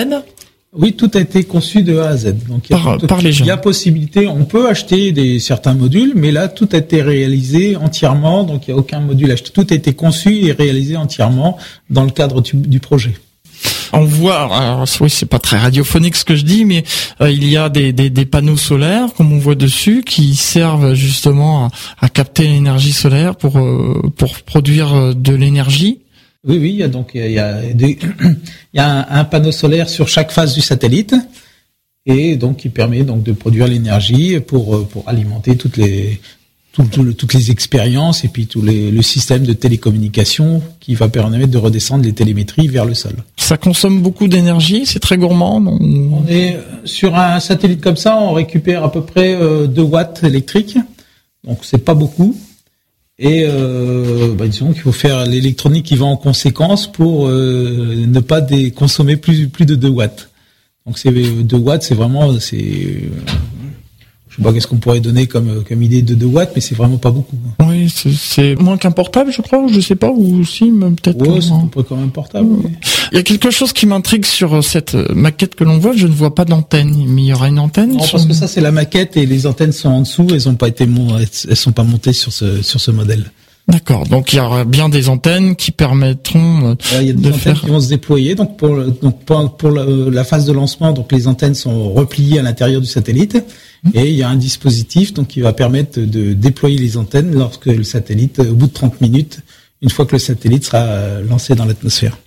Oui, 0.73 0.93
tout 0.93 1.11
a 1.15 1.19
été 1.21 1.43
conçu 1.43 1.83
de 1.83 1.99
A 1.99 2.11
à 2.11 2.17
Z. 2.17 2.35
Donc, 2.49 2.69
il 2.71 2.77
y 2.77 2.79
a 2.79 2.83
Par- 2.83 2.99
tout- 2.99 3.07
par 3.09 3.21
les 3.21 3.33
gens. 3.33 3.45
Il 3.45 3.49
y 3.49 3.51
a 3.51 3.57
possibilité, 3.57 4.29
on 4.29 4.45
peut 4.45 4.69
acheter 4.69 5.11
des 5.11 5.41
certains 5.41 5.75
modules, 5.75 6.13
mais 6.15 6.31
là, 6.31 6.47
tout 6.47 6.69
a 6.73 6.77
été 6.77 7.03
réalisé 7.03 7.75
entièrement. 7.77 8.45
Donc, 8.45 8.69
il 8.69 8.71
n'y 8.75 8.77
a 8.77 8.81
aucun 8.81 9.01
module 9.01 9.31
acheté. 9.33 9.51
Tout 9.51 9.67
a 9.71 9.75
été 9.75 9.95
conçu 9.95 10.45
et 10.47 10.53
réalisé 10.53 10.97
entièrement 10.97 11.59
dans 11.91 12.05
le 12.05 12.11
cadre 12.11 12.41
du, 12.41 12.55
du 12.57 12.79
projet. 12.79 13.15
On 13.93 14.05
voit, 14.05 14.43
alors 14.57 14.87
oui, 15.01 15.11
c'est 15.11 15.27
pas 15.27 15.41
très 15.41 15.59
radiophonique 15.59 16.15
ce 16.15 16.25
que 16.25 16.37
je 16.37 16.45
dis, 16.45 16.65
mais 16.65 16.85
euh, 17.21 17.29
il 17.33 17.45
y 17.49 17.57
a 17.57 17.69
des, 17.69 17.93
des, 17.93 18.09
des 18.09 18.25
panneaux 18.25 18.57
solaires, 18.57 19.09
comme 19.17 19.33
on 19.33 19.39
voit 19.39 19.57
dessus, 19.57 20.05
qui 20.07 20.37
servent 20.37 20.95
justement 20.95 21.65
à, 21.67 21.71
à 22.07 22.09
capter 22.09 22.45
l'énergie 22.45 22.93
solaire 22.93 23.35
pour 23.35 23.59
euh, 23.59 24.01
pour 24.17 24.39
produire 24.43 24.95
euh, 24.95 25.13
de 25.15 25.35
l'énergie. 25.35 25.99
Oui, 26.47 26.57
oui, 26.59 26.71
il 26.71 26.77
y 26.77 26.83
a 26.83 26.89
donc 26.89 27.11
il 27.15 27.31
y 27.33 27.39
a, 27.39 27.61
des- 27.75 27.99
il 28.23 28.77
y 28.77 28.81
a 28.81 28.89
un, 29.15 29.21
un 29.21 29.25
panneau 29.25 29.53
solaire 29.53 29.89
sur 29.91 30.09
chaque 30.09 30.31
face 30.33 30.55
du 30.55 30.61
satellite 30.63 31.15
et 32.07 32.37
donc 32.37 32.57
qui 32.59 32.71
permet 32.71 33.03
donc 33.03 33.23
de 33.23 33.33
produire 33.33 33.67
l'énergie 33.69 34.41
pour 34.41 34.75
euh, 34.75 34.85
pour 34.91 35.07
alimenter 35.07 35.57
toutes 35.57 35.77
les 35.77 36.19
tout- 36.73 36.85
tout 36.85 37.03
le- 37.03 37.13
toutes 37.13 37.35
les 37.35 37.51
expériences 37.51 38.25
et 38.25 38.29
puis 38.29 38.47
tout 38.47 38.63
les, 38.63 38.91
le 38.91 39.03
système 39.03 39.43
de 39.43 39.53
télécommunication 39.53 40.63
qui 40.81 40.95
va 40.95 41.09
permettre 41.11 41.49
de 41.49 41.59
redescendre 41.59 42.05
les 42.05 42.15
télémétries 42.15 42.69
vers 42.69 42.87
le 42.87 42.95
sol. 42.95 43.17
Ça 43.37 43.59
consomme 43.59 44.01
beaucoup 44.01 44.27
d'énergie, 44.27 44.87
c'est 44.87 45.01
très 45.01 45.19
gourmand. 45.19 45.61
non? 45.61 45.79
On 46.25 46.27
est 46.27 46.57
sur 46.85 47.17
un 47.17 47.39
satellite 47.41 47.83
comme 47.83 47.97
ça, 47.97 48.17
on 48.17 48.33
récupère 48.33 48.83
à 48.83 48.91
peu 48.91 49.03
près 49.03 49.35
euh, 49.35 49.67
2 49.67 49.83
watts 49.83 50.25
électriques, 50.25 50.79
donc 51.47 51.59
c'est 51.65 51.85
pas 51.85 51.95
beaucoup. 51.95 52.35
Et 53.23 53.45
euh, 53.47 54.35
bah, 54.35 54.49
disons 54.49 54.73
qu'il 54.73 54.81
faut 54.81 54.93
faire 54.93 55.27
l'électronique 55.27 55.85
qui 55.85 55.95
va 55.95 56.07
en 56.07 56.17
conséquence 56.17 56.91
pour 56.91 57.29
euh, 57.29 58.07
ne 58.07 58.21
pas 58.21 58.41
consommer 58.75 59.17
plus 59.17 59.49
plus 59.49 59.67
de 59.67 59.75
2 59.75 59.89
watts. 59.91 60.31
Donc 60.87 60.99
c'est 60.99 61.13
2 61.13 61.57
watts, 61.59 61.83
c'est 61.83 61.95
vraiment 61.95 62.41
c'est 62.41 62.57
euh, 62.57 63.11
sais 64.41 64.45
pas 64.45 64.53
qu'est-ce 64.53 64.67
qu'on 64.67 64.77
pourrait 64.77 65.01
donner 65.01 65.27
comme 65.27 65.63
comme 65.69 65.83
idée 65.83 66.03
de 66.03 66.15
2 66.15 66.27
watts, 66.27 66.53
mais 66.55 66.61
c'est 66.61 66.75
vraiment 66.75 66.97
pas 66.99 67.11
beaucoup. 67.11 67.37
Oui, 67.61 67.89
c'est- 67.91 68.57
moins 68.61 68.77
qu'un 68.77 68.91
portable, 68.91 69.33
je 69.33 69.43
crois, 69.43 69.65
je 69.71 69.81
sais 69.81 69.95
pas, 69.97 70.11
ou 70.11 70.45
si, 70.45 70.71
mais 70.71 70.87
peut-être. 70.91 71.21
Ouais, 71.27 71.41
c'est 71.41 71.71
peu 71.71 71.83
quand 71.83 71.97
même 71.97 72.11
portable. 72.11 72.49
oui. 72.51 72.71
Il 73.13 73.17
y 73.17 73.19
a 73.19 73.23
quelque 73.23 73.51
chose 73.51 73.73
qui 73.73 73.87
m'intrigue 73.87 74.25
sur 74.25 74.55
euh, 74.57 74.63
cette 74.63 74.95
euh, 74.95 75.07
maquette 75.15 75.55
que 75.55 75.65
l'on 75.65 75.79
voit. 75.79 75.93
Je 75.97 76.07
ne 76.07 76.13
vois 76.13 76.35
pas 76.35 76.45
d'antenne, 76.45 76.95
mais 77.09 77.23
il 77.23 77.27
y 77.29 77.33
aura 77.33 77.49
une 77.49 77.59
antenne. 77.59 77.93
Non, 77.93 78.01
sur- 78.03 78.13
parce 78.13 78.27
que 78.27 78.35
ça 78.35 78.47
c'est 78.49 78.61
la 78.61 78.73
maquette 78.73 79.17
et 79.17 79.27
les 79.27 79.47
antennes 79.47 79.73
sont 79.73 79.89
en 79.89 80.01
dessous, 80.03 80.27
elles 80.33 80.49
ont 80.49 80.55
pas 80.55 80.69
été 80.69 80.87
elles 81.49 81.57
sont 81.57 81.73
pas 81.73 81.85
montées 81.85 82.13
sur 82.13 82.33
ce 82.33 82.63
sur 82.63 82.81
ce 82.81 82.91
modèle. 82.91 83.31
D'accord. 83.69 84.05
Donc 84.07 84.33
il 84.33 84.37
y 84.37 84.41
aura 84.41 84.65
bien 84.65 84.89
des 84.89 85.09
antennes 85.09 85.55
qui 85.55 85.71
permettront. 85.71 86.71
euh, 86.71 86.75
il 87.01 87.07
y 87.07 87.11
a 87.11 87.13
des 87.13 87.23
de 87.23 87.29
antennes 87.29 87.33
faire- 87.39 87.61
qui 87.61 87.67
vont 87.69 87.81
se 87.81 87.89
déployer. 87.89 88.35
Donc 88.35 88.57
pour 88.57 88.75
le- 88.75 88.91
donc 89.03 89.23
pour, 89.25 89.71
la 89.71 90.25
phase 90.25 90.45
de 90.47 90.53
lancement, 90.53 90.93
donc 90.93 91.13
les 91.13 91.29
antennes 91.29 91.55
sont 91.55 91.93
repliées 91.93 92.39
à 92.39 92.43
l'intérieur 92.43 92.81
du 92.81 92.87
satellite 92.87 93.43
et 93.95 94.09
il 94.09 94.15
y 94.15 94.23
a 94.23 94.29
un 94.29 94.37
dispositif 94.37 95.15
donc 95.15 95.29
qui 95.29 95.41
va 95.41 95.53
permettre 95.53 96.01
de 96.01 96.33
déployer 96.35 96.79
les 96.79 96.97
antennes 96.97 97.35
lorsque 97.35 97.67
le 97.67 97.83
satellite, 97.83 98.39
au 98.39 98.55
bout 98.55 98.67
de 98.67 98.73
30 98.73 99.01
minutes, 99.01 99.41
une 99.83 99.91
fois 99.91 100.07
que 100.07 100.13
le 100.13 100.19
satellite 100.19 100.65
sera 100.65 100.79
euh, 100.79 101.23
lancé 101.27 101.55
dans 101.55 101.65
l'atmosphère. 101.65 102.19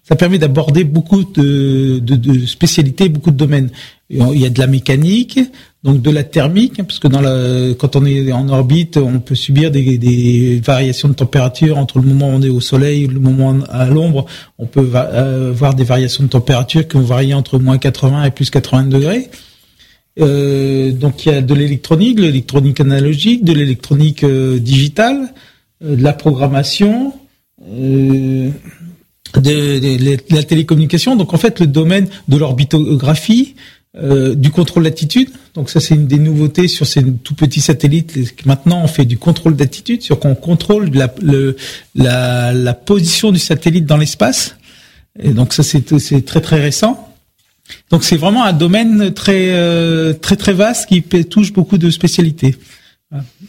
ça 0.02 0.14
permet 0.14 0.38
d'aborder 0.38 0.84
beaucoup 0.84 1.24
de, 1.24 1.98
de, 2.00 2.16
de 2.16 2.44
spécialités, 2.44 3.08
beaucoup 3.08 3.30
de 3.30 3.36
domaines. 3.36 3.70
Il 4.10 4.38
y 4.38 4.44
a 4.44 4.50
de 4.50 4.58
la 4.58 4.66
mécanique, 4.66 5.38
donc 5.82 6.02
de 6.02 6.10
la 6.10 6.22
thermique, 6.22 6.80
hein, 6.80 6.84
parce 6.84 6.98
que 6.98 7.08
dans 7.08 7.22
la, 7.22 7.74
quand 7.74 7.96
on 7.96 8.04
est 8.04 8.30
en 8.30 8.48
orbite, 8.50 8.98
on 8.98 9.20
peut 9.20 9.34
subir 9.34 9.70
des, 9.70 9.96
des 9.96 10.60
variations 10.62 11.08
de 11.08 11.14
température 11.14 11.78
entre 11.78 11.98
le 11.98 12.08
moment 12.08 12.28
où 12.28 12.32
on 12.32 12.42
est 12.42 12.50
au 12.50 12.60
soleil 12.60 13.04
et 13.04 13.06
le 13.06 13.20
moment 13.20 13.56
à 13.70 13.86
l'ombre. 13.86 14.26
On 14.58 14.66
peut 14.66 14.86
euh, 14.94 15.52
voir 15.54 15.74
des 15.74 15.84
variations 15.84 16.24
de 16.24 16.28
température 16.28 16.86
qui 16.86 16.98
vont 16.98 17.04
varier 17.04 17.32
entre 17.32 17.58
moins 17.58 17.78
80 17.78 18.24
et 18.24 18.30
plus 18.32 18.50
80 18.50 18.84
degrés. 18.84 19.30
Euh, 20.18 20.92
donc 20.92 21.24
il 21.24 21.32
y 21.32 21.34
a 21.34 21.40
de 21.40 21.54
l'électronique, 21.54 22.16
de 22.16 22.22
l'électronique 22.22 22.80
analogique, 22.80 23.44
de 23.44 23.52
l'électronique 23.52 24.24
euh, 24.24 24.58
digitale, 24.58 25.16
euh, 25.16 25.26
de 25.80 26.02
la 26.02 26.12
programmation, 26.12 27.12
de, 27.66 28.50
de, 29.34 30.34
la 30.34 30.42
télécommunication. 30.42 31.16
Donc 31.16 31.34
en 31.34 31.38
fait 31.38 31.60
le 31.60 31.66
domaine 31.66 32.08
de 32.28 32.36
l'orbitographie, 32.36 33.54
euh, 33.96 34.36
du 34.36 34.50
contrôle 34.50 34.84
d'attitude. 34.84 35.30
Donc 35.54 35.68
ça, 35.68 35.80
c'est 35.80 35.96
une 35.96 36.06
des 36.06 36.20
nouveautés 36.20 36.68
sur 36.68 36.86
ces 36.86 37.02
tout 37.12 37.34
petits 37.34 37.60
satellites. 37.60 38.16
Maintenant, 38.46 38.82
on 38.84 38.86
fait 38.86 39.04
du 39.04 39.18
contrôle 39.18 39.56
d'attitude, 39.56 40.00
sur 40.00 40.20
qu'on 40.20 40.36
contrôle 40.36 40.90
la, 40.94 41.12
le, 41.20 41.56
la, 41.96 42.52
la, 42.52 42.74
position 42.74 43.32
du 43.32 43.40
satellite 43.40 43.86
dans 43.86 43.96
l'espace. 43.96 44.54
Et 45.18 45.30
donc 45.30 45.52
ça, 45.52 45.64
c'est 45.64 46.24
très 46.24 46.40
très 46.40 46.60
récent. 46.60 47.12
Donc 47.90 48.04
c'est 48.04 48.16
vraiment 48.16 48.44
un 48.44 48.52
domaine 48.52 49.12
très 49.12 49.54
euh, 49.54 50.12
très 50.12 50.36
très 50.36 50.52
vaste 50.52 50.88
qui 50.88 51.02
touche 51.02 51.52
beaucoup 51.52 51.76
de 51.76 51.90
spécialités. 51.90 52.54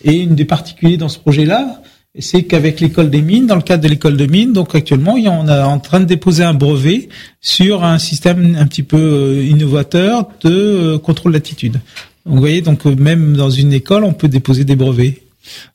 Et 0.04 0.22
une 0.22 0.34
des 0.34 0.46
particuliers 0.46 0.98
dans 0.98 1.10
ce 1.10 1.20
projet-là, 1.20 1.84
c'est 2.20 2.44
qu'avec 2.44 2.82
l'école 2.82 3.10
des 3.10 3.22
mines, 3.22 3.48
dans 3.48 3.56
le 3.56 3.62
cadre 3.62 3.84
de 3.84 3.88
l'école 3.88 4.18
de 4.18 4.26
mines, 4.26 4.52
donc 4.52 4.76
actuellement, 4.76 5.14
on 5.14 5.48
est 5.48 5.62
en 5.62 5.80
train 5.80 6.02
de 6.02 6.06
déposer 6.06 6.44
un 6.44 6.54
brevet 6.54 7.08
sur 7.40 7.84
un 7.84 8.00
système 8.00 8.56
un 8.60 8.68
petit 8.68 8.84
peu 8.84 8.98
euh, 8.98 9.44
innovateur 9.44 10.28
de 10.44 10.50
euh, 10.50 10.98
contrôle 10.98 11.32
d'attitude. 11.32 11.80
vous 12.26 12.38
voyez, 12.38 12.62
donc 12.62 12.86
euh, 12.86 12.96
même 12.96 13.38
dans 13.38 13.50
une 13.50 13.72
école, 13.72 14.04
on 14.04 14.14
peut 14.14 14.28
déposer 14.28 14.66
des 14.66 14.76
brevets. 14.76 15.22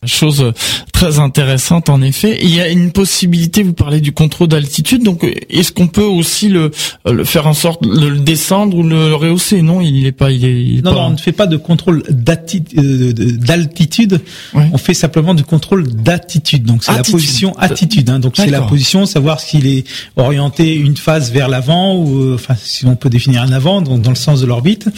Chose 0.04 0.52
très 0.92 1.18
intéressante 1.18 1.88
en 1.88 2.00
effet. 2.00 2.38
Il 2.40 2.54
y 2.54 2.60
a 2.60 2.68
une 2.68 2.92
possibilité, 2.92 3.62
vous 3.62 3.72
parlez 3.72 4.00
du 4.00 4.12
contrôle 4.12 4.48
d'altitude, 4.48 5.02
donc 5.02 5.24
est-ce 5.50 5.72
qu'on 5.72 5.88
peut 5.88 6.02
aussi 6.02 6.48
le, 6.48 6.70
le, 7.04 7.24
faire 7.24 7.46
en 7.46 7.54
sorte 7.54 7.82
de 7.82 8.06
le 8.06 8.20
descendre 8.20 8.76
ou 8.78 8.82
le 8.82 9.14
rehausser? 9.14 9.62
Non, 9.62 9.80
il 9.80 10.02
n'est 10.02 10.12
pas. 10.12 10.30
Il 10.30 10.44
est, 10.44 10.82
non, 10.82 10.92
non, 10.92 11.00
on 11.06 11.10
ne 11.10 11.16
fait 11.16 11.32
pas 11.32 11.46
de 11.46 11.56
contrôle 11.56 12.02
euh, 12.08 13.12
d'altitude. 13.12 14.20
On 14.54 14.78
fait 14.78 14.94
simplement 14.94 15.34
du 15.34 15.44
contrôle 15.44 15.86
d'attitude. 15.88 16.64
Donc 16.64 16.84
c'est 16.84 16.94
la 16.94 17.02
position 17.02 17.52
attitude. 17.58 18.08
Hein. 18.10 18.18
donc 18.18 18.34
c'est 18.36 18.50
la 18.50 18.62
position, 18.62 19.06
savoir 19.06 19.40
s'il 19.40 19.66
est 19.66 19.84
orienté 20.16 20.74
une 20.74 20.96
phase 20.96 21.32
vers 21.32 21.48
l'avant 21.48 21.94
ou 21.96 22.22
euh, 22.22 22.34
enfin 22.34 22.54
si 22.56 22.86
on 22.86 22.96
peut 22.96 23.10
définir 23.10 23.42
un 23.42 23.52
avant, 23.52 23.82
donc 23.82 24.02
dans 24.02 24.10
le 24.10 24.16
sens 24.16 24.40
de 24.40 24.46
l'orbite. 24.46 24.88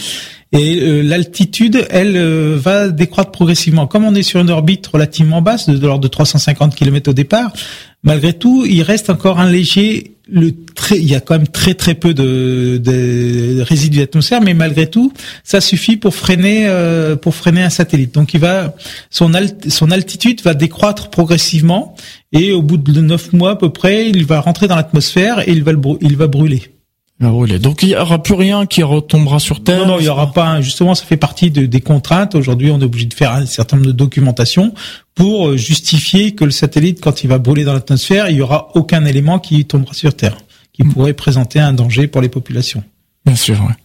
Et 0.51 0.79
euh, 0.81 1.01
l'altitude, 1.03 1.85
elle, 1.91 2.17
euh, 2.17 2.57
va 2.59 2.89
décroître 2.89 3.31
progressivement. 3.31 3.85
Comme 3.85 4.03
on 4.03 4.15
est 4.15 4.23
sur 4.23 4.39
une 4.39 4.49
orbite 4.49 4.87
relativement 4.87 5.41
basse, 5.41 5.69
de, 5.69 5.85
l'ordre 5.85 6.03
de 6.03 6.07
350 6.07 6.75
km 6.75 7.11
au 7.11 7.13
départ, 7.13 7.53
malgré 8.01 8.33
tout, 8.33 8.65
il 8.65 8.81
reste 8.81 9.11
encore 9.11 9.39
un 9.39 9.49
léger 9.49 10.15
le 10.31 10.53
très, 10.75 10.97
il 10.97 11.09
y 11.09 11.15
a 11.15 11.19
quand 11.19 11.35
même 11.35 11.47
très 11.47 11.73
très 11.73 11.95
peu 11.95 12.13
de, 12.13 12.79
de 12.83 13.61
résidus 13.61 13.99
d'atmosphère, 13.99 14.41
mais 14.41 14.53
malgré 14.53 14.87
tout, 14.87 15.11
ça 15.43 15.59
suffit 15.59 15.97
pour 15.97 16.13
freiner 16.13 16.67
euh, 16.67 17.15
pour 17.15 17.33
freiner 17.33 17.63
un 17.63 17.69
satellite. 17.69 18.13
Donc 18.13 18.33
il 18.33 18.39
va 18.39 18.75
son 19.09 19.31
son 19.69 19.91
altitude 19.91 20.41
va 20.43 20.53
décroître 20.53 21.09
progressivement 21.09 21.95
et 22.31 22.51
au 22.51 22.61
bout 22.61 22.77
de 22.77 23.01
neuf 23.01 23.33
mois 23.33 23.51
à 23.51 23.55
peu 23.55 23.71
près, 23.71 24.07
il 24.07 24.25
va 24.25 24.39
rentrer 24.39 24.67
dans 24.67 24.75
l'atmosphère 24.75 25.47
et 25.47 25.51
il 25.51 25.63
va 25.63 25.71
le, 25.71 25.79
il 26.01 26.15
va 26.15 26.27
brûler. 26.27 26.78
Donc 27.19 27.83
il 27.83 27.89
y 27.89 27.95
aura 27.95 28.23
plus 28.23 28.33
rien 28.33 28.65
qui 28.65 28.81
retombera 28.81 29.39
sur 29.39 29.61
Terre. 29.61 29.79
Non, 29.79 29.93
non, 29.93 29.99
il 29.99 30.05
y 30.05 30.09
aura 30.09 30.31
pas. 30.31 30.61
Justement, 30.61 30.95
ça 30.95 31.05
fait 31.05 31.17
partie 31.17 31.51
de, 31.51 31.65
des 31.65 31.81
contraintes. 31.81 32.33
Aujourd'hui, 32.35 32.71
on 32.71 32.79
est 32.79 32.85
obligé 32.85 33.07
de 33.07 33.13
faire 33.13 33.33
un 33.33 33.45
certain 33.45 33.75
nombre 33.75 33.87
de 33.87 33.93
documentation 33.93 34.73
pour 35.15 35.49
euh, 35.49 35.57
justifier 35.57 36.33
que 36.33 36.45
le 36.45 36.51
satellite, 36.51 37.01
quand 37.01 37.23
il 37.23 37.27
va 37.27 37.37
brûler 37.37 37.65
dans 37.65 37.73
l'atmosphère, 37.73 38.29
il 38.29 38.37
y 38.37 38.41
aura 38.41 38.69
aucun 38.73 39.03
élément 39.03 39.39
qui 39.39 39.65
tombera 39.65 39.93
sur 39.93 40.13
Terre, 40.13 40.37
qui 40.71 40.83
mm. 40.83 40.93
pourrait 40.93 41.13
présenter 41.13 41.59
un 41.59 41.73
danger 41.73 42.07
pour 42.07 42.21
les 42.21 42.29
populations. 42.29 42.83
Bien 43.25 43.35
sûr. 43.35 43.59
Ouais. 43.61 43.75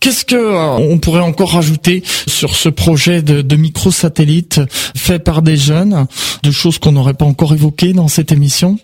Qu'est-ce 0.00 0.24
que 0.24 0.34
euh, 0.34 0.76
on 0.78 0.98
pourrait 0.98 1.20
encore 1.20 1.52
rajouter 1.52 2.02
sur 2.26 2.56
ce 2.56 2.68
projet 2.68 3.22
de, 3.22 3.42
de 3.42 3.56
microsatellite 3.56 4.60
fait 4.96 5.20
par 5.20 5.42
des 5.42 5.56
jeunes, 5.56 6.06
de 6.42 6.50
choses 6.50 6.78
qu'on 6.78 6.92
n'aurait 6.92 7.14
pas 7.14 7.26
encore 7.26 7.54
évoquées 7.54 7.92
dans 7.92 8.08
cette 8.08 8.32
émission? 8.32 8.78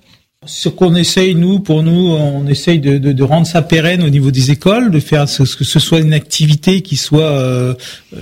Ce 0.45 0.69
qu'on 0.69 0.97
essaye, 0.97 1.37
nous, 1.37 1.61
pour 1.61 1.85
nous, 1.85 2.11
on 2.11 2.47
essaye 2.49 2.81
de, 2.81 3.23
rendre 3.23 3.47
ça 3.47 3.63
pérenne 3.63 4.03
au 4.03 4.09
niveau 4.09 4.33
des 4.33 4.51
écoles, 4.51 4.91
de 4.91 4.99
faire 4.99 5.29
ce 5.29 5.43
que 5.43 5.63
ce 5.63 5.79
soit 5.79 6.01
une 6.01 6.13
activité 6.13 6.83
qui 6.83 6.97
soit, 6.97 7.23
euh, 7.23 7.75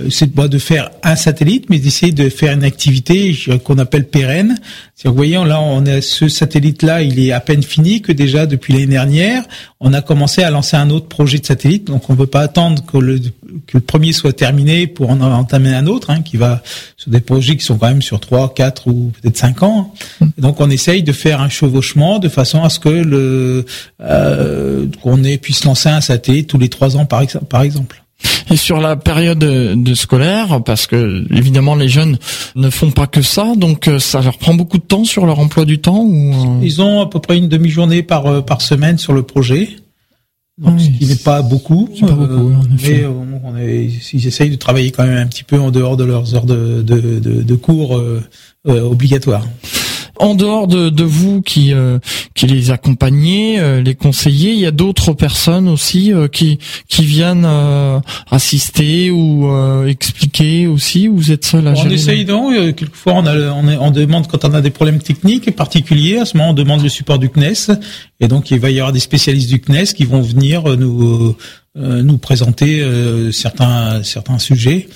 c'est 0.09 0.31
de 0.31 0.57
faire 0.59 0.91
un 1.03 1.15
satellite, 1.15 1.65
mais 1.69 1.79
d'essayer 1.79 2.11
de 2.11 2.29
faire 2.29 2.53
une 2.53 2.63
activité 2.63 3.35
qu'on 3.63 3.79
appelle 3.79 4.07
pérenne. 4.07 4.59
Vous 5.03 5.15
voyez, 5.15 5.33
là, 5.33 5.59
on 5.59 5.83
a 5.87 5.99
ce 5.99 6.27
satellite-là, 6.27 7.01
il 7.01 7.19
est 7.19 7.31
à 7.31 7.39
peine 7.39 7.63
fini 7.63 8.01
que 8.01 8.11
déjà 8.11 8.45
depuis 8.45 8.73
l'année 8.73 8.85
dernière, 8.85 9.43
on 9.79 9.91
a 9.93 10.01
commencé 10.01 10.43
à 10.43 10.51
lancer 10.51 10.77
un 10.77 10.91
autre 10.91 11.07
projet 11.07 11.39
de 11.39 11.45
satellite. 11.45 11.85
Donc, 11.85 12.07
on 12.09 12.13
ne 12.13 12.17
peut 12.19 12.27
pas 12.27 12.41
attendre 12.41 12.85
que 12.85 12.99
le, 12.99 13.19
que 13.67 13.77
le 13.77 13.81
premier 13.81 14.13
soit 14.13 14.33
terminé 14.33 14.87
pour 14.87 15.09
en 15.09 15.21
entamer 15.21 15.73
un 15.73 15.87
autre, 15.87 16.09
hein, 16.09 16.21
qui 16.21 16.37
va 16.37 16.61
sur 16.97 17.11
des 17.11 17.21
projets 17.21 17.57
qui 17.57 17.65
sont 17.65 17.77
quand 17.77 17.87
même 17.87 18.01
sur 18.01 18.19
trois, 18.19 18.53
quatre 18.53 18.87
ou 18.87 19.11
peut-être 19.21 19.37
cinq 19.37 19.63
ans. 19.63 19.93
Donc, 20.37 20.59
on 20.59 20.69
essaye 20.69 21.03
de 21.03 21.11
faire 21.11 21.41
un 21.41 21.49
chevauchement 21.49 22.19
de 22.19 22.29
façon 22.29 22.63
à 22.63 22.69
ce 22.69 22.79
que 22.79 22.89
le 22.89 23.65
euh, 24.01 24.85
qu'on 25.01 25.21
puisse 25.41 25.65
lancer 25.65 25.89
un 25.89 26.01
satellite 26.01 26.47
tous 26.47 26.57
les 26.57 26.69
trois 26.69 26.97
ans, 26.97 27.05
par, 27.05 27.23
par 27.49 27.61
exemple. 27.61 28.01
Et 28.49 28.57
sur 28.57 28.79
la 28.79 28.95
période 28.95 29.39
de 29.39 29.93
scolaire, 29.93 30.61
parce 30.63 30.87
que 30.87 31.25
évidemment 31.33 31.75
les 31.75 31.87
jeunes 31.87 32.17
ne 32.55 32.69
font 32.69 32.91
pas 32.91 33.07
que 33.07 33.21
ça, 33.21 33.53
donc 33.55 33.87
euh, 33.87 33.99
ça 33.99 34.21
leur 34.21 34.37
prend 34.37 34.53
beaucoup 34.53 34.77
de 34.77 34.83
temps 34.83 35.03
sur 35.03 35.25
leur 35.25 35.39
emploi 35.39 35.65
du 35.65 35.79
temps 35.79 36.01
ou 36.01 36.33
euh 36.33 36.59
Ils 36.61 36.81
ont 36.81 37.01
à 37.01 37.09
peu 37.09 37.19
près 37.19 37.37
une 37.37 37.47
demi-journée 37.47 38.03
par 38.03 38.27
euh, 38.27 38.41
par 38.41 38.61
semaine 38.61 38.97
sur 38.97 39.13
le 39.13 39.23
projet. 39.23 39.69
Donc, 40.61 40.79
ce 40.79 40.89
qui 40.89 41.07
n'est 41.07 41.15
pas 41.15 41.41
beaucoup, 41.41 41.89
pas 41.99 42.11
beaucoup 42.11 42.51
mais 42.83 43.05
on 43.43 43.57
est, 43.57 43.89
ils 44.13 44.27
essayent 44.27 44.51
de 44.51 44.55
travailler 44.55 44.91
quand 44.91 45.03
même 45.03 45.17
un 45.17 45.27
petit 45.27 45.43
peu 45.43 45.59
en 45.59 45.71
dehors 45.71 45.97
de 45.97 46.03
leurs 46.03 46.35
heures 46.35 46.45
de, 46.45 46.81
de, 46.81 47.19
de, 47.19 47.41
de 47.41 47.55
cours 47.55 47.99
obligatoires 48.65 49.45
en 50.21 50.35
dehors 50.35 50.67
de, 50.67 50.89
de 50.89 51.03
vous 51.03 51.41
qui 51.41 51.73
euh, 51.73 51.97
qui 52.35 52.45
les 52.45 52.71
accompagnez, 52.71 53.59
euh, 53.59 53.81
les 53.81 53.95
conseillers, 53.95 54.51
il 54.51 54.59
y 54.59 54.67
a 54.67 54.71
d'autres 54.71 55.13
personnes 55.13 55.67
aussi 55.67 56.13
euh, 56.13 56.27
qui 56.27 56.59
qui 56.87 57.03
viennent 57.05 57.47
assister 58.29 59.11
ou 59.11 59.51
expliquer 59.87 60.67
aussi. 60.67 61.07
Vous 61.07 61.31
êtes 61.31 61.45
seul 61.45 61.67
à 61.67 61.73
gérer 61.73 61.89
On 61.89 61.91
essaye 61.91 62.25
donc. 62.25 62.53
quelquefois, 62.75 63.13
on, 63.13 63.25
a, 63.25 63.35
on, 63.51 63.67
on, 63.67 63.91
demande 63.91 64.27
quand 64.27 64.45
on 64.45 64.53
a 64.53 64.61
des 64.61 64.69
problèmes 64.69 64.99
techniques 64.99 65.55
particuliers. 65.55 66.19
À 66.19 66.25
ce 66.25 66.37
moment, 66.37 66.51
on 66.51 66.53
demande 66.53 66.83
le 66.83 66.89
support 66.89 67.17
du 67.17 67.29
CNES, 67.29 67.75
et 68.19 68.27
donc 68.27 68.51
il 68.51 68.59
va 68.59 68.69
y 68.69 68.79
avoir 68.79 68.93
des 68.93 68.99
spécialistes 68.99 69.49
du 69.49 69.59
CNES 69.59 69.93
qui 69.95 70.05
vont 70.05 70.21
venir 70.21 70.63
nous 70.77 71.35
nous 71.75 72.17
présenter 72.17 72.85
certains 73.31 74.03
certains 74.03 74.39
sujets. 74.39 74.87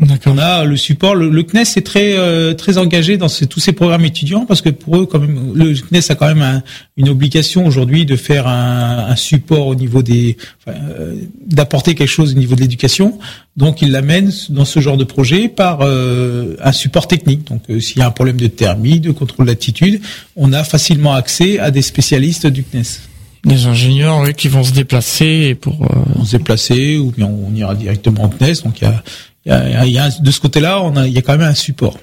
On 0.00 0.38
a 0.38 0.64
le 0.64 0.76
support. 0.76 1.16
Le, 1.16 1.42
CNES 1.42 1.62
est 1.76 1.86
très 1.86 2.16
euh, 2.16 2.54
très 2.54 2.78
engagé 2.78 3.16
dans 3.16 3.26
tous 3.28 3.58
ces 3.58 3.72
programmes 3.72 4.04
étudiants 4.04 4.46
parce 4.46 4.62
que 4.62 4.68
pour 4.68 4.96
eux, 4.96 5.06
quand 5.06 5.18
même, 5.18 5.52
le 5.54 5.74
CNES 5.74 6.10
a 6.10 6.14
quand 6.14 6.32
même 6.32 6.62
une 6.96 7.08
obligation 7.08 7.66
aujourd'hui 7.66 8.06
de 8.06 8.14
faire 8.14 8.46
un, 8.46 9.16
support 9.16 9.66
au 9.66 9.74
niveau 9.74 10.02
des, 10.02 10.36
euh, 10.68 11.16
d'apporter 11.44 11.96
quelque 11.96 12.08
chose 12.08 12.32
au 12.32 12.38
niveau 12.38 12.54
de 12.54 12.60
l'éducation. 12.60 13.18
Donc, 13.56 13.82
ils 13.82 13.90
l'amènent 13.90 14.30
dans 14.50 14.64
ce 14.64 14.78
genre 14.78 14.96
de 14.96 15.04
projet 15.04 15.48
par 15.48 15.80
euh, 15.82 16.54
un 16.62 16.72
support 16.72 17.08
technique. 17.08 17.48
Donc, 17.48 17.62
s'il 17.80 17.98
y 17.98 18.02
a 18.02 18.06
un 18.06 18.12
problème 18.12 18.36
de 18.36 18.46
thermie, 18.46 19.00
de 19.00 19.10
contrôle 19.10 19.46
d'attitude, 19.46 20.00
on 20.36 20.52
a 20.52 20.62
facilement 20.62 21.14
accès 21.14 21.58
à 21.58 21.72
des 21.72 21.82
spécialistes 21.82 22.46
du 22.46 22.62
CNES. 22.62 23.00
Des 23.44 23.66
ingénieurs 23.66 24.20
oui, 24.20 24.34
qui 24.34 24.48
vont 24.48 24.62
se 24.62 24.72
déplacer 24.72 25.54
pour 25.54 25.88
se 26.24 26.36
déplacer 26.36 26.98
ou 26.98 27.12
bien 27.16 27.26
on 27.26 27.54
ira 27.54 27.74
directement 27.74 28.24
au 28.24 28.28
CNES. 28.28 28.62
Donc 28.64 28.80
il 28.80 28.84
y 28.84 28.86
a 28.86 29.02
y 29.48 29.98
a, 29.98 30.10
de 30.10 30.30
ce 30.30 30.40
côté-là, 30.40 30.92
il 31.06 31.12
y 31.12 31.18
a 31.18 31.22
quand 31.22 31.36
même 31.36 31.48
un 31.48 31.54
support. 31.54 31.96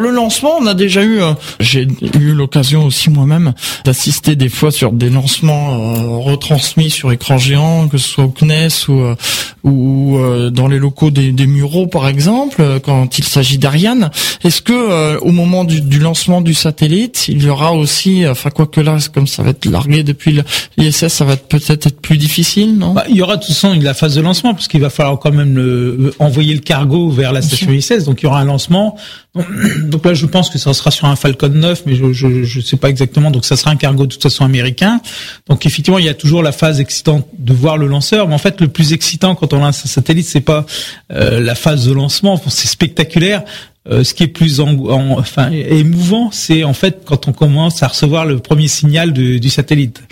Le 0.00 0.10
lancement, 0.10 0.56
on 0.58 0.66
a 0.66 0.72
déjà 0.72 1.02
eu, 1.02 1.20
euh, 1.20 1.34
j'ai 1.60 1.86
eu 2.18 2.32
l'occasion 2.32 2.86
aussi 2.86 3.10
moi-même 3.10 3.52
d'assister 3.84 4.34
des 4.34 4.48
fois 4.48 4.70
sur 4.70 4.92
des 4.92 5.10
lancements 5.10 5.74
euh, 5.74 6.16
retransmis 6.16 6.88
sur 6.88 7.12
écran 7.12 7.36
géant, 7.36 7.86
que 7.86 7.98
ce 7.98 8.08
soit 8.08 8.24
au 8.24 8.30
CNES 8.30 8.88
ou, 8.88 9.00
euh, 9.00 9.14
ou 9.62 10.18
dans 10.50 10.68
les 10.68 10.78
locaux 10.78 11.10
des, 11.10 11.32
des 11.32 11.46
Mureaux 11.46 11.86
par 11.86 12.08
exemple, 12.08 12.80
quand 12.82 13.18
il 13.18 13.24
s'agit 13.24 13.58
d'Ariane. 13.58 14.10
Est-ce 14.42 14.62
que 14.62 15.18
au 15.18 15.32
moment 15.32 15.64
du, 15.64 15.82
du, 15.82 15.98
lancement 15.98 16.40
du 16.40 16.54
satellite, 16.54 17.28
il 17.28 17.44
y 17.44 17.50
aura 17.50 17.74
aussi, 17.74 18.26
enfin 18.26 18.48
quoi 18.48 18.66
que 18.66 18.80
là, 18.80 18.96
comme 19.12 19.26
ça 19.26 19.42
va 19.42 19.50
être 19.50 19.66
largué 19.66 20.02
depuis 20.02 20.40
l'ISS, 20.78 21.08
ça 21.08 21.26
va 21.26 21.36
peut-être 21.36 21.88
être 21.88 22.00
plus 22.00 22.16
difficile, 22.16 22.78
non? 22.78 22.94
Bah, 22.94 23.04
Il 23.10 23.16
y 23.16 23.22
aura 23.22 23.36
de 23.36 23.42
toute 23.42 23.52
façon 23.52 23.78
la 23.78 23.92
phase 23.92 24.14
de 24.14 24.22
lancement, 24.22 24.54
parce 24.54 24.66
qu'il 24.66 24.80
va 24.80 24.88
falloir 24.88 25.18
quand 25.18 25.32
même 25.32 25.54
le, 25.54 26.14
envoyer 26.18 26.54
le 26.54 26.60
cargo 26.60 27.10
vers 27.10 27.34
la 27.34 27.42
station 27.42 27.70
ISS, 27.70 28.04
donc 28.04 28.22
il 28.22 28.24
y 28.24 28.28
aura 28.28 28.40
un 28.40 28.44
lancement 28.44 28.96
Donc 29.82 30.04
là, 30.04 30.14
je 30.14 30.26
pense 30.26 30.50
que 30.50 30.58
ça 30.58 30.74
sera 30.74 30.90
sur 30.90 31.06
un 31.06 31.14
Falcon 31.14 31.48
9, 31.48 31.84
mais 31.86 31.94
je 31.94 32.12
je, 32.12 32.60
sais 32.60 32.76
pas 32.76 32.90
exactement. 32.90 33.30
Donc 33.30 33.44
ça 33.44 33.56
sera 33.56 33.70
un 33.70 33.76
cargo 33.76 34.06
de 34.06 34.12
toute 34.12 34.22
façon 34.22 34.44
américain. 34.44 35.00
Donc 35.48 35.66
effectivement, 35.66 35.98
il 35.98 36.04
y 36.04 36.08
a 36.08 36.14
toujours 36.14 36.42
la 36.42 36.52
phase 36.52 36.80
excitante 36.80 37.26
de 37.38 37.52
voir 37.52 37.78
le 37.78 37.86
lanceur, 37.86 38.26
mais 38.26 38.34
en 38.34 38.38
fait, 38.38 38.60
le 38.60 38.68
plus 38.68 38.92
excitant 38.92 39.34
quand 39.34 39.52
on 39.52 39.60
lance 39.60 39.84
un 39.84 39.88
satellite, 39.88 40.26
c'est 40.26 40.40
pas 40.40 40.66
euh, 41.12 41.40
la 41.40 41.54
phase 41.54 41.86
de 41.86 41.92
lancement. 41.92 42.40
C'est 42.48 42.68
spectaculaire. 42.68 43.44
Euh, 43.88 44.04
ce 44.04 44.12
qui 44.12 44.24
est 44.24 44.28
plus 44.28 44.60
en, 44.60 44.68
en- 44.76 45.18
enfin 45.18 45.50
émouvant, 45.50 46.28
c'est 46.32 46.64
en 46.64 46.74
fait 46.74 47.00
quand 47.06 47.28
on 47.28 47.32
commence 47.32 47.82
à 47.82 47.88
recevoir 47.88 48.26
le 48.26 48.38
premier 48.38 48.68
signal 48.68 49.14
de- 49.14 49.38
du 49.38 49.48
satellite. 49.48 50.02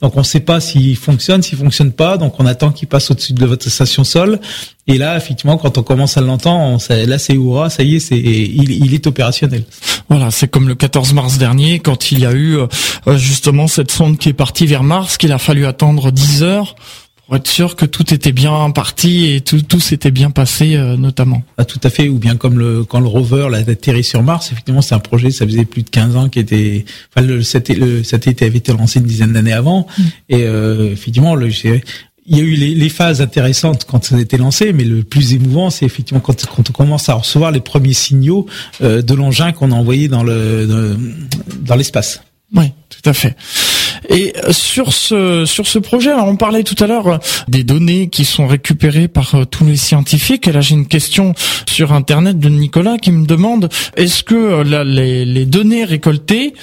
Donc 0.00 0.14
on 0.16 0.20
ne 0.20 0.24
sait 0.24 0.38
pas 0.38 0.60
s'il 0.60 0.96
fonctionne, 0.96 1.42
s'il 1.42 1.58
fonctionne 1.58 1.90
pas. 1.90 2.16
Donc 2.16 2.38
on 2.38 2.46
attend 2.46 2.70
qu'il 2.70 2.86
passe 2.86 3.10
au-dessus 3.10 3.32
de 3.32 3.44
votre 3.44 3.68
station 3.68 4.04
sol. 4.04 4.38
Et 4.86 4.98
là, 4.98 5.16
effectivement, 5.16 5.58
quand 5.58 5.78
on 5.78 5.82
commence 5.82 6.16
à 6.16 6.20
l'entendre, 6.20 6.80
là 6.88 7.18
c'est 7.18 7.34
hurrah, 7.34 7.70
ça 7.70 7.82
y 7.82 7.96
est, 7.96 8.00
c'est 8.00 8.16
il, 8.16 8.70
il 8.70 8.94
est 8.94 9.04
opérationnel. 9.08 9.64
Voilà, 10.08 10.30
c'est 10.30 10.46
comme 10.48 10.68
le 10.68 10.76
14 10.76 11.12
mars 11.12 11.38
dernier, 11.38 11.80
quand 11.80 12.12
il 12.12 12.20
y 12.20 12.24
a 12.26 12.32
eu 12.32 12.56
euh, 12.56 12.68
justement 13.18 13.66
cette 13.66 13.90
sonde 13.90 14.16
qui 14.18 14.28
est 14.28 14.32
partie 14.32 14.66
vers 14.66 14.84
Mars, 14.84 15.16
qu'il 15.16 15.32
a 15.32 15.38
fallu 15.38 15.66
attendre 15.66 16.12
10 16.12 16.44
heures 16.44 16.76
pour 17.28 17.36
être 17.36 17.46
sûr 17.46 17.76
que 17.76 17.84
tout 17.84 18.14
était 18.14 18.32
bien 18.32 18.70
parti 18.70 19.26
et 19.26 19.42
tout, 19.42 19.60
tout 19.60 19.80
s'était 19.80 20.10
bien 20.10 20.30
passé, 20.30 20.76
euh, 20.76 20.96
notamment. 20.96 21.42
Ah, 21.58 21.66
tout 21.66 21.80
à 21.84 21.90
fait, 21.90 22.08
ou 22.08 22.18
bien 22.18 22.36
comme 22.36 22.58
le 22.58 22.84
quand 22.84 23.00
le 23.00 23.06
rover 23.06 23.48
l'a 23.50 23.58
atterri 23.58 24.02
sur 24.02 24.22
Mars, 24.22 24.50
effectivement, 24.50 24.80
c'est 24.80 24.94
un 24.94 24.98
projet, 24.98 25.30
ça 25.30 25.44
faisait 25.44 25.66
plus 25.66 25.82
de 25.82 25.90
15 25.90 26.16
ans 26.16 26.30
qui 26.30 26.38
était, 26.38 26.86
enfin 27.14 27.26
le 27.26 27.42
satellite, 27.42 27.84
le 27.84 28.02
satellite 28.02 28.40
avait 28.40 28.56
été 28.56 28.72
lancé 28.72 28.98
une 28.98 29.04
dizaine 29.04 29.34
d'années 29.34 29.52
avant, 29.52 29.86
et 30.30 30.44
euh, 30.44 30.90
effectivement, 30.90 31.34
le, 31.34 31.50
il 31.50 32.36
y 32.36 32.40
a 32.40 32.42
eu 32.42 32.54
les, 32.54 32.74
les 32.74 32.88
phases 32.88 33.20
intéressantes 33.20 33.84
quand 33.84 34.02
ça 34.06 34.16
a 34.16 34.20
été 34.20 34.38
lancé, 34.38 34.72
mais 34.72 34.84
le 34.84 35.02
plus 35.02 35.34
émouvant, 35.34 35.68
c'est 35.68 35.84
effectivement 35.84 36.20
quand, 36.20 36.46
quand 36.46 36.70
on 36.70 36.72
commence 36.72 37.10
à 37.10 37.14
recevoir 37.14 37.50
les 37.50 37.60
premiers 37.60 37.92
signaux 37.92 38.46
euh, 38.80 39.02
de 39.02 39.12
l'engin 39.12 39.52
qu'on 39.52 39.70
a 39.72 39.74
envoyé 39.74 40.08
dans 40.08 40.22
le 40.22 40.66
dans, 40.66 40.98
dans 41.60 41.76
l'espace. 41.76 42.22
Oui, 42.54 42.72
tout 42.88 43.02
à 43.04 43.12
fait. 43.12 43.36
Et 44.08 44.32
sur 44.50 44.92
ce 44.92 45.44
sur 45.44 45.66
ce 45.66 45.78
projet, 45.78 46.12
on 46.12 46.36
parlait 46.36 46.64
tout 46.64 46.82
à 46.82 46.86
l'heure 46.86 47.20
des 47.48 47.64
données 47.64 48.08
qui 48.08 48.24
sont 48.24 48.46
récupérées 48.46 49.08
par 49.08 49.34
euh, 49.34 49.44
tous 49.44 49.64
les 49.64 49.76
scientifiques. 49.76 50.48
Et 50.48 50.52
là, 50.52 50.60
j'ai 50.60 50.74
une 50.74 50.86
question 50.86 51.34
sur 51.66 51.92
Internet 51.92 52.38
de 52.38 52.48
Nicolas 52.48 52.98
qui 52.98 53.12
me 53.12 53.26
demande 53.26 53.68
est-ce 53.96 54.22
que 54.22 54.34
euh, 54.34 54.84
les 54.84 55.46
données 55.46 55.84
récoltées 55.84 56.54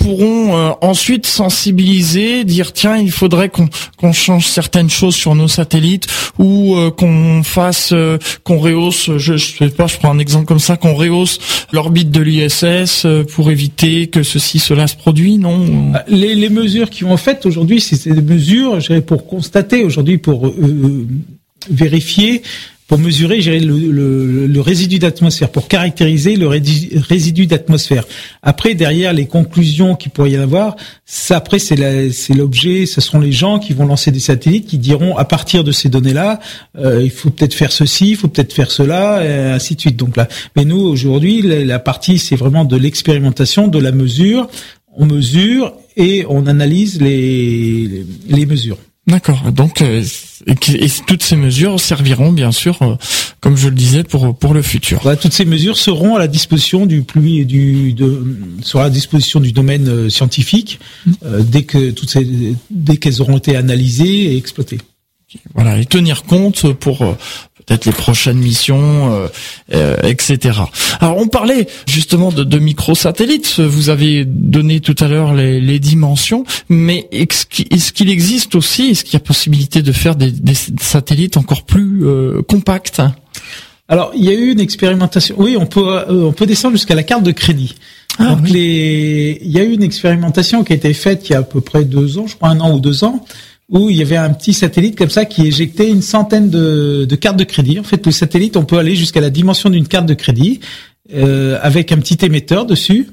pourront 0.00 0.56
euh, 0.56 0.72
ensuite 0.80 1.26
sensibiliser, 1.26 2.44
dire 2.44 2.72
tiens 2.72 2.96
il 2.96 3.12
faudrait 3.12 3.48
qu'on 3.48 3.68
qu'on 3.96 4.12
change 4.12 4.46
certaines 4.46 4.90
choses 4.90 5.14
sur 5.14 5.34
nos 5.34 5.48
satellites 5.48 6.06
ou 6.38 6.74
euh, 6.74 6.90
qu'on 6.90 7.42
fasse 7.44 7.90
euh, 7.92 8.18
qu'on 8.42 8.58
rehausse 8.58 9.10
je, 9.18 9.36
je 9.36 9.56
sais 9.58 9.68
pas 9.68 9.86
je 9.86 9.96
prends 9.98 10.10
un 10.10 10.18
exemple 10.18 10.46
comme 10.46 10.58
ça 10.58 10.76
qu'on 10.76 10.94
rehausse 10.94 11.38
l'orbite 11.72 12.10
de 12.10 12.20
l'ISS 12.20 13.04
euh, 13.04 13.24
pour 13.24 13.50
éviter 13.50 14.08
que 14.08 14.22
ceci 14.22 14.58
cela 14.58 14.86
se 14.86 14.96
produit 14.96 15.38
non 15.38 15.92
Ah, 15.94 16.04
Les, 16.08 16.34
les 16.34 16.50
mesures 16.50 16.90
qui 16.90 17.04
ont 17.04 17.16
faites 17.20 17.46
aujourd'hui, 17.46 17.80
c'est 17.80 18.08
des 18.08 18.22
mesures, 18.22 18.78
pour 19.06 19.26
constater 19.26 19.84
aujourd'hui, 19.84 20.18
pour 20.18 20.46
euh, 20.46 20.54
euh, 20.62 21.06
vérifier, 21.70 22.42
pour 22.90 22.98
mesurer, 22.98 23.40
le, 23.40 23.92
le, 23.92 24.48
le 24.48 24.60
résidu 24.60 24.98
d'atmosphère, 24.98 25.50
pour 25.50 25.68
caractériser 25.68 26.34
le 26.34 26.48
résidu 26.48 27.46
d'atmosphère. 27.46 28.02
Après, 28.42 28.74
derrière 28.74 29.12
les 29.12 29.26
conclusions 29.26 29.94
qu'il 29.94 30.10
pourrait 30.10 30.32
y 30.32 30.36
avoir, 30.36 30.74
ça 31.06 31.36
après 31.36 31.60
c'est 31.60 31.76
l'objet, 32.34 32.86
ce 32.86 33.00
seront 33.00 33.20
les 33.20 33.30
gens 33.30 33.60
qui 33.60 33.74
vont 33.74 33.86
lancer 33.86 34.10
des 34.10 34.18
satellites 34.18 34.66
qui 34.66 34.76
diront 34.76 35.16
à 35.16 35.24
partir 35.24 35.62
de 35.62 35.70
ces 35.70 35.88
données-là, 35.88 36.40
euh, 36.78 37.00
il 37.00 37.12
faut 37.12 37.30
peut-être 37.30 37.54
faire 37.54 37.70
ceci, 37.70 38.10
il 38.10 38.16
faut 38.16 38.26
peut-être 38.26 38.52
faire 38.52 38.72
cela, 38.72 39.24
et 39.24 39.52
ainsi 39.52 39.76
de 39.76 39.80
suite. 39.82 39.96
Donc 39.96 40.16
là, 40.16 40.26
mais 40.56 40.64
nous 40.64 40.80
aujourd'hui, 40.80 41.42
la, 41.42 41.78
partie 41.78 42.18
c'est 42.18 42.34
vraiment 42.34 42.64
de 42.64 42.76
l'expérimentation, 42.76 43.68
de 43.68 43.78
la 43.78 43.92
mesure 43.92 44.48
on 44.96 45.06
mesure 45.06 45.74
et 45.96 46.24
on 46.28 46.48
analyse 46.48 47.00
les, 47.00 48.04
les 48.28 48.46
mesures. 48.46 48.78
D'accord. 49.10 49.50
Donc 49.52 49.82
euh, 49.82 50.02
et, 50.46 50.88
toutes 51.06 51.22
ces 51.22 51.36
mesures 51.36 51.80
serviront 51.80 52.32
bien 52.32 52.52
sûr, 52.52 52.80
euh, 52.82 52.94
comme 53.40 53.56
je 53.56 53.68
le 53.68 53.74
disais, 53.74 54.04
pour 54.04 54.36
pour 54.36 54.54
le 54.54 54.62
futur. 54.62 55.00
Voilà, 55.02 55.16
toutes 55.16 55.32
ces 55.32 55.44
mesures 55.44 55.76
seront 55.76 56.16
à 56.16 56.18
la 56.18 56.28
disposition 56.28 56.86
du 56.86 57.02
plus 57.02 57.44
du 57.44 57.92
de, 57.92 58.24
sur 58.62 58.78
la 58.78 58.90
disposition 58.90 59.40
du 59.40 59.52
domaine 59.52 59.88
euh, 59.88 60.08
scientifique 60.08 60.80
euh, 61.24 61.42
dès 61.42 61.64
que 61.64 61.90
toutes 61.90 62.10
ces 62.10 62.54
dès 62.70 62.96
qu'elles 62.96 63.20
auront 63.20 63.38
été 63.38 63.56
analysées 63.56 64.32
et 64.32 64.36
exploitées. 64.36 64.78
Voilà, 65.54 65.78
et 65.78 65.84
tenir 65.84 66.24
compte 66.24 66.72
pour 66.72 67.16
peut-être 67.66 67.84
les 67.86 67.92
prochaines 67.92 68.38
missions, 68.38 69.12
euh, 69.12 69.28
euh, 69.74 69.96
etc. 70.02 70.60
Alors 71.00 71.18
on 71.18 71.28
parlait 71.28 71.66
justement 71.86 72.30
de, 72.32 72.44
de 72.44 72.58
microsatellites. 72.58 73.60
Vous 73.60 73.88
avez 73.90 74.24
donné 74.24 74.80
tout 74.80 74.96
à 75.00 75.08
l'heure 75.08 75.34
les, 75.34 75.60
les 75.60 75.78
dimensions, 75.78 76.44
mais 76.68 77.08
est-ce 77.12 77.46
qu'il 77.46 77.66
est-ce 77.70 77.92
qu'il 77.92 78.10
existe 78.10 78.54
aussi, 78.54 78.90
est-ce 78.90 79.04
qu'il 79.04 79.14
y 79.14 79.16
a 79.16 79.20
possibilité 79.20 79.82
de 79.82 79.92
faire 79.92 80.16
des, 80.16 80.30
des 80.30 80.54
satellites 80.80 81.36
encore 81.36 81.62
plus 81.64 82.00
euh, 82.04 82.42
compacts? 82.42 83.00
Alors, 83.88 84.12
il 84.14 84.24
y 84.24 84.28
a 84.28 84.32
eu 84.32 84.52
une 84.52 84.60
expérimentation. 84.60 85.34
Oui, 85.38 85.56
on 85.58 85.66
peut 85.66 85.84
euh, 85.88 86.26
on 86.26 86.32
peut 86.32 86.46
descendre 86.46 86.76
jusqu'à 86.76 86.94
la 86.94 87.02
carte 87.02 87.24
de 87.24 87.32
crédit. 87.32 87.74
Ah, 88.18 88.34
Donc 88.34 88.44
oui. 88.44 88.52
les, 88.52 89.38
il 89.42 89.50
y 89.50 89.58
a 89.58 89.64
eu 89.64 89.72
une 89.72 89.82
expérimentation 89.82 90.62
qui 90.62 90.72
a 90.72 90.76
été 90.76 90.92
faite 90.94 91.28
il 91.28 91.32
y 91.32 91.34
a 91.34 91.40
à 91.40 91.42
peu 91.42 91.60
près 91.60 91.84
deux 91.84 92.18
ans, 92.18 92.26
je 92.26 92.36
crois 92.36 92.50
un 92.50 92.60
an 92.60 92.72
ou 92.74 92.80
deux 92.80 93.02
ans, 93.04 93.24
où 93.70 93.88
il 93.88 93.96
y 93.96 94.02
avait 94.02 94.16
un 94.16 94.30
petit 94.30 94.52
satellite 94.52 94.96
comme 94.96 95.10
ça 95.10 95.24
qui 95.24 95.46
éjectait 95.46 95.88
une 95.88 96.02
centaine 96.02 96.50
de, 96.50 97.06
cartes 97.20 97.36
de 97.36 97.44
crédit. 97.44 97.78
En 97.78 97.84
fait, 97.84 98.04
le 98.04 98.12
satellite, 98.12 98.56
on 98.56 98.64
peut 98.64 98.78
aller 98.78 98.96
jusqu'à 98.96 99.20
la 99.20 99.30
dimension 99.30 99.70
d'une 99.70 99.86
carte 99.86 100.06
de 100.06 100.14
crédit 100.14 100.60
euh, 101.14 101.58
avec 101.62 101.92
un 101.92 101.98
petit 101.98 102.18
émetteur 102.24 102.66
dessus. 102.66 103.08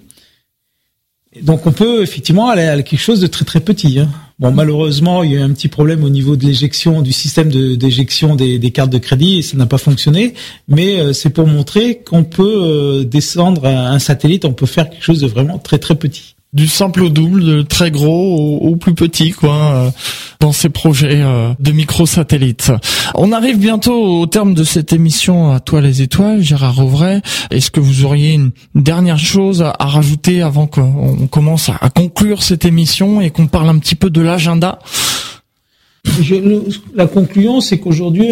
Donc 1.43 1.67
on 1.67 1.71
peut 1.71 2.01
effectivement 2.01 2.49
aller 2.49 2.63
à 2.63 2.81
quelque 2.81 2.99
chose 2.99 3.19
de 3.19 3.27
très 3.27 3.45
très 3.45 3.59
petit. 3.59 3.99
hein. 3.99 4.09
Bon, 4.39 4.51
malheureusement, 4.51 5.21
il 5.23 5.33
y 5.33 5.35
a 5.35 5.39
eu 5.39 5.41
un 5.43 5.51
petit 5.51 5.67
problème 5.67 6.03
au 6.03 6.09
niveau 6.09 6.35
de 6.35 6.45
l'éjection 6.45 7.01
du 7.03 7.11
système 7.11 7.49
d'éjection 7.49 8.35
des, 8.35 8.57
des 8.57 8.71
cartes 8.71 8.89
de 8.89 8.97
crédit 8.97 9.39
et 9.39 9.41
ça 9.43 9.57
n'a 9.57 9.67
pas 9.67 9.77
fonctionné. 9.77 10.33
Mais 10.67 10.99
euh, 10.99 11.13
c'est 11.13 11.29
pour 11.29 11.45
montrer 11.45 11.99
qu'on 11.99 12.23
peut 12.23 12.43
euh, 12.43 13.03
descendre 13.03 13.65
un 13.65 13.99
satellite, 13.99 14.45
on 14.45 14.53
peut 14.53 14.65
faire 14.65 14.89
quelque 14.89 15.03
chose 15.03 15.21
de 15.21 15.27
vraiment 15.27 15.59
très 15.59 15.77
très 15.77 15.95
petit. 15.95 16.36
Du 16.53 16.67
simple 16.67 17.03
au 17.03 17.09
double, 17.09 17.43
de 17.43 17.61
très 17.61 17.91
gros 17.91 18.57
au, 18.61 18.75
plus 18.77 18.93
petit, 18.93 19.31
quoi, 19.31 19.55
euh, 19.55 19.89
dans 20.39 20.51
ces 20.51 20.69
projets 20.69 21.21
euh, 21.21 21.53
de 21.59 21.71
microsatellites. 21.71 22.71
On 23.15 23.31
arrive 23.31 23.59
bientôt 23.59 24.21
au 24.21 24.25
terme 24.27 24.53
de 24.53 24.63
cette 24.63 24.93
émission 24.93 25.51
à 25.51 25.59
toi 25.59 25.81
les 25.81 26.01
étoiles, 26.01 26.41
Gérard 26.41 26.75
Rovray. 26.75 27.21
Est-ce 27.51 27.69
que 27.69 27.79
vous 27.79 28.05
auriez 28.05 28.33
une 28.33 28.51
dernière 28.75 29.19
chose 29.19 29.61
à, 29.61 29.75
rajouter 29.79 30.41
avant 30.41 30.67
qu'on 30.67 31.27
commence 31.27 31.69
à, 31.69 31.89
conclure 31.89 32.41
cette 32.41 32.65
émission 32.65 33.21
et 33.21 33.29
qu'on 33.29 33.47
parle 33.47 33.69
un 33.69 33.77
petit 33.77 33.95
peu 33.95 34.09
de 34.09 34.21
l'agenda 34.21 34.79
la 36.95 37.07
conclusion, 37.07 37.61
c'est 37.61 37.79
qu'aujourd'hui, 37.79 38.29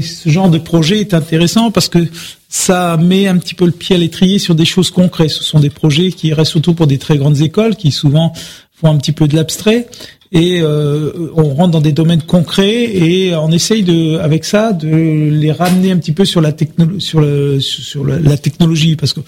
ce 0.00 0.28
genre 0.28 0.50
de 0.50 0.58
projet 0.58 1.00
est 1.00 1.14
intéressant 1.14 1.70
parce 1.70 1.88
que 1.88 2.06
ça 2.48 2.96
met 2.96 3.26
un 3.26 3.38
petit 3.38 3.54
peu 3.54 3.64
le 3.64 3.72
pied 3.72 3.96
à 3.96 3.98
l'étrier 3.98 4.38
sur 4.38 4.54
des 4.54 4.64
choses 4.64 4.90
concrètes. 4.90 5.30
Ce 5.30 5.44
sont 5.44 5.60
des 5.60 5.70
projets 5.70 6.12
qui 6.12 6.32
restent 6.32 6.52
surtout 6.52 6.74
pour 6.74 6.86
des 6.86 6.98
très 6.98 7.16
grandes 7.16 7.40
écoles 7.40 7.76
qui 7.76 7.90
souvent 7.90 8.32
font 8.74 8.90
un 8.90 8.96
petit 8.96 9.12
peu 9.12 9.28
de 9.28 9.36
l'abstrait 9.36 9.88
et 10.32 10.60
euh, 10.62 11.30
on 11.36 11.54
rentre 11.54 11.72
dans 11.72 11.80
des 11.80 11.92
domaines 11.92 12.22
concrets 12.22 12.84
et 12.84 13.36
on 13.36 13.52
essaye 13.52 13.82
de, 13.82 14.16
avec 14.18 14.44
ça, 14.44 14.72
de 14.72 14.88
les 14.88 15.52
ramener 15.52 15.92
un 15.92 15.98
petit 15.98 16.12
peu 16.12 16.24
sur 16.24 16.40
la 16.40 16.52
sur 16.98 17.20
la 17.20 18.36
technologie 18.38 18.96
parce 18.96 19.12
que 19.12 19.20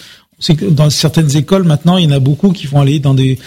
dans 0.70 0.88
certaines 0.90 1.36
écoles 1.36 1.64
maintenant, 1.64 1.98
il 1.98 2.04
y 2.04 2.06
en 2.08 2.16
a 2.16 2.20
beaucoup 2.20 2.52
qui 2.52 2.66
vont 2.66 2.80
aller 2.80 3.00
dans 3.00 3.14
des 3.14 3.38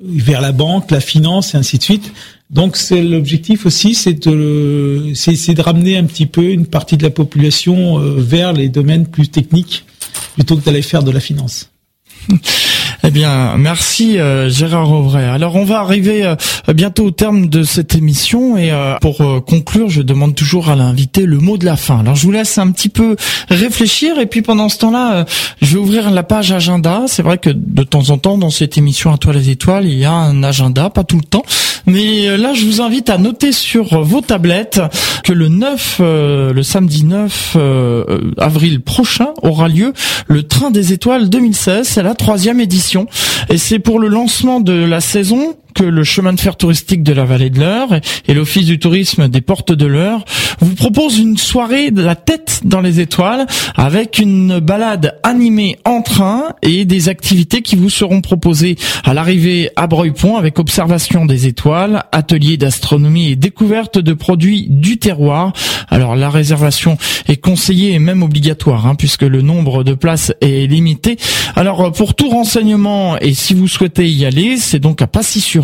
vers 0.00 0.40
la 0.40 0.52
banque, 0.52 0.90
la 0.90 1.00
finance 1.00 1.54
et 1.54 1.58
ainsi 1.58 1.78
de 1.78 1.82
suite. 1.82 2.12
Donc 2.50 2.76
c'est 2.76 3.02
l'objectif 3.02 3.66
aussi, 3.66 3.94
c'est 3.94 4.14
de 4.26 5.12
c'est 5.14 5.54
de 5.54 5.60
ramener 5.62 5.98
un 5.98 6.04
petit 6.04 6.26
peu 6.26 6.44
une 6.44 6.66
partie 6.66 6.96
de 6.96 7.02
la 7.02 7.10
population 7.10 7.98
euh, 7.98 8.14
vers 8.16 8.54
les 8.54 8.68
domaines 8.70 9.06
plus 9.06 9.28
techniques 9.28 9.84
plutôt 10.34 10.56
que 10.56 10.64
d'aller 10.64 10.82
faire 10.82 11.02
de 11.02 11.10
la 11.10 11.20
finance. 11.20 11.70
Eh 13.04 13.10
bien, 13.10 13.56
merci 13.56 14.18
euh, 14.18 14.50
Gérard 14.50 14.90
Auvray. 14.90 15.24
Alors, 15.24 15.54
on 15.54 15.64
va 15.64 15.78
arriver 15.78 16.24
euh, 16.24 16.34
bientôt 16.74 17.04
au 17.04 17.10
terme 17.12 17.48
de 17.48 17.62
cette 17.62 17.94
émission 17.94 18.56
et 18.56 18.72
euh, 18.72 18.96
pour 19.00 19.20
euh, 19.20 19.40
conclure, 19.40 19.88
je 19.88 20.02
demande 20.02 20.34
toujours 20.34 20.68
à 20.68 20.74
l'invité 20.74 21.24
le 21.24 21.38
mot 21.38 21.58
de 21.58 21.64
la 21.64 21.76
fin. 21.76 22.00
Alors, 22.00 22.16
je 22.16 22.24
vous 22.24 22.32
laisse 22.32 22.58
un 22.58 22.70
petit 22.72 22.88
peu 22.88 23.14
réfléchir 23.48 24.18
et 24.18 24.26
puis 24.26 24.42
pendant 24.42 24.68
ce 24.68 24.78
temps-là, 24.78 25.12
euh, 25.12 25.24
je 25.62 25.74
vais 25.74 25.78
ouvrir 25.78 26.10
la 26.10 26.24
page 26.24 26.50
agenda. 26.50 27.04
C'est 27.06 27.22
vrai 27.22 27.38
que 27.38 27.50
de 27.50 27.82
temps 27.84 28.10
en 28.10 28.18
temps, 28.18 28.36
dans 28.36 28.50
cette 28.50 28.76
émission 28.76 29.12
à 29.12 29.16
toi 29.16 29.32
les 29.32 29.50
étoiles, 29.50 29.86
il 29.86 29.98
y 29.98 30.04
a 30.04 30.12
un 30.12 30.42
agenda, 30.42 30.90
pas 30.90 31.04
tout 31.04 31.18
le 31.18 31.24
temps, 31.24 31.44
mais 31.86 32.28
euh, 32.28 32.36
là, 32.36 32.52
je 32.52 32.66
vous 32.66 32.80
invite 32.80 33.10
à 33.10 33.18
noter 33.18 33.52
sur 33.52 34.02
vos 34.02 34.20
tablettes 34.20 34.80
que 35.24 35.32
le 35.32 35.48
9, 35.48 35.98
euh, 36.00 36.52
le 36.52 36.62
samedi 36.62 37.04
9 37.04 37.52
euh, 37.56 38.32
avril 38.38 38.80
prochain 38.80 39.28
aura 39.42 39.68
lieu 39.68 39.92
le 40.26 40.42
Train 40.42 40.70
des 40.70 40.92
Étoiles 40.92 41.30
2016. 41.30 41.86
C'est 41.86 42.02
la 42.02 42.14
troisième 42.14 42.60
édition 42.60 42.87
et 43.48 43.58
c'est 43.58 43.78
pour 43.78 43.98
le 43.98 44.08
lancement 44.08 44.60
de 44.60 44.72
la 44.72 45.00
saison 45.00 45.56
que 45.78 45.84
le 45.84 46.02
chemin 46.02 46.32
de 46.32 46.40
fer 46.40 46.56
touristique 46.56 47.04
de 47.04 47.12
la 47.12 47.24
vallée 47.24 47.50
de 47.50 47.60
l'Eure 47.60 48.00
et 48.26 48.34
l'office 48.34 48.66
du 48.66 48.80
tourisme 48.80 49.28
des 49.28 49.40
portes 49.40 49.70
de 49.70 49.86
l'Eure 49.86 50.24
vous 50.60 50.74
propose 50.74 51.20
une 51.20 51.38
soirée 51.38 51.92
de 51.92 52.02
la 52.02 52.16
tête 52.16 52.62
dans 52.64 52.80
les 52.80 52.98
étoiles 52.98 53.46
avec 53.76 54.18
une 54.18 54.58
balade 54.58 55.20
animée 55.22 55.76
en 55.84 56.02
train 56.02 56.54
et 56.62 56.84
des 56.84 57.08
activités 57.08 57.62
qui 57.62 57.76
vous 57.76 57.90
seront 57.90 58.22
proposées 58.22 58.74
à 59.04 59.14
l'arrivée 59.14 59.70
à 59.76 59.86
Breuil-Pont 59.86 60.36
avec 60.36 60.58
observation 60.58 61.26
des 61.26 61.46
étoiles, 61.46 62.02
atelier 62.10 62.56
d'astronomie 62.56 63.30
et 63.30 63.36
découverte 63.36 63.98
de 63.98 64.14
produits 64.14 64.66
du 64.68 64.98
terroir. 64.98 65.52
Alors 65.90 66.16
la 66.16 66.28
réservation 66.28 66.98
est 67.28 67.36
conseillée 67.36 67.92
et 67.92 68.00
même 68.00 68.24
obligatoire 68.24 68.86
hein, 68.86 68.96
puisque 68.96 69.22
le 69.22 69.42
nombre 69.42 69.84
de 69.84 69.94
places 69.94 70.32
est 70.40 70.68
limité. 70.68 71.18
Alors 71.54 71.92
pour 71.92 72.16
tout 72.16 72.30
renseignement 72.30 73.16
et 73.20 73.32
si 73.32 73.54
vous 73.54 73.68
souhaitez 73.68 74.08
y 74.08 74.24
aller, 74.24 74.56
c'est 74.56 74.80
donc 74.80 75.02
à 75.02 75.06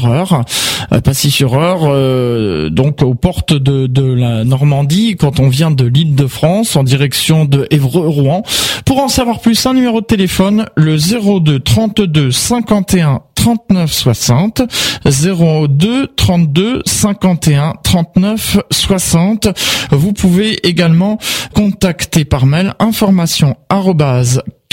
Passy-sur-Eure, 0.04 0.44
euh, 0.92 1.00
Passy-sur-Eure, 1.00 1.82
euh, 1.84 2.70
donc 2.70 3.02
aux 3.02 3.14
portes 3.14 3.54
de, 3.54 3.86
de 3.86 4.02
la 4.02 4.44
Normandie 4.44 5.16
quand 5.16 5.40
on 5.40 5.48
vient 5.48 5.70
de 5.70 5.84
l'île 5.86 6.14
de 6.14 6.26
France 6.26 6.76
en 6.76 6.82
direction 6.84 7.44
de 7.44 7.66
Évreux-Rouen. 7.70 8.42
Pour 8.84 9.00
en 9.00 9.08
savoir 9.08 9.40
plus, 9.40 9.64
un 9.66 9.74
numéro 9.74 10.00
de 10.00 10.06
téléphone, 10.06 10.66
le 10.76 10.96
02 10.96 11.60
32 11.60 12.30
51 12.30 13.20
39 13.34 13.92
60 13.92 14.62
02 15.04 16.08
32 16.16 16.82
51 16.84 17.74
39 17.82 18.58
60. 18.70 19.48
Vous 19.90 20.12
pouvez 20.12 20.66
également 20.66 21.18
contacter 21.54 22.24
par 22.24 22.46
mail 22.46 22.74
information 22.78 23.56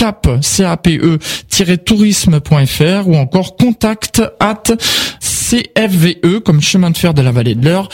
cap 0.01 0.27
cape-tourisme.fr 1.49 3.07
ou 3.07 3.15
encore 3.15 3.55
contact 3.55 4.23
at 4.39 4.63
cfve 5.51 6.39
comme 6.43 6.61
chemin 6.61 6.91
de 6.91 6.97
fer 6.97 7.13
de 7.13 7.21
la 7.21 7.31
vallée 7.31 7.55
de 7.55 7.65
l'Eure 7.65 7.89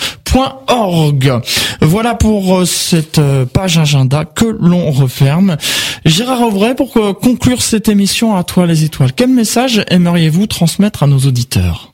.org. 0.68 1.42
Voilà 1.82 2.14
pour 2.14 2.60
euh, 2.60 2.66
cette 2.66 3.18
euh, 3.18 3.46
page 3.46 3.80
agenda 3.80 4.24
que 4.24 4.46
l'on 4.46 4.92
referme. 4.92 5.58
Gérard 6.06 6.42
Auvray, 6.42 6.76
pour 6.76 6.96
euh, 6.98 7.14
conclure 7.14 7.62
cette 7.62 7.90
émission 7.90 8.36
à 8.36 8.44
toi 8.44 8.68
les 8.68 8.84
étoiles, 8.84 9.14
quel 9.14 9.30
message 9.30 9.84
aimeriez-vous 9.90 10.46
transmettre 10.46 11.04
à 11.04 11.08
nos 11.08 11.20
auditeurs? 11.20 11.92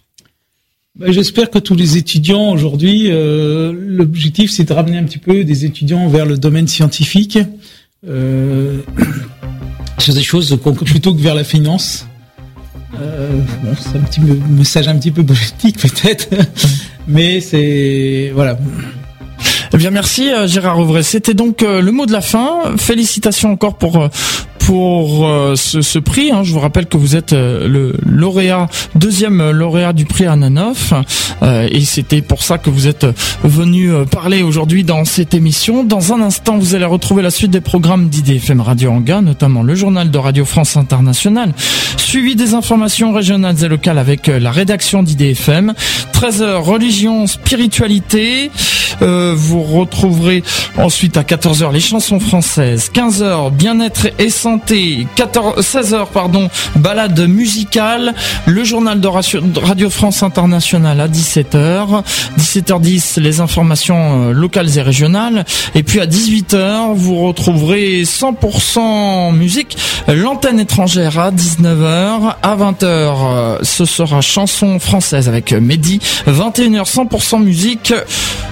Ben, 1.00 1.12
J'espère 1.12 1.50
que 1.50 1.58
tous 1.58 1.76
les 1.76 1.98
étudiants 1.98 2.52
aujourd'hui, 2.52 3.08
euh, 3.10 3.74
l'objectif 3.76 4.52
c'est 4.52 4.66
de 4.66 4.74
ramener 4.74 4.98
un 4.98 5.04
petit 5.04 5.18
peu 5.18 5.44
des 5.44 5.66
étudiants 5.66 6.08
vers 6.08 6.26
le 6.26 6.38
domaine 6.38 6.68
scientifique, 6.68 7.40
euh, 8.08 8.82
sur 9.98 10.14
des 10.14 10.22
choses 10.22 10.60
plutôt 10.86 11.16
que 11.16 11.22
vers 11.22 11.36
la 11.36 11.44
finance. 11.44 12.06
Euh, 13.02 13.30
bon, 13.64 13.74
c'est 13.80 13.98
un 13.98 14.02
petit 14.02 14.22
me- 14.22 14.36
message 14.50 14.88
un 14.88 14.96
petit 14.98 15.12
peu 15.12 15.24
politique 15.24 15.78
peut-être, 15.82 16.28
mais 17.08 17.42
c'est 17.42 18.32
voilà. 18.34 18.58
Eh 19.74 19.78
bien, 19.78 19.90
merci 19.90 20.32
euh, 20.32 20.46
Gérard 20.48 20.78
Auvray. 20.80 21.02
C'était 21.02 21.34
donc 21.34 21.64
euh, 21.64 21.82
le 21.82 21.92
mot 21.92 22.06
de 22.06 22.12
la 22.12 22.22
fin. 22.22 22.76
Félicitations 22.78 23.52
encore 23.52 23.76
pour 23.78 24.00
euh, 24.00 24.08
pour 24.66 25.28
euh, 25.28 25.56
ce, 25.56 25.82
ce 25.82 26.00
prix. 26.00 26.32
hein. 26.32 26.44
Je 26.44 26.54
vous 26.54 26.60
rappelle 26.60 26.86
que 26.86 26.98
vous 26.98 27.16
êtes 27.16 27.34
euh, 27.34 27.68
le 27.68 27.96
lauréat, 28.06 28.68
deuxième 28.96 29.52
lauréat 29.52 29.94
du 29.94 30.06
prix 30.06 30.26
Ananoff, 30.26 30.94
euh, 31.42 31.68
et 31.72 31.82
c'était 31.82 32.22
pour 32.22 32.44
ça 32.44 32.58
que 32.58 32.70
vous 32.70 32.88
êtes 32.88 33.06
venu 33.44 33.92
euh, 33.92 34.06
parler 34.06 34.42
aujourd'hui 34.44 34.84
dans 34.84 35.06
cette 35.06 35.34
émission. 35.34 35.84
Dans 35.84 36.14
un 36.14 36.22
instant, 36.22 36.58
vous 36.58 36.76
allez 36.76 36.86
retrouver 36.86 37.22
la 37.24 37.32
suite 37.32 37.52
des 37.52 37.62
programmes 37.62 38.10
d'IDFM 38.10 38.62
Radio 38.62 38.92
Anga, 38.92 39.22
notamment 39.22 39.64
le 39.64 39.76
journal 39.76 40.12
de 40.12 40.18
Radio 40.18 40.46
France 40.46 40.78
Internationale, 40.78 41.54
suivi 41.98 42.36
des 42.36 42.54
informations 42.54 43.12
régionales 43.14 43.64
et 43.64 43.68
locales 43.68 43.98
avec 43.98 44.30
euh, 44.30 44.40
la 44.40 44.52
rédaction 44.52 45.04
d'IDFM. 45.04 45.74
13h, 46.14 46.62
religion, 46.62 47.28
spiritualité. 47.28 48.50
Euh, 49.02 49.34
vous 49.36 49.64
retrouverez 49.64 50.44
ensuite 50.78 51.18
à 51.18 51.24
14h 51.24 51.74
les 51.74 51.80
chansons 51.80 52.20
françaises, 52.20 52.92
15h 52.94 53.52
bien-être 53.52 54.08
et 54.20 54.30
santé, 54.54 55.08
14, 55.16 55.66
16h 55.66 56.08
pardon, 56.14 56.48
balade 56.76 57.28
musicale, 57.28 58.14
le 58.46 58.64
journal 58.64 59.00
de 59.00 59.08
Radio, 59.08 59.90
France 59.90 60.22
Internationale 60.22 61.02
à 61.02 61.08
17h, 61.08 62.04
17h10 62.38 63.20
les 63.20 63.40
informations 63.40 64.30
euh, 64.30 64.32
locales 64.32 64.78
et 64.78 64.82
régionales. 64.84 65.44
Et 65.74 65.82
puis 65.82 66.00
à 66.00 66.06
18h 66.06 66.94
vous 66.94 67.26
retrouverez 67.26 68.04
100% 68.04 69.36
musique, 69.36 69.76
l'antenne 70.08 70.60
étrangère 70.60 71.18
à 71.18 71.32
19h, 71.32 72.36
à 72.44 72.56
20h 72.56 72.84
euh, 72.86 73.58
ce 73.64 73.86
sera 73.86 74.22
chanson 74.22 74.78
française 74.78 75.30
avec 75.30 75.52
Mehdi, 75.52 76.00
21h 76.28 76.86
100% 76.86 77.42
musique 77.42 77.92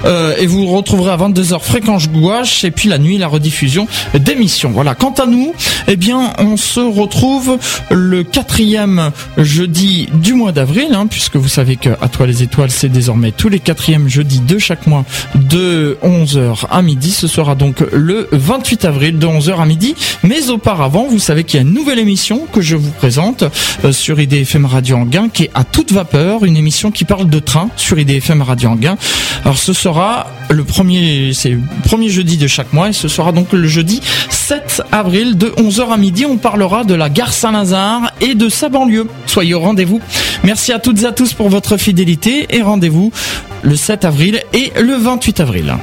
euh, 0.05 0.33
et 0.39 0.47
vous 0.47 0.65
retrouverez 0.65 1.11
à 1.11 1.17
22h 1.17 1.59
Fréquence 1.59 2.09
Gouache. 2.09 2.63
Et 2.63 2.71
puis 2.71 2.89
la 2.89 2.97
nuit 2.97 3.19
la 3.19 3.27
rediffusion 3.27 3.87
d'émissions. 4.15 4.71
Voilà. 4.71 4.95
Quant 4.95 5.13
à 5.19 5.27
nous, 5.27 5.53
eh 5.93 5.97
bien, 5.97 6.31
on 6.37 6.55
se 6.55 6.79
retrouve 6.79 7.57
le 7.89 8.23
quatrième 8.23 9.11
jeudi 9.37 10.07
du 10.13 10.33
mois 10.35 10.53
d'avril, 10.53 10.93
hein, 10.93 11.05
puisque 11.05 11.35
vous 11.35 11.49
savez 11.49 11.75
que 11.75 11.89
à 11.99 12.07
toi 12.07 12.25
les 12.25 12.43
étoiles, 12.43 12.71
c'est 12.71 12.87
désormais 12.87 13.33
tous 13.33 13.49
les 13.49 13.59
quatrièmes 13.59 14.07
jeudis 14.07 14.39
de 14.39 14.57
chaque 14.57 14.87
mois 14.87 15.03
de 15.35 15.97
11h 16.01 16.59
à 16.69 16.81
midi. 16.81 17.11
Ce 17.11 17.27
sera 17.27 17.55
donc 17.55 17.83
le 17.91 18.29
28 18.31 18.85
avril 18.85 19.19
de 19.19 19.27
11h 19.27 19.59
à 19.59 19.65
midi. 19.65 19.93
Mais 20.23 20.49
auparavant, 20.49 21.07
vous 21.09 21.19
savez 21.19 21.43
qu'il 21.43 21.59
y 21.59 21.59
a 21.59 21.67
une 21.67 21.73
nouvelle 21.73 21.99
émission 21.99 22.47
que 22.53 22.61
je 22.61 22.77
vous 22.77 22.91
présente 22.91 23.43
euh, 23.83 23.91
sur 23.91 24.17
IDFM 24.17 24.65
Radio 24.65 24.95
Anguin, 24.95 25.27
qui 25.27 25.43
est 25.43 25.51
à 25.53 25.65
toute 25.65 25.91
vapeur, 25.91 26.45
une 26.45 26.55
émission 26.55 26.91
qui 26.91 27.03
parle 27.03 27.29
de 27.29 27.39
train 27.39 27.69
sur 27.75 27.99
IDFM 27.99 28.43
Radio 28.43 28.69
Anguin. 28.69 28.95
Alors 29.43 29.57
ce 29.57 29.73
sera 29.73 30.27
le 30.49 30.63
premier, 30.63 31.33
c'est 31.33 31.57
premier 31.83 32.07
jeudi 32.07 32.37
de 32.37 32.47
chaque 32.47 32.71
mois 32.71 32.89
et 32.89 32.93
ce 32.93 33.09
sera 33.09 33.33
donc 33.33 33.51
le 33.51 33.67
jeudi 33.67 34.01
7 34.29 34.83
avril 34.91 35.37
de 35.37 35.47
11h 35.47 35.80
à 35.89 35.97
midi. 35.97 36.25
On 36.25 36.37
parlera 36.37 36.83
de 36.83 36.93
la 36.93 37.09
gare 37.09 37.31
Saint-Lazare 37.31 38.11
et 38.19 38.35
de 38.35 38.49
sa 38.49 38.69
banlieue. 38.69 39.07
Soyez 39.25 39.53
au 39.53 39.61
rendez-vous. 39.61 40.01
Merci 40.43 40.73
à 40.73 40.79
toutes 40.79 41.01
et 41.03 41.05
à 41.05 41.11
tous 41.11 41.33
pour 41.33 41.49
votre 41.49 41.77
fidélité 41.77 42.47
et 42.49 42.61
rendez-vous 42.61 43.11
le 43.61 43.75
7 43.75 44.05
avril 44.05 44.43
et 44.53 44.71
le 44.79 44.95
28 44.95 45.39
avril. 45.39 45.75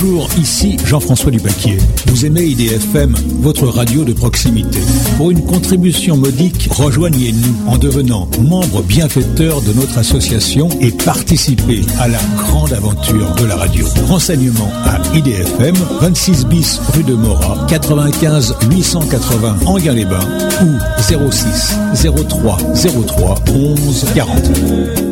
Bonjour, 0.00 0.28
ici 0.38 0.76
Jean-François 0.84 1.32
Dubaquier. 1.32 1.76
Vous 2.06 2.24
aimez 2.24 2.44
IDFM, 2.44 3.16
votre 3.40 3.66
radio 3.66 4.04
de 4.04 4.12
proximité. 4.12 4.78
Pour 5.16 5.32
une 5.32 5.44
contribution 5.44 6.16
modique, 6.16 6.68
rejoignez-nous 6.70 7.68
en 7.68 7.78
devenant 7.78 8.28
membre 8.48 8.82
bienfaiteur 8.82 9.60
de 9.60 9.72
notre 9.72 9.98
association 9.98 10.68
et 10.80 10.92
participez 10.92 11.80
à 11.98 12.06
la 12.06 12.20
grande 12.36 12.72
aventure 12.74 13.34
de 13.34 13.46
la 13.46 13.56
radio. 13.56 13.84
Renseignements 14.06 14.70
à 14.84 15.00
IDFM, 15.16 15.74
26 16.00 16.46
bis 16.46 16.80
rue 16.94 17.02
de 17.02 17.14
Mora, 17.14 17.66
95 17.66 18.54
880 18.70 19.56
Anguin-les-Bains 19.66 20.28
ou 20.62 21.30
06 21.32 21.76
03 22.28 22.58
03 22.84 23.34
11 23.52 24.06
40. 24.14 25.07